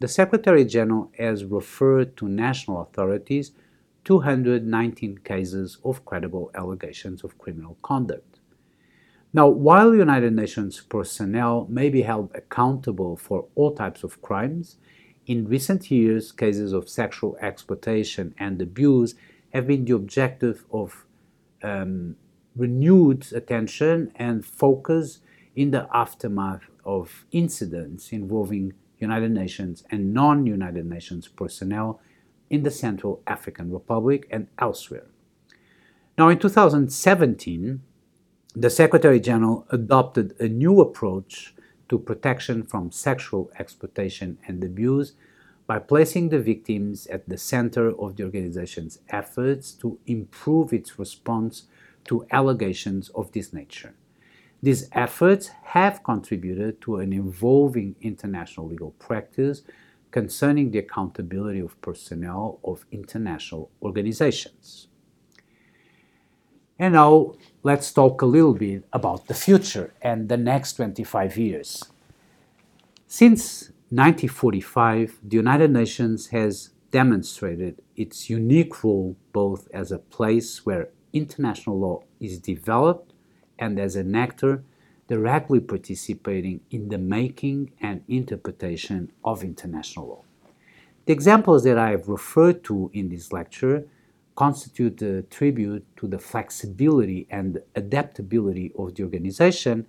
the 0.00 0.08
Secretary 0.08 0.64
General 0.64 1.10
has 1.18 1.44
referred 1.44 2.16
to 2.16 2.28
national 2.28 2.82
authorities 2.82 3.52
219 4.04 5.18
cases 5.24 5.78
of 5.84 6.04
credible 6.04 6.50
allegations 6.54 7.24
of 7.24 7.38
criminal 7.38 7.76
conduct. 7.82 8.38
Now, 9.32 9.48
while 9.48 9.94
United 9.94 10.32
Nations 10.32 10.80
personnel 10.80 11.66
may 11.68 11.88
be 11.88 12.02
held 12.02 12.30
accountable 12.34 13.16
for 13.16 13.46
all 13.54 13.74
types 13.74 14.04
of 14.04 14.22
crimes, 14.22 14.76
in 15.26 15.48
recent 15.48 15.90
years, 15.90 16.30
cases 16.32 16.72
of 16.72 16.88
sexual 16.88 17.36
exploitation 17.40 18.34
and 18.38 18.60
abuse 18.60 19.14
have 19.52 19.66
been 19.66 19.84
the 19.84 19.94
objective 19.94 20.64
of 20.70 21.06
um, 21.62 22.16
renewed 22.54 23.26
attention 23.32 24.12
and 24.16 24.44
focus 24.44 25.20
in 25.56 25.70
the 25.70 25.88
aftermath 25.92 26.62
of 26.84 27.24
incidents 27.32 28.12
involving 28.12 28.74
United 28.98 29.30
Nations 29.30 29.84
and 29.90 30.12
non 30.12 30.46
United 30.46 30.86
Nations 30.86 31.26
personnel 31.26 32.00
in 32.54 32.62
the 32.62 32.70
Central 32.70 33.20
African 33.26 33.72
Republic 33.72 34.28
and 34.30 34.46
elsewhere. 34.58 35.06
Now, 36.16 36.28
in 36.28 36.38
2017, 36.38 37.82
the 38.54 38.70
Secretary 38.70 39.18
General 39.18 39.66
adopted 39.70 40.36
a 40.38 40.48
new 40.48 40.80
approach 40.80 41.54
to 41.88 41.98
protection 41.98 42.62
from 42.62 42.92
sexual 42.92 43.50
exploitation 43.58 44.38
and 44.46 44.62
abuse 44.62 45.14
by 45.66 45.80
placing 45.80 46.28
the 46.28 46.38
victims 46.38 47.08
at 47.08 47.28
the 47.28 47.36
center 47.36 47.88
of 47.98 48.14
the 48.14 48.22
organization's 48.22 49.00
efforts 49.08 49.72
to 49.72 49.98
improve 50.06 50.72
its 50.72 50.98
response 50.98 51.64
to 52.04 52.24
allegations 52.30 53.08
of 53.10 53.32
this 53.32 53.52
nature. 53.52 53.94
These 54.62 54.88
efforts 54.92 55.48
have 55.74 56.04
contributed 56.04 56.80
to 56.82 56.96
an 56.98 57.12
evolving 57.12 57.96
international 58.00 58.68
legal 58.68 58.92
practice 58.92 59.62
concerning 60.14 60.70
the 60.70 60.78
accountability 60.78 61.58
of 61.58 61.80
personnel 61.80 62.60
of 62.62 62.86
international 62.92 63.68
organizations. 63.82 64.86
And 66.78 66.94
now 66.94 67.32
let's 67.64 67.92
talk 67.92 68.22
a 68.22 68.26
little 68.26 68.54
bit 68.54 68.84
about 68.92 69.26
the 69.26 69.34
future 69.34 69.92
and 70.00 70.28
the 70.28 70.36
next 70.36 70.74
25 70.74 71.36
years. 71.36 71.82
Since 73.08 73.72
1945, 73.90 75.18
the 75.24 75.36
United 75.36 75.72
Nations 75.72 76.28
has 76.28 76.70
demonstrated 76.92 77.82
its 77.96 78.30
unique 78.30 78.84
role 78.84 79.16
both 79.32 79.66
as 79.74 79.90
a 79.90 79.98
place 79.98 80.64
where 80.64 80.90
international 81.12 81.80
law 81.80 82.04
is 82.20 82.38
developed 82.38 83.12
and 83.58 83.80
as 83.80 83.96
an 83.96 84.14
actor 84.14 84.62
directly 85.08 85.60
participating 85.60 86.60
in 86.70 86.88
the 86.88 86.98
making 86.98 87.70
and 87.80 88.02
interpretation 88.08 89.12
of 89.24 89.44
international 89.44 90.06
law. 90.06 90.22
The 91.06 91.12
examples 91.12 91.64
that 91.64 91.78
I 91.78 91.90
have 91.90 92.08
referred 92.08 92.64
to 92.64 92.90
in 92.94 93.10
this 93.10 93.32
lecture 93.32 93.86
constitute 94.34 95.00
a 95.02 95.22
tribute 95.22 95.84
to 95.96 96.08
the 96.08 96.18
flexibility 96.18 97.26
and 97.30 97.60
adaptability 97.76 98.72
of 98.78 98.94
the 98.94 99.02
organization, 99.04 99.86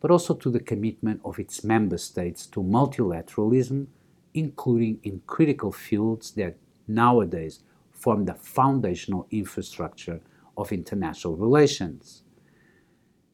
but 0.00 0.10
also 0.10 0.34
to 0.34 0.50
the 0.50 0.60
commitment 0.60 1.20
of 1.24 1.38
its 1.38 1.64
member 1.64 1.98
states 1.98 2.46
to 2.46 2.62
multilateralism, 2.62 3.86
including 4.34 5.00
in 5.02 5.22
critical 5.26 5.72
fields 5.72 6.32
that 6.32 6.56
nowadays 6.86 7.60
form 7.90 8.26
the 8.26 8.34
foundational 8.34 9.26
infrastructure 9.30 10.20
of 10.56 10.70
international 10.70 11.34
relations. 11.34 12.22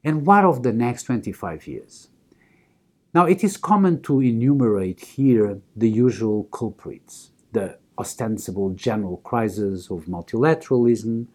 And 0.04 0.26
what 0.26 0.44
of 0.44 0.62
the 0.62 0.72
next 0.72 1.04
25 1.04 1.66
years? 1.66 2.08
Now, 3.14 3.24
it 3.26 3.42
is 3.42 3.56
common 3.56 4.02
to 4.02 4.20
enumerate 4.20 5.00
here 5.00 5.60
the 5.76 5.88
usual 5.88 6.44
culprits 6.44 7.30
the 7.52 7.78
ostensible 7.96 8.70
general 8.70 9.18
crisis 9.18 9.88
of 9.88 10.06
multilateralism, 10.06 11.26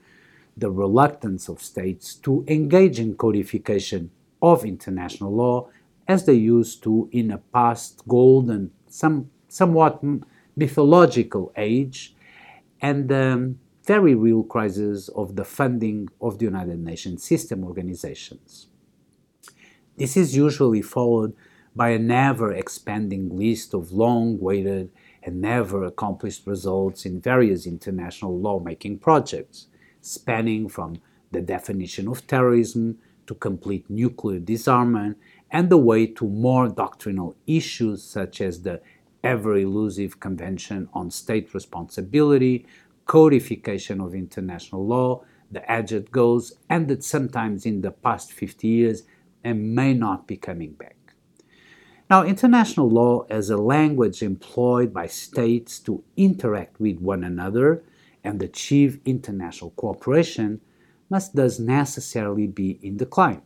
the 0.58 0.70
reluctance 0.70 1.48
of 1.48 1.62
states 1.62 2.14
to 2.16 2.44
engage 2.48 3.00
in 3.00 3.16
codification 3.16 4.12
of 4.42 4.66
international 4.66 5.34
law 5.34 5.70
as 6.08 6.26
they 6.26 6.34
used 6.34 6.84
to 6.84 7.08
in 7.14 7.32
a 7.32 7.38
past 7.38 8.02
golden, 8.08 8.72
some, 8.90 9.30
somewhat 9.48 10.04
mythological 10.58 11.54
age, 11.56 12.14
and 12.82 13.12
um, 13.12 13.60
very 13.86 14.16
real 14.16 14.44
crisis 14.44 15.10
of 15.10 15.36
the 15.36 15.46
funding 15.46 16.08
of 16.22 16.38
the 16.38 16.46
United 16.46 16.80
Nations 16.80 17.24
system 17.24 17.64
organizations. 17.64 18.68
This 19.98 20.16
is 20.16 20.36
usually 20.36 20.82
followed 20.82 21.34
by 21.76 21.90
a 21.90 22.00
never 22.00 22.52
expanding 22.52 23.36
list 23.36 23.74
of 23.74 23.92
long 23.92 24.40
waited 24.40 24.92
and 25.24 25.42
never 25.42 25.84
accomplished 25.84 26.48
results 26.48 27.06
in 27.06 27.22
various 27.22 27.66
international 27.66 28.40
lawmaking 28.40 28.98
projects, 29.00 29.68
spanning 30.02 30.70
from 30.70 31.02
the 31.32 31.42
definition 31.42 32.08
of 32.08 32.26
terrorism 32.28 32.98
to 33.28 33.36
complete 33.36 33.90
nuclear 33.90 34.40
disarmament 34.40 35.18
and 35.52 35.70
the 35.70 35.78
way 35.78 36.06
to 36.06 36.26
more 36.26 36.68
doctrinal 36.68 37.36
issues 37.46 38.04
such 38.04 38.42
as 38.42 38.62
the 38.62 38.82
ever 39.24 39.58
elusive 39.58 40.20
Convention 40.20 40.88
on 40.94 41.12
State 41.12 41.54
Responsibility, 41.54 42.66
codification 43.10 44.00
of 44.00 44.14
international 44.14 44.86
law, 44.86 45.24
the 45.50 45.64
aged 45.68 46.12
goals, 46.12 46.54
that 46.70 47.04
sometimes 47.04 47.66
in 47.66 47.82
the 47.82 47.90
past 47.90 48.32
50 48.32 48.68
years 48.68 49.02
and 49.44 49.74
may 49.74 49.96
not 49.96 50.28
be 50.28 50.38
coming 50.38 50.74
back. 50.74 50.96
Now, 52.08 52.24
international 52.24 52.88
law 52.88 53.26
as 53.28 53.50
a 53.50 53.58
language 53.58 54.22
employed 54.22 54.94
by 54.94 55.08
states 55.08 55.80
to 55.80 56.04
interact 56.18 56.80
with 56.80 57.00
one 57.00 57.24
another 57.24 57.84
and 58.24 58.44
achieve 58.44 59.00
international 59.06 59.72
cooperation 59.72 60.62
must 61.10 61.36
thus 61.36 61.58
necessarily 61.58 62.46
be 62.46 62.80
in 62.84 62.98
decline. 62.98 63.42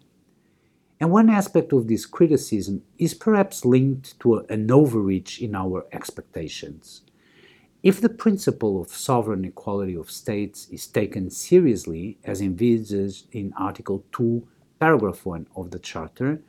And 0.99 1.09
one 1.09 1.29
aspect 1.29 1.71
of 1.71 1.87
this 1.87 2.05
criticism 2.05 2.83
is 2.97 3.13
perhaps 3.13 3.63
linked 3.63 4.19
to 4.19 4.39
an 4.49 4.69
overreach 4.69 5.39
in 5.41 5.55
our 5.55 5.85
expectations. 5.93 7.03
If 7.83 7.99
the 7.99 8.07
principle 8.07 8.79
of 8.79 8.95
sovereign 8.95 9.43
equality 9.43 9.93
of 9.97 10.09
states 10.09 10.69
is 10.71 10.87
taken 10.87 11.29
seriously, 11.29 12.17
as 12.23 12.39
envisaged 12.39 13.25
in 13.33 13.51
Article 13.57 14.05
2, 14.13 14.47
Paragraph 14.79 15.25
1 15.25 15.47
of 15.57 15.71
the 15.71 15.79
Charter, 15.79 16.41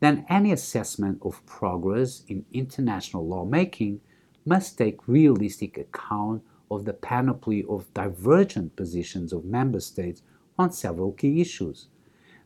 then 0.00 0.26
any 0.28 0.50
assessment 0.50 1.20
of 1.22 1.46
progress 1.46 2.24
in 2.26 2.44
international 2.52 3.24
lawmaking 3.24 4.00
must 4.44 4.76
take 4.76 5.06
realistic 5.06 5.78
account 5.78 6.42
of 6.68 6.84
the 6.84 6.94
panoply 6.94 7.64
of 7.68 7.94
divergent 7.94 8.74
positions 8.74 9.32
of 9.32 9.44
member 9.44 9.78
states 9.78 10.22
on 10.58 10.72
several 10.72 11.12
key 11.12 11.40
issues. 11.40 11.86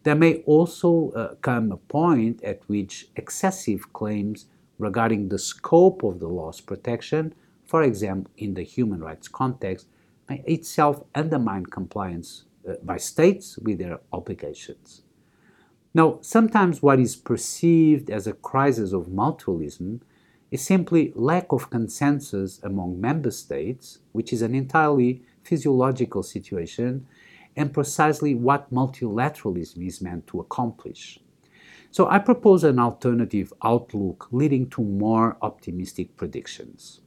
There 0.02 0.14
may 0.14 0.42
also 0.42 1.10
uh, 1.12 1.36
come 1.36 1.72
a 1.72 1.78
point 1.78 2.44
at 2.44 2.60
which 2.66 3.08
excessive 3.16 3.94
claims 3.94 4.44
regarding 4.78 5.30
the 5.30 5.38
scope 5.38 6.02
of 6.02 6.20
the 6.20 6.28
law's 6.28 6.60
protection, 6.60 7.34
for 7.66 7.82
example, 7.82 8.30
in 8.36 8.54
the 8.54 8.62
human 8.62 9.00
rights 9.00 9.28
context, 9.28 9.88
may 10.28 10.42
itself 10.46 11.04
undermine 11.14 11.66
compliance 11.66 12.44
uh, 12.68 12.74
by 12.82 12.96
states 12.96 13.58
with 13.58 13.78
their 13.78 14.00
obligations. 14.12 15.02
Now, 15.94 16.18
sometimes 16.20 16.82
what 16.82 17.00
is 17.00 17.16
perceived 17.16 18.10
as 18.10 18.26
a 18.26 18.34
crisis 18.34 18.92
of 18.92 19.06
mutualism 19.06 20.00
is 20.50 20.64
simply 20.64 21.12
lack 21.14 21.52
of 21.52 21.70
consensus 21.70 22.60
among 22.62 23.00
member 23.00 23.30
states, 23.30 23.98
which 24.12 24.32
is 24.32 24.42
an 24.42 24.54
entirely 24.54 25.22
physiological 25.42 26.22
situation, 26.22 27.06
and 27.56 27.72
precisely 27.72 28.34
what 28.34 28.72
multilateralism 28.72 29.86
is 29.86 30.02
meant 30.02 30.26
to 30.26 30.40
accomplish. 30.40 31.20
So 31.90 32.08
I 32.08 32.18
propose 32.18 32.62
an 32.62 32.78
alternative 32.78 33.52
outlook 33.64 34.28
leading 34.30 34.68
to 34.70 34.82
more 34.82 35.38
optimistic 35.40 36.16
predictions. 36.16 37.00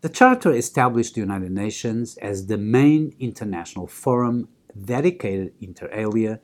The 0.00 0.08
Charter 0.08 0.52
established 0.52 1.14
the 1.16 1.20
United 1.22 1.50
Nations 1.50 2.16
as 2.18 2.46
the 2.46 2.56
main 2.56 3.16
international 3.18 3.88
forum 3.88 4.48
dedicated 4.84 5.54
inter 5.60 5.90
alia 5.92 6.38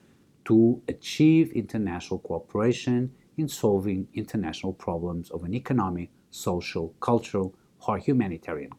to 0.46 0.82
achieve 0.88 1.52
international 1.52 2.18
cooperation 2.18 3.12
in 3.36 3.46
solving 3.46 4.08
international 4.12 4.72
problems 4.72 5.30
of 5.30 5.44
an 5.44 5.54
economic, 5.54 6.10
social, 6.32 6.96
cultural, 6.98 7.54
or 7.86 7.98
humanitarian 7.98 8.72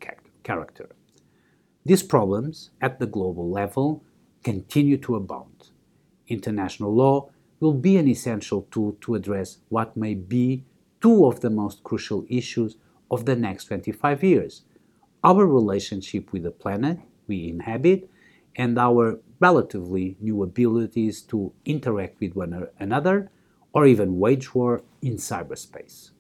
character. 0.44 0.90
These 1.86 2.04
problems 2.04 2.72
at 2.82 3.00
the 3.00 3.08
global 3.08 3.50
level 3.50 4.04
continue 4.44 4.98
to 4.98 5.16
abound. 5.16 5.70
International 6.28 6.94
law 6.94 7.30
will 7.62 7.76
be 7.76 7.96
an 7.96 8.10
essential 8.10 8.68
tool 8.72 8.98
to 9.00 9.16
address 9.16 9.60
what 9.70 9.96
may 9.96 10.16
be 10.16 10.66
two 11.00 11.26
of 11.26 11.40
the 11.40 11.50
most 11.50 11.82
crucial 11.84 12.26
issues 12.28 12.76
of 13.10 13.26
the 13.26 13.36
next 13.36 13.66
25 13.66 14.24
years 14.24 14.64
our 15.24 15.48
relationship 15.48 16.32
with 16.32 16.44
the 16.44 16.52
planet 16.52 17.00
we 17.28 17.50
inhabit 17.50 18.10
and 18.56 18.78
our 18.78 19.20
relatively 19.40 20.16
new 20.20 20.44
abilities 20.44 21.22
to 21.22 21.52
interact 21.66 22.20
with 22.20 22.36
one 22.36 22.68
another 22.80 23.32
or 23.74 23.86
even 23.86 24.20
wage 24.20 24.56
war 24.56 24.84
in 25.02 25.16
cyberspace. 25.16 26.12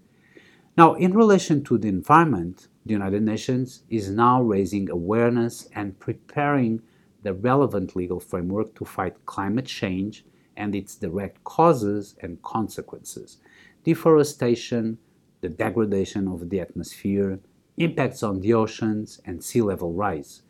Now, 0.78 0.96
in 0.96 1.14
relation 1.14 1.64
to 1.66 1.78
the 1.78 1.88
environment, 1.88 2.68
the 2.86 2.94
United 2.94 3.24
Nations 3.24 3.84
is 3.90 4.10
now 4.10 4.42
raising 4.42 4.90
awareness 4.90 5.70
and 5.74 5.98
preparing 6.00 6.82
the 7.24 7.34
relevant 7.34 7.96
legal 7.96 8.20
framework 8.20 8.76
to 8.76 8.86
fight 8.86 9.26
climate 9.26 9.66
change 9.66 10.26
and 10.58 10.76
its 10.76 10.96
direct 10.96 11.44
causes 11.44 12.16
and 12.22 12.42
consequences 12.42 13.38
deforestation, 13.84 14.98
the 15.46 15.56
degradation 15.66 16.28
of 16.28 16.50
the 16.50 16.60
atmosphere, 16.60 17.39
impacts 17.78 18.22
on 18.24 18.39
the 18.39 18.54
oceans, 18.54 19.22
and 19.26 19.43
sea 19.43 19.62
level 19.62 19.93
rise 19.93 20.41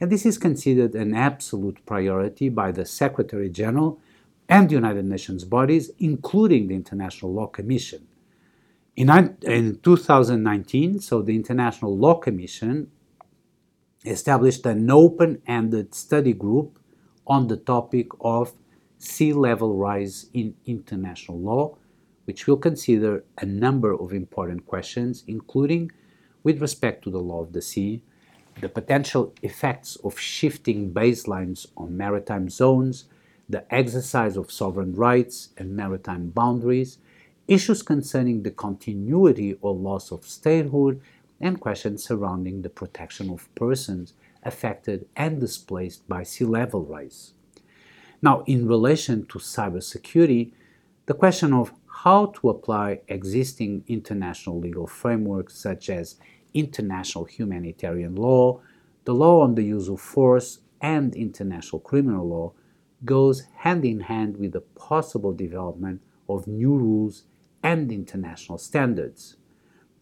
and 0.00 0.10
this 0.10 0.26
is 0.26 0.38
considered 0.38 0.94
an 0.94 1.14
absolute 1.14 1.84
priority 1.86 2.48
by 2.48 2.72
the 2.72 2.84
Secretary 2.84 3.48
General 3.48 4.00
and 4.48 4.68
the 4.68 4.74
United 4.74 5.04
Nations 5.04 5.44
bodies, 5.44 5.90
including 5.98 6.68
the 6.68 6.74
International 6.74 7.32
Law 7.32 7.46
Commission. 7.46 8.06
In, 8.96 9.08
in 9.42 9.78
2019, 9.82 11.00
so 11.00 11.22
the 11.22 11.34
International 11.34 11.96
Law 11.96 12.16
Commission 12.16 12.90
established 14.04 14.66
an 14.66 14.90
open 14.90 15.40
ended 15.46 15.94
study 15.94 16.32
group 16.32 16.78
on 17.26 17.46
the 17.46 17.56
topic 17.56 18.08
of 18.20 18.52
sea 18.98 19.32
level 19.32 19.76
rise 19.76 20.26
in 20.34 20.54
international 20.66 21.40
law, 21.40 21.78
which 22.24 22.46
will 22.46 22.56
consider 22.56 23.24
a 23.38 23.46
number 23.46 23.92
of 23.92 24.12
important 24.12 24.66
questions, 24.66 25.24
including 25.26 25.90
with 26.42 26.60
respect 26.60 27.04
to 27.04 27.10
the 27.10 27.18
law 27.18 27.42
of 27.42 27.52
the 27.52 27.62
sea, 27.62 28.02
the 28.60 28.68
potential 28.68 29.34
effects 29.42 29.96
of 30.04 30.18
shifting 30.18 30.92
baselines 30.92 31.66
on 31.76 31.96
maritime 31.96 32.48
zones, 32.48 33.06
the 33.48 33.64
exercise 33.74 34.36
of 34.36 34.52
sovereign 34.52 34.94
rights 34.94 35.50
and 35.58 35.76
maritime 35.76 36.30
boundaries, 36.30 36.98
issues 37.46 37.82
concerning 37.82 38.42
the 38.42 38.50
continuity 38.50 39.56
or 39.60 39.74
loss 39.74 40.10
of 40.10 40.26
statehood, 40.26 41.00
and 41.40 41.60
questions 41.60 42.04
surrounding 42.04 42.62
the 42.62 42.70
protection 42.70 43.28
of 43.28 43.52
persons 43.54 44.14
affected 44.44 45.06
and 45.16 45.40
displaced 45.40 46.06
by 46.08 46.22
sea 46.22 46.44
level 46.44 46.84
rise. 46.84 47.34
Now, 48.22 48.44
in 48.46 48.66
relation 48.66 49.26
to 49.26 49.38
cybersecurity, 49.38 50.52
the 51.06 51.14
question 51.14 51.52
of 51.52 51.72
how 52.04 52.26
to 52.26 52.50
apply 52.50 53.00
existing 53.08 53.82
international 53.88 54.60
legal 54.60 54.86
frameworks 54.86 55.56
such 55.56 55.88
as 55.88 56.16
international 56.52 57.24
humanitarian 57.24 58.14
law, 58.14 58.60
the 59.06 59.14
law 59.14 59.40
on 59.40 59.54
the 59.54 59.62
use 59.62 59.88
of 59.88 59.98
force, 59.98 60.58
and 60.82 61.14
international 61.14 61.80
criminal 61.80 62.28
law 62.28 62.52
goes 63.06 63.44
hand 63.56 63.86
in 63.86 64.00
hand 64.00 64.36
with 64.36 64.52
the 64.52 64.60
possible 64.60 65.32
development 65.32 65.98
of 66.28 66.46
new 66.46 66.76
rules 66.76 67.24
and 67.62 67.90
international 67.90 68.58
standards. 68.58 69.36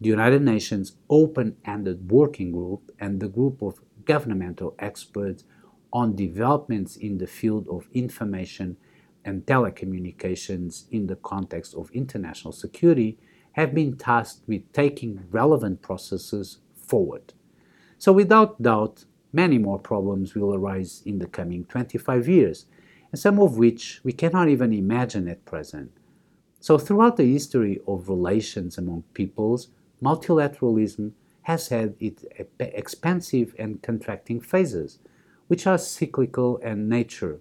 The 0.01 0.09
United 0.09 0.41
Nations 0.41 0.97
Open 1.09 1.55
Ended 1.63 2.11
Working 2.11 2.51
Group 2.51 2.91
and 2.99 3.21
the 3.21 3.29
group 3.29 3.61
of 3.61 3.79
governmental 4.03 4.75
experts 4.77 5.45
on 5.93 6.17
developments 6.17 6.97
in 6.97 7.17
the 7.19 7.27
field 7.27 7.65
of 7.69 7.87
information 7.93 8.75
and 9.25 9.45
telecommunications 9.45 10.85
in 10.91 11.07
the 11.07 11.15
context 11.15 11.75
of 11.75 11.91
international 11.91 12.51
security 12.51 13.17
have 13.53 13.73
been 13.73 13.95
tasked 13.95 14.41
with 14.47 14.71
taking 14.73 15.23
relevant 15.31 15.81
processes 15.81 16.59
forward. 16.75 17.33
So, 17.97 18.11
without 18.11 18.61
doubt, 18.61 19.05
many 19.31 19.57
more 19.57 19.79
problems 19.79 20.35
will 20.35 20.53
arise 20.53 21.01
in 21.05 21.19
the 21.19 21.27
coming 21.27 21.65
25 21.65 22.27
years, 22.27 22.65
and 23.11 23.19
some 23.19 23.39
of 23.39 23.57
which 23.57 24.01
we 24.03 24.11
cannot 24.11 24.49
even 24.49 24.73
imagine 24.73 25.27
at 25.27 25.45
present. 25.45 25.91
So, 26.59 26.77
throughout 26.77 27.17
the 27.17 27.31
history 27.31 27.79
of 27.87 28.09
relations 28.09 28.77
among 28.77 29.03
peoples, 29.13 29.69
multilateralism 30.01 31.11
has 31.43 31.67
had 31.67 31.95
its 31.99 32.25
expansive 32.59 33.53
and 33.59 33.81
contracting 33.81 34.39
phases, 34.39 34.99
which 35.47 35.67
are 35.67 35.77
cyclical 35.77 36.57
in 36.57 36.89
nature. 36.89 37.39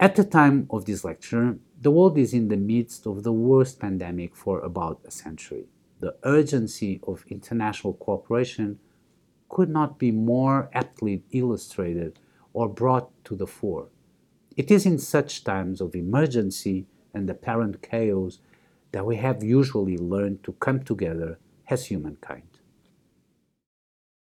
At 0.00 0.14
the 0.14 0.22
time 0.22 0.68
of 0.70 0.84
this 0.84 1.04
lecture, 1.04 1.58
the 1.80 1.90
world 1.90 2.18
is 2.18 2.32
in 2.32 2.46
the 2.46 2.56
midst 2.56 3.04
of 3.04 3.24
the 3.24 3.32
worst 3.32 3.80
pandemic 3.80 4.36
for 4.36 4.60
about 4.60 5.00
a 5.04 5.10
century. 5.10 5.66
The 5.98 6.14
urgency 6.22 7.00
of 7.04 7.24
international 7.28 7.94
cooperation 7.94 8.78
could 9.48 9.68
not 9.68 9.98
be 9.98 10.12
more 10.12 10.70
aptly 10.72 11.24
illustrated 11.32 12.20
or 12.52 12.68
brought 12.68 13.10
to 13.24 13.34
the 13.34 13.48
fore. 13.48 13.88
It 14.56 14.70
is 14.70 14.86
in 14.86 15.00
such 15.00 15.42
times 15.42 15.80
of 15.80 15.96
emergency 15.96 16.86
and 17.12 17.28
apparent 17.28 17.82
chaos 17.82 18.38
that 18.92 19.04
we 19.04 19.16
have 19.16 19.42
usually 19.42 19.98
learned 19.98 20.44
to 20.44 20.52
come 20.52 20.84
together 20.84 21.40
as 21.68 21.86
humankind. 21.86 22.57